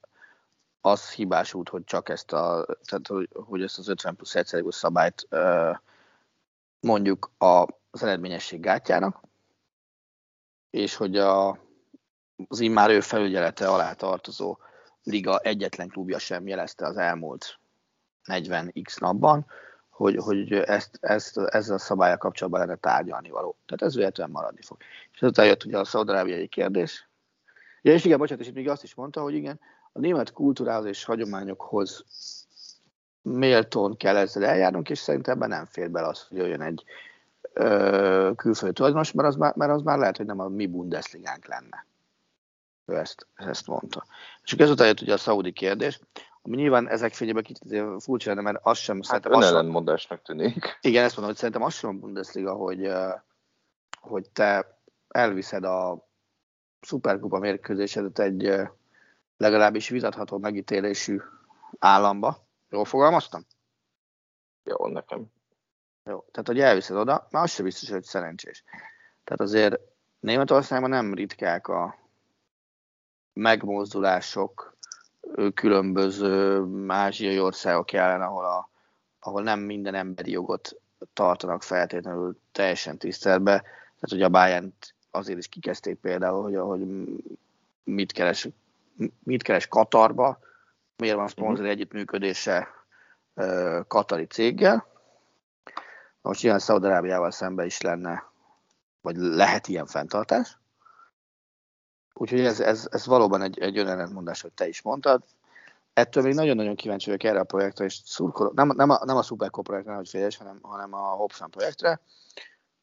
az 0.80 1.10
hibás 1.10 1.54
út, 1.54 1.68
hogy 1.68 1.84
csak 1.84 2.08
ezt 2.08 2.32
a, 2.32 2.66
tehát 2.84 3.06
hogy, 3.06 3.28
hogy 3.32 3.62
ezt 3.62 3.78
az 3.78 3.88
50 3.88 4.16
plusz 4.16 4.34
1 4.34 4.62
os 4.62 4.74
szabályt 4.74 5.28
mondjuk 6.80 7.30
az 7.38 8.02
eredményesség 8.02 8.60
gátjának, 8.60 9.28
és 10.70 10.94
hogy 10.94 11.16
a, 11.16 11.48
az 12.48 12.60
immár 12.60 12.90
ő 12.90 13.00
felügyelete 13.00 13.68
alá 13.68 13.92
tartozó 13.92 14.58
liga 15.02 15.38
egyetlen 15.38 15.88
klubja 15.88 16.18
sem 16.18 16.46
jelezte 16.46 16.86
az 16.86 16.96
elmúlt 16.96 17.58
40x 18.24 19.00
napban, 19.00 19.46
hogy, 19.88 20.16
hogy 20.16 20.52
ezt, 20.52 20.98
ezt, 21.00 21.38
ezzel 21.38 21.74
a 21.74 21.78
szabálya 21.78 22.16
kapcsolatban 22.16 22.60
lenne 22.60 22.76
tárgyalni 22.76 23.30
való. 23.30 23.56
Tehát 23.66 23.82
ez 23.82 23.94
véletlenül 23.94 24.34
maradni 24.34 24.62
fog. 24.62 24.76
És 25.12 25.20
ezután 25.20 25.46
jött 25.46 25.64
ugye 25.64 25.78
a 25.78 25.84
szaudarábiai 25.84 26.48
kérdés. 26.48 27.08
Ja, 27.82 27.92
és 27.92 28.04
igen, 28.04 28.18
bocsánat, 28.18 28.42
és 28.42 28.48
itt 28.48 28.54
még 28.54 28.68
azt 28.68 28.82
is 28.82 28.94
mondta, 28.94 29.20
hogy 29.20 29.34
igen, 29.34 29.60
a 29.92 29.98
német 29.98 30.32
kultúrához 30.32 30.84
és 30.84 31.04
hagyományokhoz 31.04 32.04
méltón 33.22 33.96
kell 33.96 34.16
ezzel 34.16 34.44
eljárnunk, 34.44 34.90
és 34.90 34.98
szerintem 34.98 35.34
ebben 35.34 35.48
nem 35.48 35.64
fér 35.64 35.90
bele 35.90 36.06
az, 36.06 36.26
hogy 36.28 36.38
jöjjön 36.38 36.62
egy 36.62 36.84
külföldi 38.36 38.74
tulajdonos, 38.74 39.12
mert 39.12 39.28
az, 39.28 39.36
már, 39.36 39.55
mert 39.57 39.72
az 39.72 39.82
már 39.82 39.99
lehet, 39.99 40.16
hogy 40.16 40.26
nem 40.26 40.41
a 40.41 40.49
mi 40.49 40.66
Bundesligánk 40.66 41.47
lenne. 41.47 41.86
Ő 42.84 42.97
ezt, 42.97 43.26
ezt 43.34 43.66
mondta. 43.66 44.05
És 44.43 44.53
ezután 44.53 44.86
jött 44.86 45.01
ugye 45.01 45.12
a 45.12 45.16
szaudi 45.16 45.53
kérdés, 45.53 46.01
ami 46.43 46.57
nyilván 46.57 46.88
ezek 46.88 47.14
fényében 47.14 47.43
kicsit 47.43 47.82
furcsa 47.99 48.28
lenne, 48.28 48.41
mert 48.41 48.59
az 48.62 48.78
sem 48.78 48.97
hát 48.97 49.05
szerintem... 49.05 49.43
ellentmondásnak 49.43 50.22
tűnik. 50.22 50.78
Igen, 50.80 51.05
ezt 51.05 51.16
mondom, 51.16 51.30
hogy 51.30 51.36
szerintem 51.36 51.62
az 51.62 51.74
sem 51.74 51.91
a 51.91 51.93
Bundesliga, 51.93 52.55
hogy, 52.55 52.93
hogy 54.01 54.30
te 54.30 54.80
elviszed 55.09 55.64
a 55.64 56.09
szuperkupa 56.80 57.38
mérkőzésedet 57.38 58.18
egy 58.18 58.53
legalábbis 59.36 59.88
vitatható 59.88 60.38
megítélésű 60.38 61.20
államba. 61.78 62.47
Jól 62.68 62.84
fogalmaztam? 62.84 63.47
Jó, 64.64 64.86
nekem. 64.86 65.26
Jó, 66.11 66.24
tehát 66.30 66.46
hogy 66.46 66.61
elviszed 66.61 66.96
oda, 66.96 67.26
már 67.30 67.42
az 67.42 67.50
sem 67.50 67.64
biztos, 67.64 67.90
hogy 67.90 68.02
szerencsés. 68.02 68.64
Tehát 69.24 69.40
azért 69.40 69.80
Németországban 70.20 70.90
nem 70.90 71.14
ritkák 71.14 71.68
a 71.68 71.98
megmozdulások 73.32 74.76
különböző 75.54 76.66
ázsiai 76.88 77.40
országok 77.40 77.92
ellen, 77.92 78.22
ahol, 78.22 78.44
a, 78.44 78.70
ahol 79.20 79.42
nem 79.42 79.61
minden 79.61 79.94
emberi 79.94 80.30
jogot 80.30 80.80
tartanak 81.12 81.62
feltétlenül 81.62 82.38
teljesen 82.52 82.98
tiszteletbe. 82.98 83.61
Tehát, 83.61 84.08
hogy 84.08 84.22
a 84.22 84.28
bayern 84.28 84.72
azért 85.11 85.38
is 85.38 85.48
kikezdték 85.48 85.98
például, 85.98 86.42
hogy, 86.42 86.56
hogy 86.56 87.08
mit 87.84 88.12
keres, 88.12 88.48
mit 89.22 89.42
keres 89.42 89.66
Katarba, 89.66 90.38
miért 90.96 91.16
van 91.16 91.28
szponzori 91.28 91.68
uh-huh. 91.68 91.72
együttműködése 91.72 92.68
uh, 93.34 93.86
katari 93.86 94.26
céggel. 94.26 94.88
Most 96.22 96.42
ilyen 96.44 96.58
Szaudarábiával 96.58 97.30
szemben 97.30 97.66
is 97.66 97.80
lenne, 97.80 98.24
vagy 99.00 99.16
lehet 99.16 99.68
ilyen 99.68 99.86
fenntartás. 99.86 100.58
Úgyhogy 102.12 102.40
ez, 102.40 102.60
ez, 102.60 102.88
ez 102.90 103.06
valóban 103.06 103.42
egy, 103.42 103.58
egy 103.58 103.78
önellentmondás, 103.78 104.40
hogy 104.40 104.52
te 104.52 104.68
is 104.68 104.82
mondtad. 104.82 105.22
Ettől 105.92 106.22
még 106.22 106.34
nagyon-nagyon 106.34 106.74
kíváncsi 106.74 107.06
vagyok 107.06 107.22
erre 107.22 107.40
a 107.40 107.44
projektre, 107.44 107.84
és 107.84 108.00
szurkolok, 108.04 108.54
nem, 108.54 108.72
nem, 108.76 108.90
a, 108.90 109.04
nem 109.04 109.16
a 109.16 109.22
Superco 109.22 109.62
projektre, 109.62 109.94
hogy 109.94 110.08
féljes, 110.08 110.36
hanem, 110.36 110.58
hanem 110.62 110.94
a 110.94 110.98
Hopsan 110.98 111.50
projektre, 111.50 112.00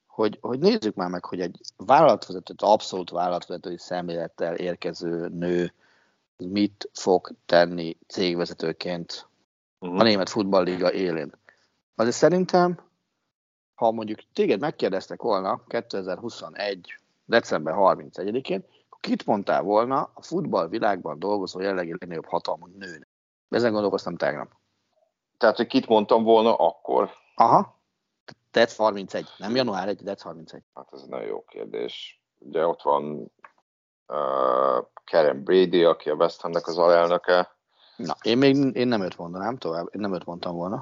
hogy, 0.08 0.38
hogy 0.42 0.60
nézzük 0.60 0.96
már 0.96 1.10
meg, 1.10 1.26
hogy 1.26 1.42
egy 1.42 1.62
vállalatvezető, 1.76 2.54
abszolút 2.58 3.10
vállalatvezetői 3.10 3.78
szemlélettel 3.78 4.56
érkező 4.56 5.28
nő 5.28 5.74
mit 6.38 6.90
fog 6.94 7.32
tenni 7.46 7.98
cégvezetőként 8.08 9.28
uh-huh. 9.80 10.00
a 10.00 10.04
Német 10.04 10.30
Futballliga 10.30 10.94
élén. 10.94 11.32
Azért 11.96 12.16
szerintem, 12.16 12.80
ha 13.78 13.92
mondjuk 13.92 14.20
téged 14.34 14.60
megkérdeztek 14.60 15.22
volna 15.22 15.62
2021. 15.68 17.00
december 17.26 17.74
31-én, 17.78 18.66
kit 19.00 19.26
mondtál 19.26 19.62
volna 19.62 20.12
a 20.14 20.22
futballvilágban 20.22 21.20
dolgozó 21.20 21.60
jelenlegi 21.60 21.92
legnagyobb 21.92 22.26
hatalmú 22.26 22.66
nőnek? 22.66 23.08
Ezen 23.50 23.72
gondolkoztam 23.72 24.16
tegnap. 24.16 24.52
Tehát, 25.38 25.56
hogy 25.56 25.68
kit 25.68 25.88
mondtam 25.88 26.24
volna 26.24 26.56
akkor? 26.56 27.10
Aha. 27.36 27.76
Dec 28.52 28.76
31. 28.76 29.28
Nem 29.38 29.56
január 29.56 29.88
1, 29.88 30.04
Dec 30.04 30.22
31. 30.22 30.62
Hát 30.74 30.88
ez 30.92 31.02
egy 31.02 31.10
nagyon 31.10 31.28
jó 31.28 31.44
kérdés. 31.44 32.22
Ugye 32.40 32.66
ott 32.66 32.82
van 32.82 33.32
uh, 34.08 34.86
Karen 35.06 35.44
Brady, 35.44 35.84
aki 35.84 36.10
a 36.10 36.16
West 36.16 36.42
Hamnek 36.42 36.68
az 36.68 36.78
alelnöke. 36.78 37.56
Na, 37.96 38.16
én 38.22 38.38
még 38.38 38.76
én 38.76 38.88
nem 38.88 39.02
őt 39.02 39.18
mondanám 39.18 39.58
tovább, 39.58 39.88
én 39.92 40.02
nem 40.02 40.14
őt 40.14 40.26
mondtam 40.26 40.56
volna. 40.56 40.82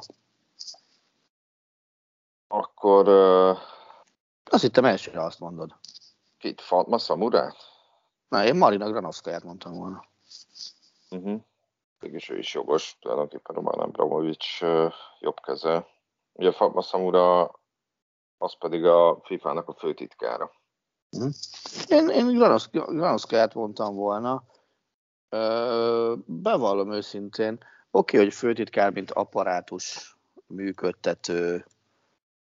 Akkor... 2.86 3.08
Uh, 3.08 3.58
azt 4.44 4.62
hittem 4.62 4.86
elsőre 4.86 5.24
azt 5.24 5.40
mondod. 5.40 5.76
Kit, 6.38 6.62
Fatma 6.62 6.98
Samurát? 6.98 7.56
Na, 8.28 8.46
én 8.46 8.56
Marina 8.56 8.90
Granovszkaját 8.90 9.44
mondtam 9.44 9.74
volna. 9.74 10.06
Uh-huh. 11.10 11.42
Mégis 12.00 12.30
ő 12.30 12.38
is 12.38 12.54
jogos, 12.54 12.98
tulajdonképpen 13.02 13.56
Roman 13.56 13.80
Abramovics 13.80 14.62
uh, 14.62 14.94
jobb 15.20 15.40
keze. 15.40 15.88
Ugye 16.34 16.52
Fatma 16.52 16.82
Samura 16.82 17.52
az 18.38 18.58
pedig 18.58 18.86
a 18.86 19.20
FIFA-nak 19.24 19.68
a 19.68 19.74
főtitkára. 19.74 20.52
Uh-huh. 21.12 21.32
Én, 21.88 22.10
én 22.10 22.38
Granovszkaját 22.88 23.54
mondtam 23.54 23.96
volna. 23.96 24.44
Ö, 25.30 26.14
bevallom 26.26 26.92
őszintén, 26.92 27.54
oké, 27.54 27.68
okay, 27.92 28.20
hogy 28.20 28.34
főtitkár, 28.34 28.92
mint 28.92 29.12
apparátus 29.12 30.16
működtető 30.48 31.66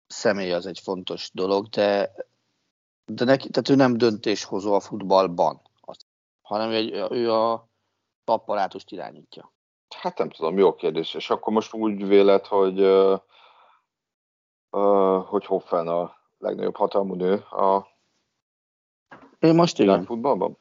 személy 0.07 0.52
az 0.52 0.66
egy 0.66 0.80
fontos 0.80 1.30
dolog, 1.32 1.66
de, 1.66 2.12
de 3.04 3.24
neki, 3.24 3.50
tehát 3.50 3.68
ő 3.68 3.74
nem 3.74 3.96
döntéshozó 3.96 4.74
a 4.74 4.80
futballban 4.80 5.61
hanem 6.46 6.70
egy, 6.70 6.90
ő 7.11 7.32
a 7.32 7.68
apparátust 8.24 8.90
irányítja. 8.90 9.52
Hát 9.96 10.18
nem 10.18 10.30
tudom, 10.30 10.59
jó 10.59 10.74
kérdés. 10.74 11.14
És 11.14 11.30
akkor 11.30 11.52
most 11.52 11.74
úgy 11.74 12.07
vélet, 12.07 12.46
hogy, 12.46 12.80
uh, 12.80 13.20
uh, 14.70 15.24
hogy 15.26 15.46
Hoffen 15.46 15.88
a 15.88 16.16
legnagyobb 16.38 16.76
hatalmú 16.76 17.14
nő 17.14 17.34
a 17.34 17.94
én 19.38 19.54
most 19.54 19.78
igen. 19.78 20.04
futballban? 20.04 20.59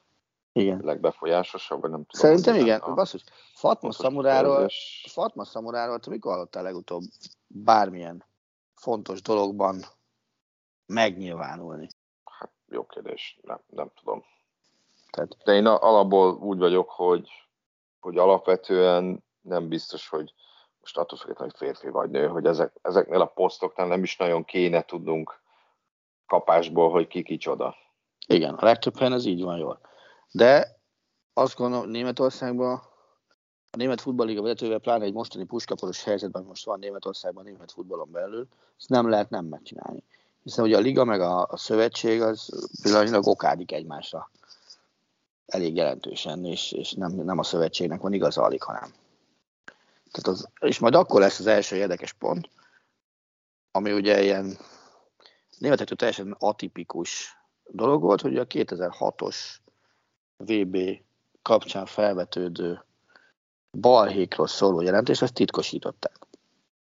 Igen. 0.52 0.82
Legbefolyásosabb, 0.84 1.82
vagy 1.82 1.92
nem 1.92 2.06
tudom. 2.06 2.22
Szerintem 2.22 2.56
igen. 2.56 2.80
A... 2.80 2.94
Basszus, 2.94 3.24
Fatma 3.54 3.92
Szamuráról, 3.92 4.70
Fatma 5.08 5.44
Szamuráról, 5.44 6.00
te 6.00 6.10
mikor 6.10 6.32
hallottál 6.32 6.64
legutóbb 6.64 7.02
bármilyen 7.48 8.26
fontos 8.86 9.22
dologban 9.22 9.82
megnyilvánulni? 10.86 11.88
Hát 12.24 12.52
jó 12.70 12.86
kérdés, 12.86 13.40
nem, 13.42 13.60
nem 13.70 13.92
tudom. 13.96 14.24
Tehát, 15.12 15.38
de 15.44 15.54
én 15.54 15.66
alapból 15.66 16.34
úgy 16.34 16.58
vagyok, 16.58 16.90
hogy, 16.90 17.30
hogy 18.00 18.18
alapvetően 18.18 19.24
nem 19.42 19.68
biztos, 19.68 20.08
hogy 20.08 20.34
most 20.80 20.98
attól 20.98 21.18
függetlenül, 21.18 21.54
hogy 21.58 21.68
férfi 21.68 21.90
vagy 21.90 22.10
nő, 22.10 22.28
hogy 22.28 22.46
ezek, 22.46 22.74
ezeknél 22.82 23.22
a 23.22 23.26
posztoknál 23.26 23.88
nem 23.88 24.04
is 24.04 24.18
nagyon 24.18 24.46
kéne 24.46 24.82
tudnunk 24.82 25.42
kapásból, 26.26 26.92
hogy 26.92 27.08
ki 27.08 27.24
kicsoda. 27.24 27.76
Igen, 28.28 28.54
a 28.54 28.66
legtöbb 28.66 28.98
helyen 28.98 29.14
ez 29.14 29.26
így 29.26 29.44
van 29.44 29.58
jól. 29.58 29.80
De 30.32 30.80
azt 31.34 31.58
gondolom, 31.58 31.90
Németországban 31.90 32.82
a 33.76 33.78
német 33.78 34.02
futballiga 34.02 34.42
vezetővel, 34.42 34.80
pláne 34.80 35.04
egy 35.04 35.14
mostani 35.14 35.46
puskaporos 35.46 36.04
helyzetben, 36.04 36.44
most 36.44 36.66
van 36.66 36.80
Németországban 36.80 37.44
német 37.44 37.72
futballon 37.72 38.12
belül, 38.12 38.48
ezt 38.78 38.90
nem 38.90 39.10
lehet 39.10 39.30
nem 39.30 39.46
megcsinálni. 39.46 40.04
Hiszen 40.44 40.66
ugye 40.66 40.78
a 40.78 40.80
liga 40.80 41.04
meg 41.04 41.22
a, 41.22 41.48
a 41.50 41.58
szövetség 41.58 42.22
az 42.22 42.70
pillanatnyilag 42.82 43.28
okádik 43.28 43.72
egymásra 43.72 44.32
elég 45.46 45.76
jelentősen, 45.76 46.46
és, 46.46 46.72
és 46.72 46.94
nem, 46.94 47.12
nem 47.12 47.38
a 47.38 47.44
szövetségnek 47.44 48.02
van 48.02 48.14
igaza 48.14 48.42
alig, 48.44 48.64
hanem. 48.64 48.94
Tehát 50.12 50.40
az, 50.40 50.50
és 50.60 50.80
majd 50.80 50.96
akkor 50.96 51.20
lesz 51.20 51.40
az 51.40 51.48
első 51.48 51.76
érdekes 51.76 52.14
pont, 52.14 52.50
ami 53.72 53.92
ugye 53.92 54.24
ilyen 54.24 54.58
németektől 55.58 55.98
teljesen 55.98 56.36
atipikus 56.40 57.38
dolog 57.64 58.02
volt, 58.02 58.22
hogy 58.22 58.38
a 58.38 58.48
2006-os 58.48 59.38
VB 60.38 60.78
kapcsán 61.42 61.86
felvetődő 61.86 62.86
balhékról 63.76 64.48
szóló 64.48 64.82
jelentést, 64.82 65.22
azt 65.22 65.34
titkosították. 65.34 66.20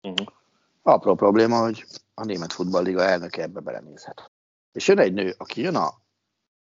Uh-huh. 0.01 0.27
Apró 0.81 1.15
probléma, 1.15 1.59
hogy 1.59 1.85
a 2.13 2.25
Német 2.25 2.53
Futballliga 2.53 3.01
elnöke 3.01 3.41
ebbe 3.41 3.59
belenézhet. 3.59 4.31
És 4.71 4.87
jön 4.87 4.99
egy 4.99 5.13
nő, 5.13 5.35
aki 5.37 5.61
jön 5.61 5.75
a 5.75 5.93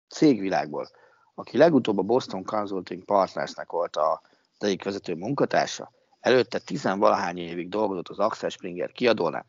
cégvilágból, 0.08 0.88
aki 1.34 1.56
legutóbb 1.56 1.98
a 1.98 2.02
Boston 2.02 2.44
Consulting 2.44 3.04
Partnersnek 3.04 3.70
volt 3.70 3.96
a 3.96 4.22
egyik 4.58 4.84
vezető 4.84 5.14
munkatársa, 5.14 5.92
előtte 6.20 6.58
tizenvalahány 6.58 7.38
évig 7.38 7.68
dolgozott 7.68 8.08
az 8.08 8.18
Axel 8.18 8.48
Springer 8.48 8.92
kiadónál. 8.92 9.46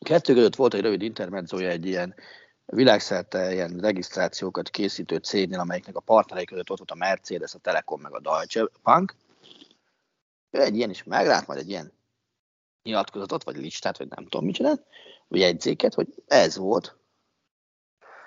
Kettő 0.00 0.34
között 0.34 0.56
volt 0.56 0.74
egy 0.74 0.80
rövid 0.80 1.02
intermedzója 1.02 1.68
egy 1.68 1.86
ilyen 1.86 2.14
világszerte 2.66 3.52
ilyen 3.52 3.78
regisztrációkat 3.78 4.68
készítő 4.68 5.16
cégnél, 5.16 5.58
amelyiknek 5.58 5.96
a 5.96 6.00
partnerei 6.00 6.44
között 6.44 6.70
ott 6.70 6.78
volt 6.78 6.90
a 6.90 6.94
Mercedes, 6.94 7.54
a 7.54 7.58
Telekom 7.58 8.00
meg 8.00 8.14
a 8.14 8.20
Deutsche 8.20 8.68
Bank. 8.82 9.14
Ő 10.56 10.62
egy 10.62 10.76
ilyen 10.76 10.90
is 10.90 11.02
meglát, 11.02 11.46
majd 11.46 11.60
egy 11.60 11.68
ilyen 11.68 11.92
nyilatkozatot, 12.82 13.44
vagy 13.44 13.56
listát, 13.56 13.98
vagy 13.98 14.08
nem 14.08 14.26
tudom 14.26 14.52
csinált, 14.52 14.82
vagy 15.28 15.40
jegyzéket, 15.40 15.94
hogy 15.94 16.22
ez 16.26 16.56
volt. 16.56 16.96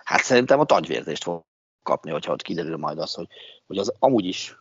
Hát 0.03 0.23
szerintem 0.23 0.59
a 0.59 0.65
tagyvérzést 0.65 1.23
fog 1.23 1.43
kapni, 1.84 2.11
hogyha 2.11 2.32
ott 2.32 2.41
kiderül 2.41 2.77
majd 2.77 2.99
az, 2.99 3.13
hogy, 3.13 3.27
hogy 3.67 3.77
az 3.77 3.93
amúgy 3.99 4.25
is 4.25 4.57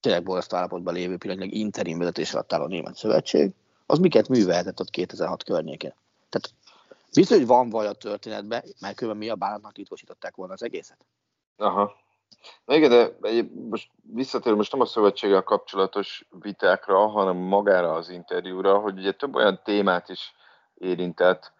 tényleg 0.00 0.22
borzasztó 0.22 0.56
állapotban 0.56 0.94
lévő 0.94 1.16
pillanatnyilag 1.16 1.58
interim 1.58 1.98
vezetés 1.98 2.32
alatt 2.32 2.52
álló 2.52 2.66
német 2.66 2.96
szövetség, 2.96 3.54
az 3.86 3.98
miket 3.98 4.28
művelhetett 4.28 4.80
ott 4.80 4.90
2006 4.90 5.44
környékén. 5.44 5.94
Tehát 6.28 6.54
biztos, 7.14 7.36
hogy 7.36 7.46
van 7.46 7.70
vaj 7.70 7.86
a 7.86 7.92
történetben, 7.92 8.64
mert 8.80 8.96
különben 8.96 9.22
mi 9.22 9.28
a 9.28 9.36
bánatnak 9.36 9.72
titkosították 9.72 10.36
volna 10.36 10.52
az 10.52 10.62
egészet. 10.62 11.06
Aha. 11.56 12.03
Na 12.64 12.74
igen, 12.74 12.90
de 12.90 13.10
most 13.70 13.90
visszatérő 14.02 14.56
most 14.56 14.72
nem 14.72 14.80
a 14.80 14.84
szövetséggel 14.84 15.42
kapcsolatos 15.42 16.26
vitákra, 16.40 17.06
hanem 17.06 17.36
magára 17.36 17.92
az 17.92 18.08
interjúra, 18.08 18.78
hogy 18.78 18.98
ugye 18.98 19.12
több 19.12 19.34
olyan 19.34 19.60
témát 19.64 20.08
is 20.08 20.34
érintett, 20.74 21.52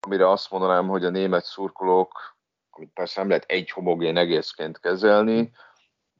amire 0.00 0.30
azt 0.30 0.50
mondanám, 0.50 0.88
hogy 0.88 1.04
a 1.04 1.10
német 1.10 1.44
szurkolók, 1.44 2.36
amit 2.70 2.92
persze 2.94 3.20
nem 3.20 3.28
lehet 3.28 3.44
egy 3.48 3.70
homogén 3.70 4.16
egészként 4.16 4.80
kezelni, 4.80 5.52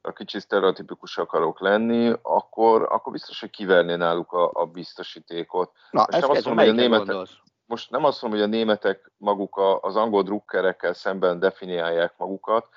a 0.01 0.13
kicsit 0.13 0.41
sztereotipikus 0.41 1.17
akarok 1.17 1.59
lenni, 1.59 2.13
akkor, 2.21 2.87
akkor 2.89 3.11
biztos, 3.11 3.39
hogy 3.39 3.49
kiverné 3.49 3.95
náluk 3.95 4.31
a, 4.31 4.49
a 4.53 4.65
biztosítékot. 4.65 5.71
Na, 5.91 5.99
most, 5.99 6.21
nem 6.21 6.29
azt 6.29 6.45
mondom, 6.45 6.65
hogy 6.65 6.73
a 6.73 6.81
németek, 6.81 7.27
most 7.65 7.89
nem 7.89 8.03
azt 8.03 8.21
mondom, 8.21 8.39
hogy 8.39 8.49
a 8.49 8.55
németek 8.55 9.11
maguk 9.17 9.55
a, 9.55 9.79
az 9.81 9.95
angol 9.95 10.23
drukkerekkel 10.23 10.93
szemben 10.93 11.39
definiálják 11.39 12.13
magukat, 12.17 12.67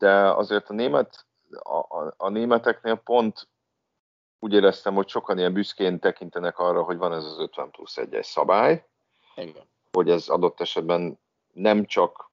de 0.00 0.30
azért 0.30 0.70
a, 0.70 0.72
német, 0.72 1.26
a, 1.50 1.78
a, 1.78 2.14
a 2.16 2.28
németeknél 2.28 2.94
pont 2.96 3.48
úgy 4.38 4.52
éreztem, 4.52 4.94
hogy 4.94 5.08
sokan 5.08 5.38
ilyen 5.38 5.52
büszkén 5.52 5.98
tekintenek 5.98 6.58
arra, 6.58 6.82
hogy 6.82 6.96
van 6.96 7.12
ez 7.12 7.24
az 7.24 7.38
50 7.38 7.70
plusz 7.70 7.94
1-es 7.96 8.22
szabály, 8.22 8.86
Igen. 9.36 9.68
hogy 9.92 10.10
ez 10.10 10.28
adott 10.28 10.60
esetben 10.60 11.18
nem 11.52 11.84
csak 11.84 12.30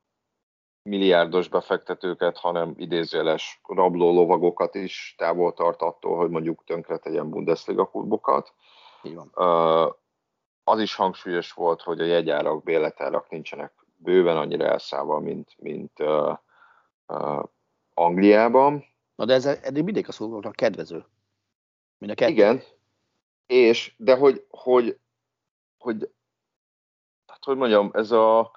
milliárdos 0.82 1.48
befektetőket, 1.48 2.38
hanem 2.38 2.74
idézőjeles 2.78 3.62
rabló 3.68 4.14
lovagokat 4.14 4.76
is 4.76 5.16
távol 5.18 5.54
tart 5.54 5.82
attól, 5.82 6.18
hogy 6.18 6.30
mondjuk 6.30 6.64
tönkre 6.64 6.98
tegyen 6.98 7.30
Bundesliga 7.30 7.86
klubokat. 7.90 8.54
Az 10.64 10.80
is 10.80 10.96
hangsúlyos 10.96 11.52
volt, 11.52 11.82
hogy 11.82 12.02
a 12.02 12.06
jegyárak, 12.06 12.64
béletárak 12.64 13.30
nincsenek 13.30 13.74
bőven 13.98 14.38
annyira 14.38 14.66
elszállva, 14.66 15.20
mint, 15.20 15.56
mint 15.58 16.00
uh, 16.00 16.38
uh, 17.08 17.44
Angliában. 17.98 18.86
Na 19.16 19.26
de 19.26 19.34
ez 19.34 19.46
eddig 19.46 19.84
mindig 19.84 20.08
a 20.08 20.12
szurkolóknak 20.12 20.56
kedvező. 20.56 21.06
Mind 21.98 22.12
a 22.12 22.16
kettő. 22.16 22.32
Igen, 22.32 22.62
és, 23.46 23.94
de 23.98 24.16
hogy, 24.16 24.46
hogy, 24.50 25.00
hogy, 25.78 26.12
hát 27.28 27.44
hogy 27.44 27.58
mondjam, 27.58 27.90
ez 27.94 28.12
a, 28.12 28.52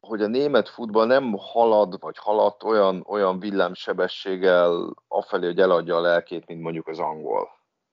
hogy 0.00 0.22
a 0.22 0.26
német 0.26 0.68
futball 0.68 1.06
nem 1.06 1.32
halad, 1.38 2.00
vagy 2.00 2.18
haladt 2.18 2.62
olyan, 2.62 3.04
olyan 3.06 3.38
villámsebességgel 3.38 4.94
afelé, 5.08 5.46
hogy 5.46 5.60
eladja 5.60 5.96
a 5.96 6.00
lelkét, 6.00 6.46
mint 6.46 6.62
mondjuk 6.62 6.86
az 6.86 6.98
angol, 6.98 7.48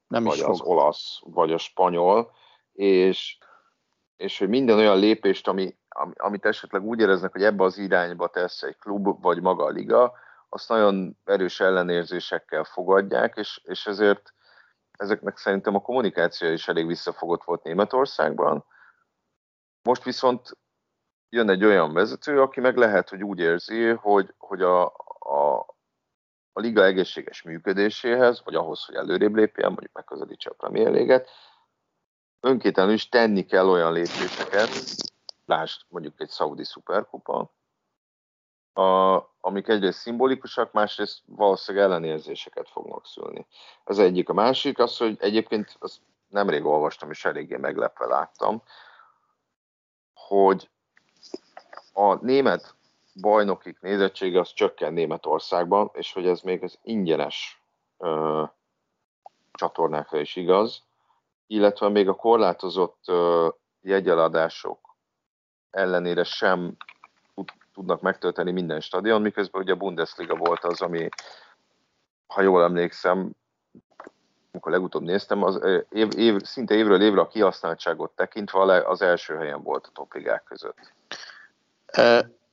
nem 0.08 0.24
vagy 0.24 0.36
is 0.38 0.44
az 0.44 0.60
fog. 0.60 0.68
olasz, 0.68 1.20
vagy 1.24 1.52
a 1.52 1.58
spanyol, 1.58 2.32
és, 2.72 3.38
és 4.18 4.40
hogy 4.40 4.50
minden 4.50 4.78
olyan 4.78 5.00
lépést, 5.00 5.48
ami, 5.48 5.76
amit 6.14 6.46
esetleg 6.46 6.84
úgy 6.84 7.00
éreznek, 7.00 7.32
hogy 7.32 7.44
ebbe 7.44 7.64
az 7.64 7.78
irányba 7.78 8.28
tesz 8.28 8.62
egy 8.62 8.78
klub, 8.78 9.22
vagy 9.22 9.42
maga 9.42 9.64
a 9.64 9.70
liga, 9.70 10.14
azt 10.50 10.70
nagyon 10.70 11.18
erős 11.26 11.60
ellenérzésekkel 11.60 12.64
fogadják, 12.64 13.38
és, 13.38 13.62
és 13.64 13.86
ezért 13.86 14.34
ezeknek 14.92 15.38
szerintem 15.38 15.76
a 15.76 15.82
kommunikáció 15.82 16.50
is 16.50 16.68
elég 16.68 16.88
visszafogott 16.88 17.44
volt 17.44 17.64
Németországban. 17.64 18.66
Most 19.84 20.04
viszont 20.04 20.58
jön 21.30 21.50
egy 21.50 21.66
olyan 21.66 21.94
vezető, 21.94 22.42
aki 22.42 22.60
meg 22.60 22.78
lehet, 22.78 23.10
hogy 23.10 23.24
úgy 23.24 23.40
érzi, 23.40 23.90
hogy, 23.90 24.34
hogy 24.38 24.62
a, 24.62 24.86
a, 25.20 25.60
a 26.54 26.60
liga 26.60 26.84
egészséges 26.84 27.42
működéséhez, 27.42 28.42
vagy 28.44 28.56
ahhoz, 28.56 28.86
hogy 28.86 28.96
előrébb 28.96 29.36
lépjen, 29.36 29.70
mondjuk 29.72 29.94
megközelítse 29.94 30.50
a 30.50 30.54
Premier 30.54 30.92
League-et, 30.92 31.30
önkétlenül 32.40 32.94
is 32.94 33.10
tenni 33.10 33.46
kell 33.46 33.68
olyan 33.68 33.94
lépéseket, 33.94 34.70
lásd 35.52 35.82
mondjuk 35.88 36.22
egy 36.22 36.30
szaudi 36.30 36.64
szuperkupa, 36.64 37.52
a, 38.74 39.18
amik 39.40 39.68
egyrészt 39.68 40.00
szimbolikusak, 40.00 40.72
másrészt 40.72 41.22
valószínűleg 41.26 41.88
ellenérzéseket 41.88 42.70
fognak 42.70 43.06
szülni. 43.06 43.48
Ez 43.84 43.98
egyik. 43.98 44.30
A 44.30 44.34
másik 44.34 44.80
az, 44.80 44.98
hogy 44.98 45.18
egyébként 45.20 45.76
azt 45.80 46.02
nemrég 46.28 46.66
olvastam, 46.66 47.10
és 47.10 47.26
eléggé 47.26 47.58
meglepve 47.58 48.06
láttam, 48.06 48.64
hogy 50.14 50.70
a 51.94 52.16
német 52.16 52.76
bajnokik 53.22 53.80
nézettsége 53.80 54.40
az 54.40 54.54
csökken 54.54 54.94
Németországban, 54.94 55.90
és 55.94 56.14
hogy 56.14 56.28
ez 56.28 56.42
még 56.42 56.64
az 56.64 56.80
ingyenes 56.84 57.64
ö, 57.98 58.44
csatornákra 59.52 60.20
is 60.20 60.36
igaz, 60.36 60.84
illetve 61.48 61.90
még 61.90 62.08
a 62.08 62.16
korlátozott 62.16 63.04
ö, 63.08 63.50
jegyeladások 63.82 64.91
ellenére 65.72 66.24
sem 66.24 66.76
tudnak 67.74 68.02
megtölteni 68.02 68.52
minden 68.52 68.80
stadion, 68.80 69.22
miközben 69.22 69.62
ugye 69.62 69.74
a 69.74 69.76
Bundesliga 69.76 70.36
volt 70.36 70.64
az, 70.64 70.82
ami, 70.82 71.10
ha 72.28 72.42
jól 72.42 72.64
emlékszem, 72.64 73.32
amikor 74.52 74.72
legutóbb 74.72 75.02
néztem, 75.02 75.44
az 75.44 75.60
év, 75.90 76.10
év, 76.18 76.42
szinte 76.42 76.74
évről 76.74 77.02
évre 77.02 77.22
a 77.22 77.28
kihasználtságot 77.28 78.12
tekintve 78.16 78.88
az 78.88 79.02
első 79.02 79.36
helyen 79.36 79.64
volt 79.64 79.86
a 79.88 79.92
topligák 79.94 80.44
között. 80.44 80.94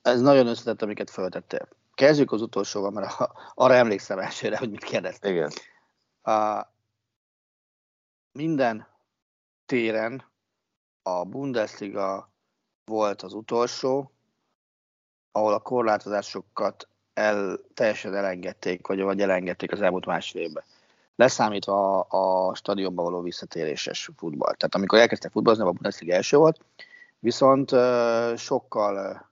Ez 0.01 0.21
nagyon 0.21 0.47
összetett, 0.47 0.81
amiket 0.81 1.09
feltettél. 1.09 1.67
Kezdjük 1.93 2.31
az 2.31 2.41
utolsóval, 2.41 2.91
mert 2.91 3.11
arra 3.53 3.73
emlékszem 3.73 4.19
elsőre, 4.19 4.57
hogy 4.57 4.69
mit 4.69 4.83
kérdeztél. 4.83 5.31
Igen. 5.31 5.51
A, 6.21 6.67
minden 8.31 8.87
téren 9.65 10.23
a 11.01 11.25
Bundesliga 11.25 12.31
volt 12.89 13.21
az 13.21 13.33
utolsó, 13.33 14.11
ahol 15.31 15.53
a 15.53 15.59
korlátozásokat 15.59 16.87
el, 17.13 17.59
teljesen 17.73 18.15
elengedték, 18.15 18.87
vagy, 18.87 19.01
vagy 19.01 19.21
elengedték 19.21 19.71
az 19.71 19.81
elmúlt 19.81 20.05
másfél 20.05 20.41
évben. 20.41 20.63
Leszámítva 21.15 21.99
a, 21.99 22.47
a 22.47 22.55
stadionba 22.55 23.03
való 23.03 23.21
visszatéréses 23.21 24.09
futball. 24.17 24.53
Tehát 24.53 24.75
amikor 24.75 24.99
elkezdtek 24.99 25.31
futballozni, 25.31 25.65
a 25.65 25.71
Bundesliga 25.71 26.13
első 26.13 26.37
volt, 26.37 26.59
viszont 27.19 27.71
uh, 27.71 28.35
sokkal 28.35 28.95
uh, 28.95 29.27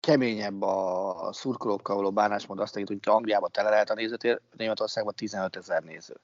keményebb 0.00 0.62
a 0.62 1.28
szurkolókkal 1.32 1.96
való 1.96 2.10
bánásmód 2.10 2.60
azt 2.60 2.74
hogy 2.74 2.98
Angliában 3.02 3.50
tele 3.52 3.70
lehet 3.70 3.90
a 3.90 3.94
nézőtér, 3.94 4.40
Németországban 4.56 5.14
15 5.14 5.56
ezer 5.56 5.82
néző. 5.82 6.14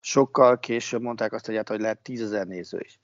Sokkal 0.00 0.58
később 0.58 1.02
mondták 1.02 1.32
azt, 1.32 1.50
hát, 1.50 1.68
hogy 1.68 1.80
lehet 1.80 1.98
10 1.98 2.22
ezer 2.22 2.46
néző 2.46 2.80
is. 2.80 3.00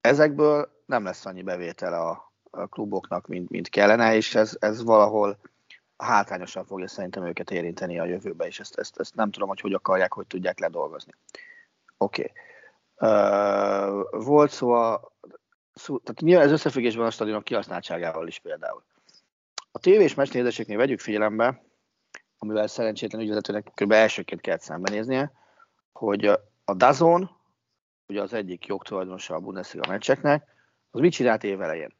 Ezekből 0.00 0.79
nem 0.90 1.04
lesz 1.04 1.26
annyi 1.26 1.42
bevétel 1.42 1.92
a, 1.92 2.32
a 2.50 2.66
kluboknak, 2.66 3.26
mint, 3.26 3.50
mint 3.50 3.68
kellene, 3.68 4.14
és 4.14 4.34
ez, 4.34 4.56
ez 4.58 4.82
valahol 4.82 5.38
hátrányosan 5.96 6.64
fogja 6.64 6.88
szerintem 6.88 7.26
őket 7.26 7.50
érinteni 7.50 7.98
a 7.98 8.04
jövőbe, 8.04 8.46
és 8.46 8.60
ezt, 8.60 8.78
ezt, 8.78 9.00
ezt 9.00 9.14
nem 9.14 9.30
tudom, 9.30 9.48
hogy 9.48 9.60
hogy 9.60 9.72
akarják, 9.72 10.12
hogy 10.12 10.26
tudják 10.26 10.58
ledolgozni. 10.58 11.12
Oké. 11.96 12.22
Okay. 12.22 12.32
Uh, 13.02 14.24
volt 14.24 14.50
szó 14.50 14.70
a 14.70 15.12
tehát 15.86 16.20
mi 16.22 16.34
ez 16.34 16.50
összefüggésben 16.50 17.06
a 17.06 17.10
stadionok 17.10 17.44
kihasználtságával 17.44 18.26
is 18.26 18.38
például. 18.38 18.82
A 19.72 19.78
tévés 19.78 20.14
meccsnézéseknél 20.14 20.76
vegyük 20.76 21.00
figyelembe, 21.00 21.62
amivel 22.38 22.66
szerencsétlen 22.66 23.20
ügyvezetőnek 23.20 23.72
kb. 23.74 23.92
elsőként 23.92 24.40
kell 24.40 24.58
szembenéznie, 24.58 25.32
hogy 25.92 26.24
a 26.64 26.74
Dazon, 26.74 27.30
ugye 28.06 28.22
az 28.22 28.32
egyik 28.32 28.66
jogtulajdonosa 28.66 29.34
a 29.34 29.40
Bundesliga 29.40 29.88
meccseknek, 29.88 30.46
az 30.90 31.00
mit 31.00 31.12
csinált 31.12 31.44
évelején? 31.44 31.96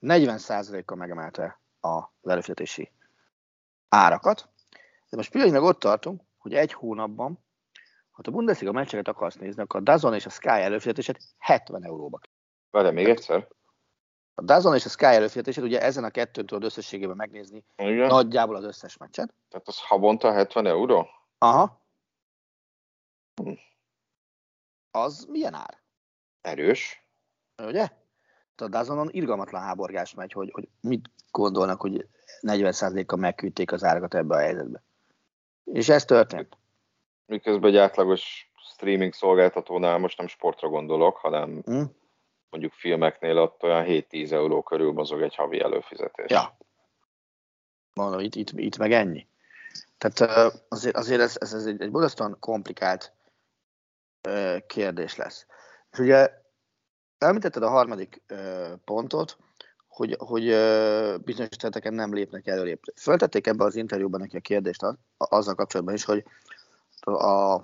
40%-kal 0.00 0.96
megemelte 0.96 1.60
a 1.80 2.02
előfizetési 2.22 2.92
árakat, 3.88 4.48
de 5.10 5.16
most 5.16 5.30
pillanatnyilag 5.30 5.68
ott 5.68 5.78
tartunk, 5.78 6.22
hogy 6.38 6.54
egy 6.54 6.72
hónapban, 6.72 7.44
ha 8.10 8.22
a 8.26 8.30
Bundesliga 8.30 8.72
meccseket 8.72 9.08
akarsz 9.08 9.36
nézni, 9.36 9.62
akkor 9.62 9.80
a 9.80 9.82
Dazon 9.82 10.14
és 10.14 10.26
a 10.26 10.30
Sky 10.30 10.48
előfizetését 10.48 11.18
70 11.38 11.84
euróba 11.84 12.20
Várj, 12.70 12.90
még 12.90 13.08
egyszer? 13.08 13.48
a 14.34 14.42
Dazon 14.42 14.74
és 14.74 14.84
a 14.84 14.88
Sky 14.88 15.04
előfizetését, 15.04 15.64
ugye 15.64 15.80
ezen 15.80 16.04
a 16.04 16.10
kettőn 16.10 16.46
tudod 16.46 16.64
összességében 16.64 17.16
megnézni 17.16 17.64
Igen? 17.76 18.06
nagyjából 18.06 18.56
az 18.56 18.64
összes 18.64 18.96
meccset. 18.96 19.34
Tehát 19.48 19.68
az 19.68 19.80
havonta 19.80 20.32
70 20.32 20.66
euró? 20.66 21.08
Aha. 21.38 21.82
Hm. 23.42 23.52
Az 24.90 25.24
milyen 25.24 25.54
ár? 25.54 25.82
Erős. 26.40 27.07
Ugye? 27.62 27.88
A 28.56 28.68
Dazonon 28.68 29.08
irgalmatlan 29.10 29.62
háborgás 29.62 30.14
megy, 30.14 30.32
hogy, 30.32 30.50
hogy 30.52 30.68
mit 30.80 31.10
gondolnak, 31.30 31.80
hogy 31.80 32.06
40%-kal 32.40 33.18
megküldték 33.18 33.72
az 33.72 33.84
árakat 33.84 34.14
ebbe 34.14 34.34
a 34.34 34.38
helyzetbe. 34.38 34.82
És 35.64 35.88
ez 35.88 36.04
történt. 36.04 36.56
Miközben 37.26 37.70
egy 37.70 37.76
átlagos 37.76 38.50
streaming 38.72 39.12
szolgáltatónál 39.12 39.98
most 39.98 40.18
nem 40.18 40.26
sportra 40.26 40.68
gondolok, 40.68 41.16
hanem 41.16 41.62
Hm? 41.64 41.82
mondjuk 42.50 42.72
filmeknél 42.72 43.38
ott 43.38 43.62
olyan 43.62 43.84
7-10 43.86 44.32
euró 44.32 44.62
körül 44.62 44.92
mozog 44.92 45.22
egy 45.22 45.34
havi 45.34 45.60
előfizetés. 45.60 46.30
Ja. 46.30 46.56
Mondom, 47.94 48.20
itt, 48.20 48.34
itt, 48.34 48.50
itt 48.50 48.76
meg 48.76 48.92
ennyi. 48.92 49.26
Tehát 49.98 50.52
azért, 50.68 50.96
azért 50.96 51.20
ez, 51.20 51.36
ez, 51.40 51.52
ez 51.52 51.66
egy, 51.66 51.82
egy 51.82 51.90
borzasztóan 51.90 52.36
komplikált 52.40 53.12
kérdés 54.66 55.16
lesz. 55.16 55.46
És 55.92 55.98
ugye 55.98 56.30
említetted 57.18 57.62
a 57.62 57.68
harmadik 57.68 58.22
ö, 58.26 58.66
pontot, 58.84 59.36
hogy, 59.88 60.16
hogy 60.18 60.48
ö, 60.48 61.16
bizonyos 61.24 61.56
területeken 61.56 61.94
nem 61.94 62.14
lépnek 62.14 62.46
előrébb. 62.46 62.80
Föltették 62.96 63.46
ebbe 63.46 63.64
az 63.64 63.76
interjúban 63.76 64.20
neki 64.20 64.36
a 64.36 64.40
kérdést 64.40 64.82
a, 64.82 64.96
a, 65.16 65.36
azzal 65.36 65.54
kapcsolatban 65.54 65.94
is, 65.94 66.04
hogy 66.04 66.24
a, 67.00 67.54
az 67.54 67.60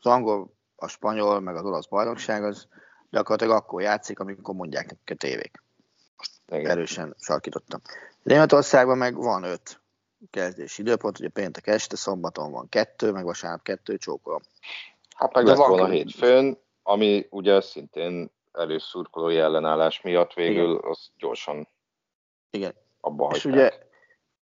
angol, 0.00 0.52
a 0.76 0.88
spanyol, 0.88 1.40
meg 1.40 1.56
az 1.56 1.64
olasz 1.64 1.86
bajnokság 1.86 2.44
az 2.44 2.66
gyakorlatilag 3.10 3.56
akkor 3.56 3.82
játszik, 3.82 4.18
amikor 4.18 4.54
mondják 4.54 4.90
nekik 4.90 5.10
a 5.10 5.14
tévék 5.14 5.62
Igen. 6.48 6.70
erősen 6.70 7.14
sarkítottam. 7.18 7.80
Németországban 8.22 8.98
meg 8.98 9.14
van 9.14 9.42
öt 9.42 9.80
kezdési 10.30 10.82
időpont, 10.82 11.18
ugye 11.18 11.28
péntek 11.28 11.66
este, 11.66 11.96
szombaton 11.96 12.50
van 12.50 12.68
kettő, 12.68 13.12
meg 13.12 13.24
vasárnap 13.24 13.62
kettő, 13.62 13.96
csókolom. 13.96 14.40
Hát 15.16 15.32
meg 15.32 15.44
van 15.44 15.56
volna 15.56 15.74
külön- 15.74 15.90
hétfőn, 15.90 16.58
ami 16.82 17.26
ugye 17.30 17.60
szintén 17.60 18.30
erős 18.54 18.82
szurkolói 18.82 19.38
ellenállás 19.38 20.00
miatt 20.00 20.32
végül 20.32 20.76
az 20.76 21.10
gyorsan 21.16 21.68
Igen. 22.50 22.74
abba 23.00 23.30
És 23.34 23.42
hagyták. 23.42 23.52
ugye 23.52 23.86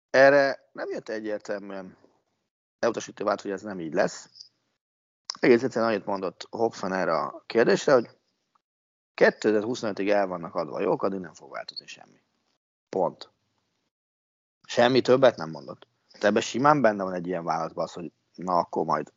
erre 0.10 0.70
nem 0.72 0.90
jött 0.90 1.10
egyértelműen 1.10 1.98
elutasító 2.80 3.26
vált, 3.26 3.42
hogy 3.42 3.52
ez 3.52 3.62
nem 3.62 3.80
így 3.80 3.94
lesz. 3.94 4.30
Egész 5.40 5.64
egyszerűen 5.64 5.92
annyit 5.92 6.06
mondott 6.06 6.48
Hopfen 6.50 6.94
erre 6.94 7.18
a 7.18 7.44
kérdésre, 7.46 7.94
hogy 7.94 8.10
2025-ig 9.16 10.10
el 10.10 10.28
vannak 10.28 10.56
adva 10.56 10.76
a 10.76 10.82
jók, 10.82 11.04
addig 11.04 11.20
nem 11.20 11.34
fog 11.34 11.52
változni 11.52 11.88
semmi. 11.88 12.22
Pont. 12.90 13.30
Semmi 14.68 15.02
többet 15.02 15.36
nem 15.36 15.50
mondott. 15.50 15.88
De 16.20 16.28
ebben 16.28 16.42
simán 16.42 16.82
benne 16.82 17.04
van 17.04 17.14
egy 17.14 17.28
ilyen 17.28 17.44
válaszban 17.44 17.84
az, 17.84 17.94
hogy 17.94 18.12
na 18.34 18.58
akkor 18.58 18.86
majd 18.86 19.12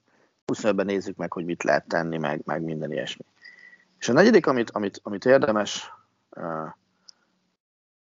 25-ben 0.52 0.86
nézzük 0.86 1.16
meg, 1.16 1.32
hogy 1.32 1.44
mit 1.44 1.62
lehet 1.62 1.88
tenni, 1.88 2.18
meg, 2.18 2.42
meg 2.44 2.62
minden 2.62 2.92
ilyesmi. 2.92 3.24
És 4.00 4.08
a 4.08 4.12
negyedik, 4.12 4.46
amit, 4.46 4.70
amit, 4.70 5.00
amit 5.02 5.24
érdemes 5.24 5.92
uh, 6.30 6.68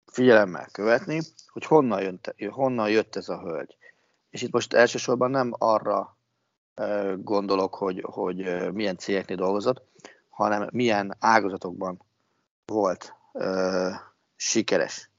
figyelemmel 0.05 0.67
követni, 0.71 1.21
hogy 1.47 1.65
honnan 1.65 2.01
jött, 2.01 2.35
honnan 2.49 2.89
jött 2.89 3.15
ez 3.15 3.29
a 3.29 3.39
hölgy. 3.39 3.77
És 4.29 4.41
itt 4.41 4.51
most 4.51 4.73
elsősorban 4.73 5.31
nem 5.31 5.53
arra 5.57 6.17
uh, 6.75 7.13
gondolok, 7.17 7.75
hogy, 7.75 8.05
hogy 8.05 8.41
uh, 8.41 8.71
milyen 8.71 8.97
cégeknél 8.97 9.37
dolgozott, 9.37 9.85
hanem 10.29 10.69
milyen 10.71 11.15
ágazatokban 11.19 12.01
volt 12.65 13.15
uh, 13.31 13.93
sikeres. 14.35 15.09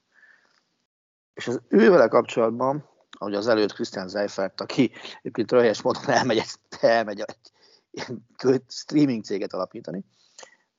És 1.35 1.47
az 1.47 1.61
ővele 1.69 2.09
kapcsolatban, 2.09 2.89
ahogy 3.11 3.35
az 3.35 3.47
előtt 3.47 3.73
Christian 3.73 4.09
Seifert, 4.09 4.61
aki 4.61 4.93
egyébként 5.19 5.51
röhelyes 5.51 5.83
módon 5.83 6.09
elmegy, 6.09 6.43
elmegy 6.81 7.21
egy 7.21 8.63
streaming 8.69 9.25
céget 9.25 9.53
alapítani, 9.53 10.05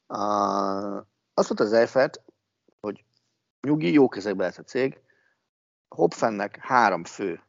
uh, 0.08 0.96
azt 1.34 1.50
mondta 1.50 1.76
Seifert, 1.76 2.22
hogy 2.80 3.04
nyugi, 3.62 3.94
jó 3.94 4.08
kezekbe 4.08 4.44
lesz 4.44 4.58
a 4.58 4.64
cég, 4.64 5.00
Hopfennek 5.88 6.58
három 6.58 7.04
fő 7.04 7.44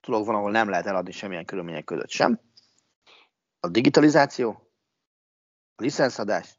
dolog 0.00 0.26
van, 0.26 0.34
ahol 0.34 0.50
nem 0.50 0.68
lehet 0.68 0.86
eladni 0.86 1.10
semmilyen 1.12 1.44
körülmények 1.44 1.84
között 1.84 2.10
sem. 2.10 2.40
A 3.60 3.68
digitalizáció, 3.68 4.50
a 5.76 5.82
licenszadás 5.82 6.58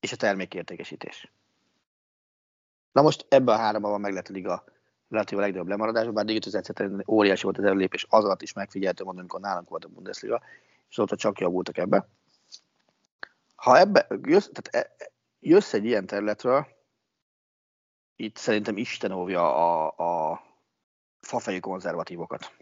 és 0.00 0.12
a 0.12 0.16
termékértékesítés. 0.16 1.32
Na 2.92 3.02
most 3.02 3.26
ebben 3.28 3.54
a 3.54 3.58
háromban 3.58 3.90
van 3.90 4.00
meg 4.00 4.12
lett 4.12 4.28
a 4.28 4.64
relatív 5.08 5.38
a 5.38 5.40
legnagyobb 5.40 5.68
lemaradás, 5.68 6.10
bár 6.10 6.24
digitalizáció 6.24 6.74
terén 6.74 7.02
óriási 7.06 7.42
volt 7.42 7.58
az 7.58 7.64
előlépés, 7.64 8.06
az 8.08 8.24
alatt 8.24 8.42
is 8.42 8.52
megfigyeltem, 8.52 9.04
mondom, 9.04 9.22
amikor 9.22 9.40
nálunk 9.40 9.68
volt 9.68 9.84
a 9.84 9.88
Bundesliga, 9.88 10.42
és 10.88 10.96
azóta 10.96 11.16
csak 11.16 11.40
javultak 11.40 11.78
ebbe. 11.78 12.08
Ha 13.66 13.78
ebbe 13.78 14.06
jössz, 14.22 14.48
tehát 14.52 14.88
e- 14.88 15.10
jössz 15.40 15.72
egy 15.72 15.84
ilyen 15.84 16.06
területről, 16.06 16.66
itt 18.16 18.36
szerintem 18.36 18.76
Isten 18.76 19.12
óvja 19.12 19.54
a, 19.54 19.86
a 20.30 20.42
fafejű 21.20 21.60
konzervatívokat. 21.60 22.52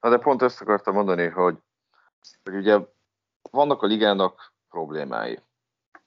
Na 0.00 0.10
de 0.10 0.18
pont 0.18 0.42
ezt 0.42 0.60
akartam 0.60 0.94
mondani, 0.94 1.28
hogy, 1.28 1.58
hogy 2.44 2.54
ugye 2.54 2.78
vannak 3.50 3.82
a 3.82 3.86
ligának 3.86 4.52
problémái. 4.68 5.40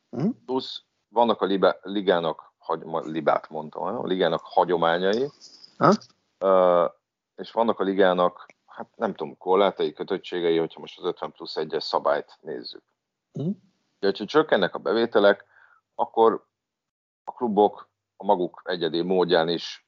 Mhm. 0.10 0.30
Plusz 0.46 0.84
vannak 1.08 1.42
a 1.42 1.46
libe, 1.46 1.80
ligának, 1.82 2.54
hagy, 2.58 2.82
libát 3.04 3.50
mondtam, 3.50 3.84
a 3.84 4.06
ligának 4.06 4.42
hagyományai, 4.44 5.30
Ha? 5.78 5.94
Ö, 6.38 6.86
és 7.36 7.52
vannak 7.52 7.80
a 7.80 7.84
ligának, 7.84 8.46
hát 8.66 8.88
nem 8.96 9.14
tudom, 9.14 9.38
korlátai, 9.38 9.94
kötöttségei, 9.94 10.58
hogyha 10.58 10.80
most 10.80 11.00
az 11.00 11.06
50 11.06 11.32
plusz 11.32 11.54
1-es 11.56 11.84
szabályt 11.84 12.38
nézzük. 12.42 12.84
Mhm. 13.32 13.50
De, 14.00 14.08
hogyha 14.08 14.26
csökkennek 14.26 14.76
a 14.76 14.80
bevételek, 14.80 15.46
akkor 15.96 16.46
a 17.24 17.32
klubok 17.32 17.90
a 18.18 18.26
maguk 18.26 18.62
egyedi 18.64 19.02
módján 19.02 19.50
is 19.50 19.88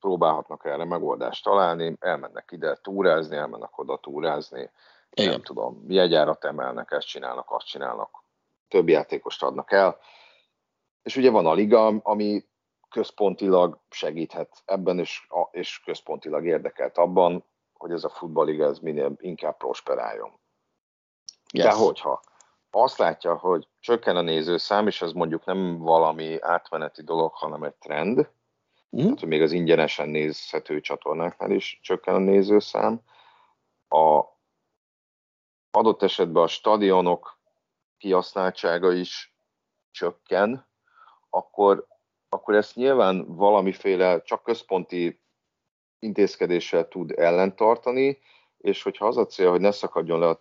próbálhatnak 0.00 0.64
erre 0.64 0.84
megoldást 0.84 1.44
találni, 1.44 1.96
elmennek 2.00 2.48
ide 2.52 2.76
túrázni, 2.82 3.36
elmennek 3.36 3.78
oda 3.78 3.98
túrázni, 3.98 4.70
Igen. 5.10 5.30
nem 5.30 5.42
tudom, 5.42 5.84
jegyárat 5.88 6.44
emelnek, 6.44 6.90
ezt 6.90 7.06
csinálnak, 7.06 7.50
azt 7.50 7.66
csinálnak, 7.66 8.24
több 8.68 8.88
játékost 8.88 9.42
adnak 9.42 9.72
el. 9.72 9.98
És 11.02 11.16
ugye 11.16 11.30
van 11.30 11.46
a 11.46 11.52
liga, 11.52 11.86
ami 11.86 12.44
központilag 12.88 13.80
segíthet 13.90 14.62
ebben, 14.64 14.98
és, 14.98 15.26
és 15.50 15.80
központilag 15.80 16.46
érdekelt 16.46 16.98
abban, 16.98 17.44
hogy 17.72 17.90
ez 17.90 18.04
a 18.04 18.08
futballiga 18.08 18.64
ez 18.64 18.78
minél 18.78 19.12
inkább 19.18 19.56
prosperáljon. 19.56 20.40
Yes. 21.52 21.64
De 21.64 21.72
hogyha 21.72 22.20
azt 22.82 22.98
látja, 22.98 23.36
hogy 23.36 23.68
csökken 23.80 24.16
a 24.16 24.20
nézőszám, 24.20 24.86
és 24.86 25.02
ez 25.02 25.12
mondjuk 25.12 25.44
nem 25.44 25.78
valami 25.78 26.40
átmeneti 26.40 27.02
dolog, 27.02 27.32
hanem 27.32 27.62
egy 27.62 27.74
trend, 27.74 28.28
Mhm. 28.90 29.04
tehát 29.04 29.20
hogy 29.20 29.28
még 29.28 29.42
az 29.42 29.52
ingyenesen 29.52 30.08
nézhető 30.08 30.80
csatornáknál 30.80 31.50
is 31.50 31.78
csökken 31.82 32.14
a 32.14 32.18
nézőszám, 32.18 33.00
a 33.88 34.24
adott 35.70 36.02
esetben 36.02 36.42
a 36.42 36.46
stadionok 36.46 37.38
kihasználtsága 37.98 38.92
is 38.92 39.36
csökken, 39.90 40.66
akkor, 41.30 41.86
akkor 42.28 42.54
ezt 42.54 42.74
nyilván 42.74 43.34
valamiféle 43.36 44.22
csak 44.22 44.42
központi 44.42 45.20
intézkedéssel 45.98 46.88
tud 46.88 47.10
ellentartani, 47.10 48.18
és 48.58 48.82
hogyha 48.82 49.06
az 49.06 49.16
a 49.16 49.26
cél, 49.26 49.50
hogy 49.50 49.60
ne 49.60 49.70
szakadjon 49.70 50.18
le 50.18 50.28
a 50.28 50.40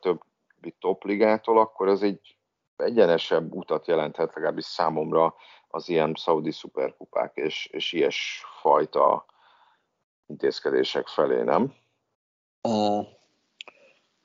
többi 0.66 0.76
topligától, 0.80 1.60
akkor 1.60 1.88
az 1.88 2.04
egy 2.04 2.38
egyenesebb 2.76 3.54
utat 3.54 3.88
jelenthet 3.88 4.34
legalábbis 4.34 4.66
számomra 4.66 5.36
az 5.68 5.90
ilyen 5.90 6.14
szaudi 6.18 6.52
szuperkupák 6.52 7.36
és, 7.36 7.66
és 7.66 7.94
ilyes 7.94 8.44
fajta 8.62 9.26
intézkedések 10.28 11.08
felé, 11.08 11.42
nem? 11.42 11.74
A, 12.62 13.02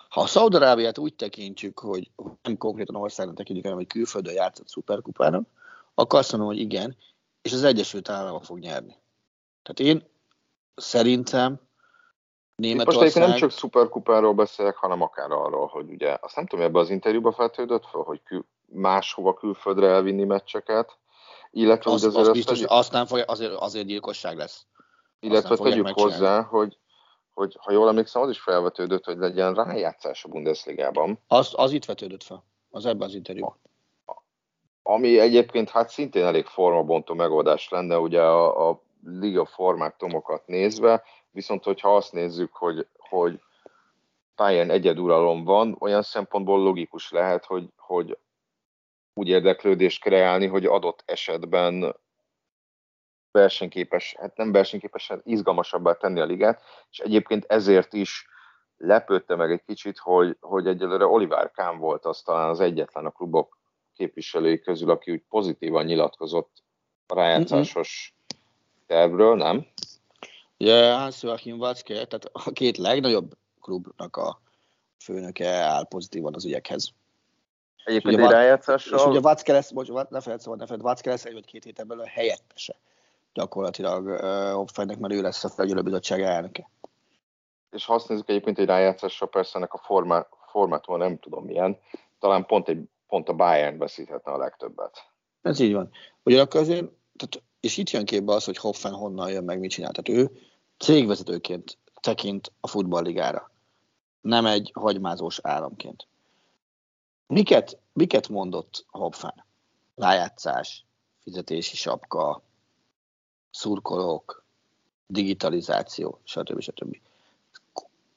ha 0.08 0.20
a 0.20 0.26
Szaudarábiát 0.26 0.98
úgy 0.98 1.14
tekintjük, 1.14 1.78
hogy 1.78 2.10
nem 2.42 2.56
konkrétan 2.56 2.96
országnak 2.96 3.36
tekintjük, 3.36 3.66
hanem 3.66 3.80
egy 3.80 3.86
külföldön 3.86 4.34
játszott 4.34 4.68
szuperkupának, 4.68 5.48
akkor 5.94 6.18
azt 6.18 6.30
mondom, 6.30 6.48
hogy 6.48 6.60
igen, 6.60 6.96
és 7.42 7.52
az 7.52 7.64
Egyesült 7.64 8.08
Államok 8.08 8.44
fog 8.44 8.58
nyerni. 8.58 8.96
Tehát 9.62 9.94
én 9.94 10.08
szerintem 10.74 11.60
Itt 12.60 12.76
most 12.76 12.86
Németország... 12.86 13.02
egyébként 13.02 13.26
nem 13.26 13.36
csak 13.36 13.50
szuperkupáról 13.50 14.32
beszélek, 14.34 14.76
hanem 14.76 15.02
akár 15.02 15.30
arról, 15.30 15.66
hogy 15.66 15.90
ugye, 15.90 16.18
azt 16.20 16.36
nem 16.36 16.46
tudom, 16.46 16.64
ebbe 16.64 16.78
az 16.78 16.90
interjúba 16.90 17.32
feltődött 17.32 17.86
fel, 17.86 18.00
hogy 18.00 18.22
kül, 18.22 18.44
máshova 18.66 19.34
külföldre 19.34 19.88
elvinni 19.88 20.24
meccseket, 20.24 20.98
illetve 21.50 21.90
az, 21.90 22.02
úgy 22.02 22.08
az 22.08 22.16
azért 22.16 22.34
biztos, 22.34 22.60
azt, 22.60 22.70
azt 22.70 22.92
nem 22.92 23.06
fogja, 23.06 23.24
azért, 23.24 23.52
azért 23.52 23.86
gyilkosság 23.86 24.36
lesz. 24.36 24.66
illetve 25.20 25.56
tegyük 25.56 25.88
hozzá, 25.88 26.42
hogy, 26.42 26.78
hogy 27.34 27.56
ha 27.60 27.72
jól 27.72 27.88
emlékszem, 27.88 28.22
az 28.22 28.30
is 28.30 28.40
felvetődött, 28.40 29.04
hogy 29.04 29.16
legyen 29.16 29.54
rájátszás 29.54 30.24
a 30.24 30.28
Bundesligában. 30.28 31.18
Az, 31.26 31.52
az 31.56 31.72
itt 31.72 31.84
vetődött 31.84 32.22
fel, 32.22 32.44
az 32.70 32.86
ebben 32.86 33.08
az 33.08 33.14
interjúban. 33.14 33.56
ami 34.82 35.18
egyébként 35.18 35.70
hát 35.70 35.88
szintén 35.88 36.24
elég 36.24 36.46
formabontó 36.46 37.14
megoldás 37.14 37.68
lenne, 37.68 37.98
ugye 37.98 38.20
a, 38.20 38.68
a 38.68 38.82
liga 39.04 39.44
formák 39.44 39.96
tomokat 39.96 40.46
nézve, 40.46 41.02
viszont 41.30 41.64
hogyha 41.64 41.96
azt 41.96 42.12
nézzük, 42.12 42.52
hogy, 42.52 42.86
hogy 42.96 43.40
pályán 44.34 44.70
egyeduralom 44.70 45.44
van, 45.44 45.76
olyan 45.78 46.02
szempontból 46.02 46.62
logikus 46.62 47.10
lehet, 47.10 47.44
hogy, 47.44 47.68
hogy 47.76 48.18
úgy 49.14 49.28
érdeklődést 49.28 50.02
kreálni, 50.02 50.46
hogy 50.46 50.64
adott 50.64 51.02
esetben 51.06 51.96
versenyképes, 53.30 54.16
hát 54.18 54.36
nem 54.36 54.52
versenyképes, 54.52 55.12
izgalmasabbá 55.22 55.92
tenni 55.92 56.20
a 56.20 56.24
ligát, 56.24 56.62
és 56.90 56.98
egyébként 56.98 57.44
ezért 57.48 57.92
is 57.92 58.28
lepődte 58.76 59.36
meg 59.36 59.50
egy 59.50 59.62
kicsit, 59.66 59.98
hogy, 59.98 60.36
hogy 60.40 60.66
egyelőre 60.66 61.06
Oliver 61.06 61.50
Kahn 61.50 61.78
volt 61.78 62.04
az 62.04 62.22
talán 62.22 62.48
az 62.48 62.60
egyetlen 62.60 63.06
a 63.06 63.10
klubok 63.10 63.58
képviselői 63.92 64.60
közül, 64.60 64.90
aki 64.90 65.10
úgy 65.10 65.22
pozitívan 65.28 65.84
nyilatkozott 65.84 66.62
a 67.06 67.14
rájátszásos 67.14 68.14
tervről, 68.86 69.36
nem? 69.36 69.66
Ugye 70.60 70.94
Hans 70.94 71.22
Joachim 71.22 71.58
Watzke, 71.58 71.94
tehát 71.94 72.30
a 72.32 72.50
két 72.50 72.76
legnagyobb 72.76 73.36
klubnak 73.60 74.16
a 74.16 74.40
főnöke 74.98 75.48
áll 75.48 75.84
pozitívan 75.84 76.34
az 76.34 76.44
ügyekhez. 76.44 76.92
Egyébként 77.84 78.18
egy 78.18 78.30
rájátszással... 78.30 78.98
És 78.98 79.04
ugye 79.04 79.18
Watzke 79.18 79.52
lesz, 79.52 79.70
bocs, 79.70 79.88
ne 79.88 80.20
feled 80.20 80.40
szóval, 80.40 80.58
ne 80.58 80.66
feled, 80.66 80.82
Watzke 80.82 81.10
lesz 81.10 81.24
egy 81.24 81.32
vagy 81.32 81.44
két 81.44 81.64
héten 81.64 81.86
belül 81.86 82.02
a 82.02 82.08
helyettese 82.08 82.76
gyakorlatilag 83.32 84.06
uh, 84.06 84.52
Hopfennek, 84.52 84.98
mert 84.98 85.14
ő 85.14 85.20
lesz 85.20 85.44
a 85.44 85.48
felügyelőbizottság 85.48 86.22
elnöke. 86.22 86.70
És 87.70 87.84
ha 87.84 87.94
azt 87.94 88.08
nézzük 88.08 88.28
egyébként 88.28 88.58
egy 88.58 88.66
rájátszásra, 88.66 89.26
persze 89.26 89.56
ennek 89.56 89.72
a 89.72 89.78
formá, 89.78 90.26
formátuma 90.50 90.96
nem 90.96 91.18
tudom 91.18 91.44
milyen, 91.44 91.78
talán 92.18 92.46
pont, 92.46 92.68
egy, 92.68 92.82
pont 93.08 93.28
a 93.28 93.32
Bayern 93.32 93.78
veszíthetne 93.78 94.32
a 94.32 94.38
legtöbbet. 94.38 95.06
Ez 95.42 95.60
így 95.60 95.72
van. 95.72 95.90
Ugyanakkor 96.22 96.60
azért, 96.60 96.84
tehát, 97.16 97.42
és 97.60 97.76
itt 97.76 97.90
jön 97.90 98.04
képbe 98.04 98.32
az, 98.32 98.44
hogy 98.44 98.56
Hoffen 98.56 98.92
honnan 98.92 99.30
jön, 99.30 99.44
meg 99.44 99.58
mit 99.58 99.70
csinál. 99.70 99.92
Tehát 99.92 100.20
ő 100.20 100.30
cégvezetőként 100.80 101.78
tekint 102.00 102.52
a 102.60 102.66
futballligára, 102.66 103.50
nem 104.20 104.46
egy 104.46 104.70
hagymázós 104.74 105.38
államként. 105.42 106.06
Miket, 107.26 107.78
miket 107.92 108.28
mondott 108.28 108.84
Hoffen? 108.88 109.44
Rájátszás, 109.94 110.84
fizetési 111.22 111.76
sapka, 111.76 112.42
szurkolók, 113.50 114.44
digitalizáció, 115.06 116.20
stb. 116.24 116.60
stb. 116.60 116.96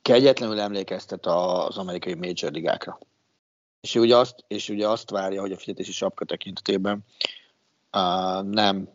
Kegyetlenül 0.02 0.60
emlékeztet 0.60 1.26
az 1.26 1.78
amerikai 1.78 2.14
major 2.14 2.52
ligákra. 2.52 3.00
És 3.82 3.96
ugye 3.96 4.18
azt, 4.18 4.44
és 4.48 4.70
ugye 4.70 4.88
azt 4.88 5.10
várja, 5.10 5.42
hogy 5.42 5.52
a 5.52 5.58
fizetési 5.58 5.92
sapka 5.92 6.26
tekintetében 6.26 7.06
uh, 7.92 8.44
nem 8.44 8.90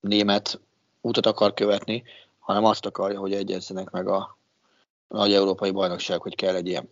német 0.00 0.60
utat 1.00 1.26
akar 1.26 1.54
követni, 1.54 2.02
hanem 2.50 2.64
azt 2.64 2.86
akarja, 2.86 3.18
hogy 3.18 3.32
egyezzenek 3.32 3.90
meg 3.90 4.08
a 4.08 4.38
nagy 5.08 5.32
európai 5.32 5.70
bajnokság, 5.70 6.20
hogy 6.20 6.34
kell 6.34 6.54
egy 6.54 6.66
ilyen. 6.66 6.90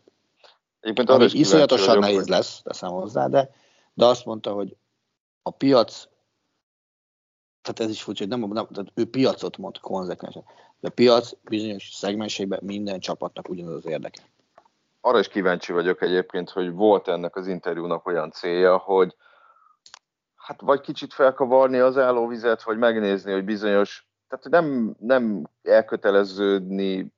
Egyébként 0.81 1.11
Ami 1.11 1.25
iszonyatosan 1.33 1.99
nehéz 1.99 2.19
hogy... 2.19 2.29
lesz, 2.29 2.63
teszem 2.63 2.91
hozzá, 2.91 3.27
de, 3.27 3.51
de 3.95 4.05
azt 4.05 4.25
mondta, 4.25 4.53
hogy 4.53 4.77
a 5.43 5.51
piac 5.51 6.09
tehát 7.63 7.81
ez 7.81 7.91
is 7.91 8.03
furcsa, 8.03 8.25
hogy 8.27 8.39
nem, 8.39 8.51
nem 8.53 8.67
tehát 8.67 8.93
ő 8.95 9.11
piacot 9.11 9.57
mond 9.57 9.79
konzekvensen. 9.79 10.45
De 10.81 10.89
a 10.89 10.91
piac 10.91 11.33
bizonyos 11.43 11.91
szegmenseiben 11.93 12.61
minden 12.63 13.01
csapatnak 13.01 13.49
ugyanaz 13.49 13.75
az 13.75 13.87
érdeke. 13.87 14.23
Arra 15.01 15.19
is 15.19 15.29
kíváncsi 15.29 15.73
vagyok 15.73 16.03
egyébként, 16.03 16.51
hogy 16.51 16.73
volt 16.73 17.09
ennek 17.09 17.37
az 17.37 17.47
interjúnak 17.47 18.07
olyan 18.07 18.31
célja, 18.31 18.77
hogy 18.77 19.17
hát 20.37 20.61
vagy 20.61 20.81
kicsit 20.81 21.13
felkavarni 21.13 21.79
az 21.79 21.99
állóvizet, 21.99 22.63
vagy 22.63 22.79
megnézni, 22.79 23.33
hogy 23.33 23.45
bizonyos, 23.45 24.08
tehát 24.29 24.49
nem, 24.49 24.97
nem 24.99 25.49
elköteleződni 25.63 27.13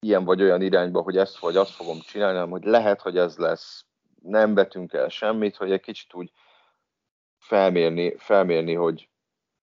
ilyen 0.00 0.24
vagy 0.24 0.42
olyan 0.42 0.62
irányba, 0.62 1.02
hogy 1.02 1.16
ezt 1.16 1.38
vagy 1.38 1.56
azt 1.56 1.74
fogom 1.74 1.98
csinálni, 1.98 2.34
hanem 2.34 2.50
hogy 2.50 2.64
lehet, 2.64 3.00
hogy 3.00 3.16
ez 3.16 3.36
lesz, 3.36 3.84
nem 4.22 4.54
betünk 4.54 4.92
el 4.92 5.08
semmit, 5.08 5.56
hogy 5.56 5.72
egy 5.72 5.80
kicsit 5.80 6.14
úgy 6.14 6.32
felmérni, 7.38 8.16
felmérni 8.18 8.74
hogy 8.74 9.08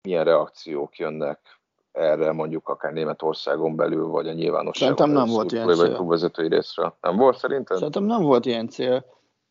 milyen 0.01 0.23
reakciók 0.23 0.97
jönnek 0.97 1.59
erre 1.91 2.31
mondjuk 2.31 2.69
akár 2.69 2.93
Németországon 2.93 3.75
belül, 3.75 4.07
vagy 4.07 4.27
a 4.27 4.33
nyilvánosságon. 4.33 4.95
Szerintem 4.97 5.25
nem 5.25 5.35
volt 5.35 5.51
ilyen 5.51 5.67
cél. 5.67 5.93
klubvezetői 5.93 6.47
részről. 6.47 6.97
Nem 7.01 7.15
volt 7.15 7.37
szerintem? 7.37 7.77
Szerintem 7.77 8.03
nem 8.03 8.21
volt 8.21 8.45
ilyen 8.45 8.69
cél. 8.69 9.05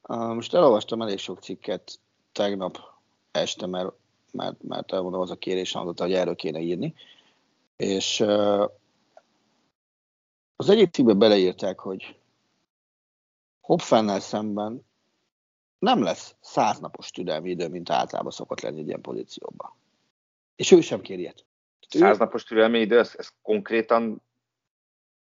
Most 0.09 0.55
elolvastam 0.55 1.03
elég 1.03 1.18
sok 1.18 1.38
cikket 1.38 1.99
tegnap 2.32 2.78
este, 3.30 3.66
mert, 3.66 3.92
mert, 4.32 4.62
mert 4.62 4.92
elmondom, 4.92 5.20
az 5.20 5.30
a 5.30 5.36
kérés 5.36 5.72
hangzott, 5.72 6.01
hogy 6.01 6.12
erről 6.12 6.34
kéne 6.34 6.61
írni. 6.61 6.94
És 7.77 8.20
az 10.57 10.68
egyik 10.68 10.93
cikkbe 10.93 11.12
beleírták, 11.12 11.79
hogy 11.81 12.20
Hopfennel 13.61 14.20
szemben 14.20 14.87
nem 15.79 16.03
lesz 16.03 16.35
száznapos 16.41 17.11
türelmi 17.11 17.51
idő, 17.51 17.68
mint 17.68 17.91
általában 17.91 18.31
szokott 18.31 18.61
lenni 18.61 18.81
egy 18.81 18.87
ilyen 18.87 19.01
pozícióban. 19.01 19.72
És 20.57 20.70
ő 20.70 20.81
sem 20.81 21.01
kér 21.01 21.18
ilyet. 21.18 21.45
Száznapos 21.89 22.45
türelmi 22.45 22.79
idő, 22.79 22.99
ez, 22.99 23.14
ez 23.16 23.29
konkrétan 23.43 24.24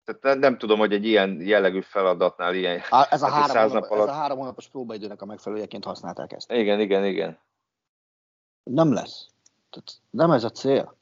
tehát 0.07 0.23
nem, 0.23 0.39
nem 0.39 0.59
tudom, 0.59 0.79
hogy 0.79 0.93
egy 0.93 1.05
ilyen 1.05 1.41
jellegű 1.41 1.81
feladatnál 1.81 2.55
ilyen... 2.55 2.81
Á, 2.91 3.07
ez, 3.11 3.23
a 3.23 3.29
három 3.41 3.49
száz 3.49 3.73
nap 3.73 3.91
alatt... 3.91 4.09
ez 4.09 4.15
a 4.15 4.19
három 4.19 4.39
hónapos 4.39 4.69
próbaidőnek 4.69 5.23
a 5.23 5.27
megfelelőjeként 5.27 5.85
használták 5.85 6.33
ezt. 6.33 6.53
Igen, 6.53 6.81
igen, 6.81 7.05
igen. 7.05 7.39
Nem 8.63 8.93
lesz. 8.93 9.29
Tehát 9.71 10.01
nem 10.11 10.31
ez 10.31 10.45
a 10.45 10.51
cél. 10.51 10.96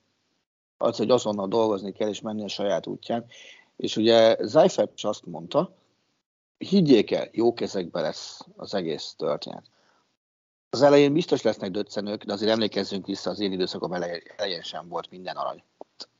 Az, 0.76 0.96
hogy 0.96 1.10
azonnal 1.10 1.48
dolgozni 1.48 1.92
kell 1.92 2.08
és 2.08 2.20
menni 2.20 2.44
a 2.44 2.48
saját 2.48 2.86
útján. 2.86 3.24
És 3.76 3.96
ugye 3.96 4.36
Zeifert 4.40 4.92
is 4.94 5.04
azt 5.04 5.26
mondta, 5.26 5.74
higgyék 6.58 7.10
el, 7.10 7.28
jó 7.32 7.54
kezekbe 7.54 8.00
lesz 8.00 8.40
az 8.56 8.74
egész 8.74 9.14
történet 9.16 9.64
az 10.74 10.82
elején 10.82 11.12
biztos 11.12 11.42
lesznek 11.42 11.70
döccenők, 11.70 12.24
de 12.24 12.32
azért 12.32 12.50
emlékezzünk 12.50 13.06
vissza, 13.06 13.30
az 13.30 13.40
én 13.40 13.52
időszakom 13.52 13.92
elején 13.92 14.62
sem 14.62 14.88
volt 14.88 15.10
minden 15.10 15.36
arany. 15.36 15.62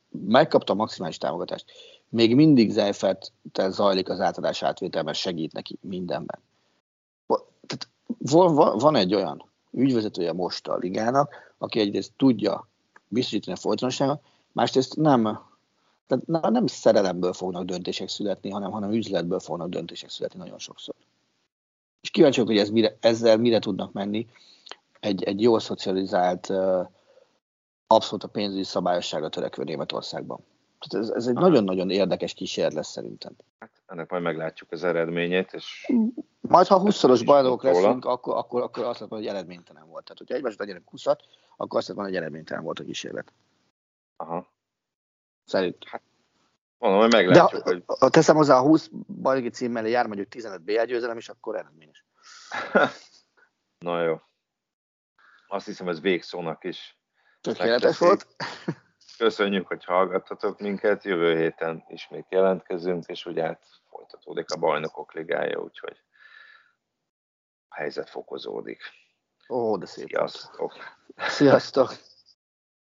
Megkapta 0.09 0.73
a 0.73 0.75
maximális 0.75 1.17
támogatást. 1.17 1.65
Még 2.09 2.35
mindig 2.35 2.71
Zeiferttel 2.71 3.71
zajlik 3.71 4.09
az 4.09 4.19
átadás 4.19 4.63
átvétel, 4.63 5.03
mert 5.03 5.17
segít 5.17 5.53
neki 5.53 5.77
mindenben. 5.81 6.39
Tehát 7.67 7.87
van, 8.17 8.77
van 8.77 8.95
egy 8.95 9.15
olyan 9.15 9.49
ügyvezetője 9.71 10.33
most 10.33 10.67
a 10.67 10.77
ligának, 10.77 11.33
aki 11.57 11.79
egyrészt 11.79 12.11
tudja 12.17 12.67
biztosítani 13.07 13.57
a 13.57 13.59
folytonosságot, 13.59 14.21
másrészt 14.55 14.95
nem, 14.95 15.39
tehát 16.07 16.51
nem 16.51 16.67
szerelemből 16.67 17.33
fognak 17.33 17.63
döntések 17.63 18.07
születni, 18.07 18.49
hanem, 18.49 18.71
hanem 18.71 18.91
üzletből 18.91 19.39
fognak 19.39 19.69
döntések 19.69 20.09
születni 20.09 20.39
nagyon 20.39 20.59
sokszor 20.59 20.95
és 22.05 22.11
kíváncsi 22.11 22.41
vagyok, 22.41 22.55
hogy 22.55 22.65
ez 22.65 22.71
mire, 22.71 22.97
ezzel 22.99 23.37
mire 23.37 23.59
tudnak 23.59 23.91
menni 23.91 24.27
egy, 24.99 25.23
egy 25.23 25.41
jól 25.41 25.59
szocializált, 25.59 26.51
abszolút 27.87 28.23
a 28.23 28.27
pénzügyi 28.27 28.63
szabályosságra 28.63 29.29
törekvő 29.29 29.63
Németországban. 29.63 30.39
Tehát 30.79 31.05
ez, 31.05 31.15
ez 31.15 31.27
egy 31.27 31.33
nagyon-nagyon 31.33 31.89
érdekes 31.89 32.33
kísérlet 32.33 32.73
lesz 32.73 32.91
szerintem. 32.91 33.31
Hát 33.59 33.71
ennek 33.85 34.09
majd 34.09 34.23
meglátjuk 34.23 34.71
az 34.71 34.83
eredményét, 34.83 35.53
és... 35.53 35.91
Majd 36.41 36.67
ha 36.67 36.81
20-szoros 36.81 37.21
bajnokok 37.25 37.63
leszünk, 37.63 38.05
akkor, 38.05 38.35
akkor, 38.35 38.61
akkor 38.61 38.83
azt 38.83 38.99
mondom, 38.99 39.17
hogy 39.17 39.27
eredménytelen 39.27 39.87
volt. 39.87 40.03
Tehát, 40.03 40.17
hogyha 40.17 40.35
egymásra 40.35 40.63
legyenek 40.63 40.89
20 40.89 41.05
akkor 41.57 41.79
azt 41.79 41.87
mondom, 41.87 42.05
hogy 42.05 42.15
eredménytelen 42.15 42.63
volt 42.63 42.79
a 42.79 42.83
kísérlet. 42.83 43.31
Aha. 44.15 44.47
Szerint. 45.45 45.83
Hát 45.89 46.01
Mondom, 46.77 47.01
hogy 47.01 47.11
meglátjuk, 47.11 47.63
De, 47.63 47.69
hogy... 47.69 47.83
Ha 47.99 48.09
teszem 48.09 48.35
hozzá 48.35 48.57
a 48.57 48.61
20 48.61 48.89
bajnoki 49.07 49.49
cím 49.49 49.71
mellé 49.71 49.89
jár 49.89 50.07
mondjuk 50.07 50.27
15 50.27 50.61
BL 50.61 50.83
győzelem, 50.83 51.17
és 51.17 51.29
akkor 51.29 51.55
eredményes. 51.55 52.05
Na 53.85 54.01
jó. 54.01 54.21
Azt 55.47 55.65
hiszem, 55.65 55.87
ez 55.87 56.01
végszónak 56.01 56.63
is. 56.63 56.97
Tökéletes 57.41 57.97
volt. 57.97 58.27
Köszönjük, 59.17 59.67
hogy 59.67 59.85
hallgattatok 59.85 60.59
minket. 60.59 61.03
Jövő 61.03 61.37
héten 61.37 61.83
ismét 61.87 62.25
jelentkezünk, 62.29 63.05
és 63.05 63.25
ugye 63.25 63.43
hát 63.43 63.67
folytatódik 63.89 64.51
a 64.51 64.57
bajnokok 64.57 65.13
ligája, 65.13 65.59
úgyhogy 65.59 66.01
a 67.67 67.75
helyzet 67.75 68.09
fokozódik. 68.09 68.81
Ó, 69.49 69.77
de 69.77 69.85
szép. 69.85 70.07
Sziasztok! 70.07 70.73
Sziasztok! 71.15 71.93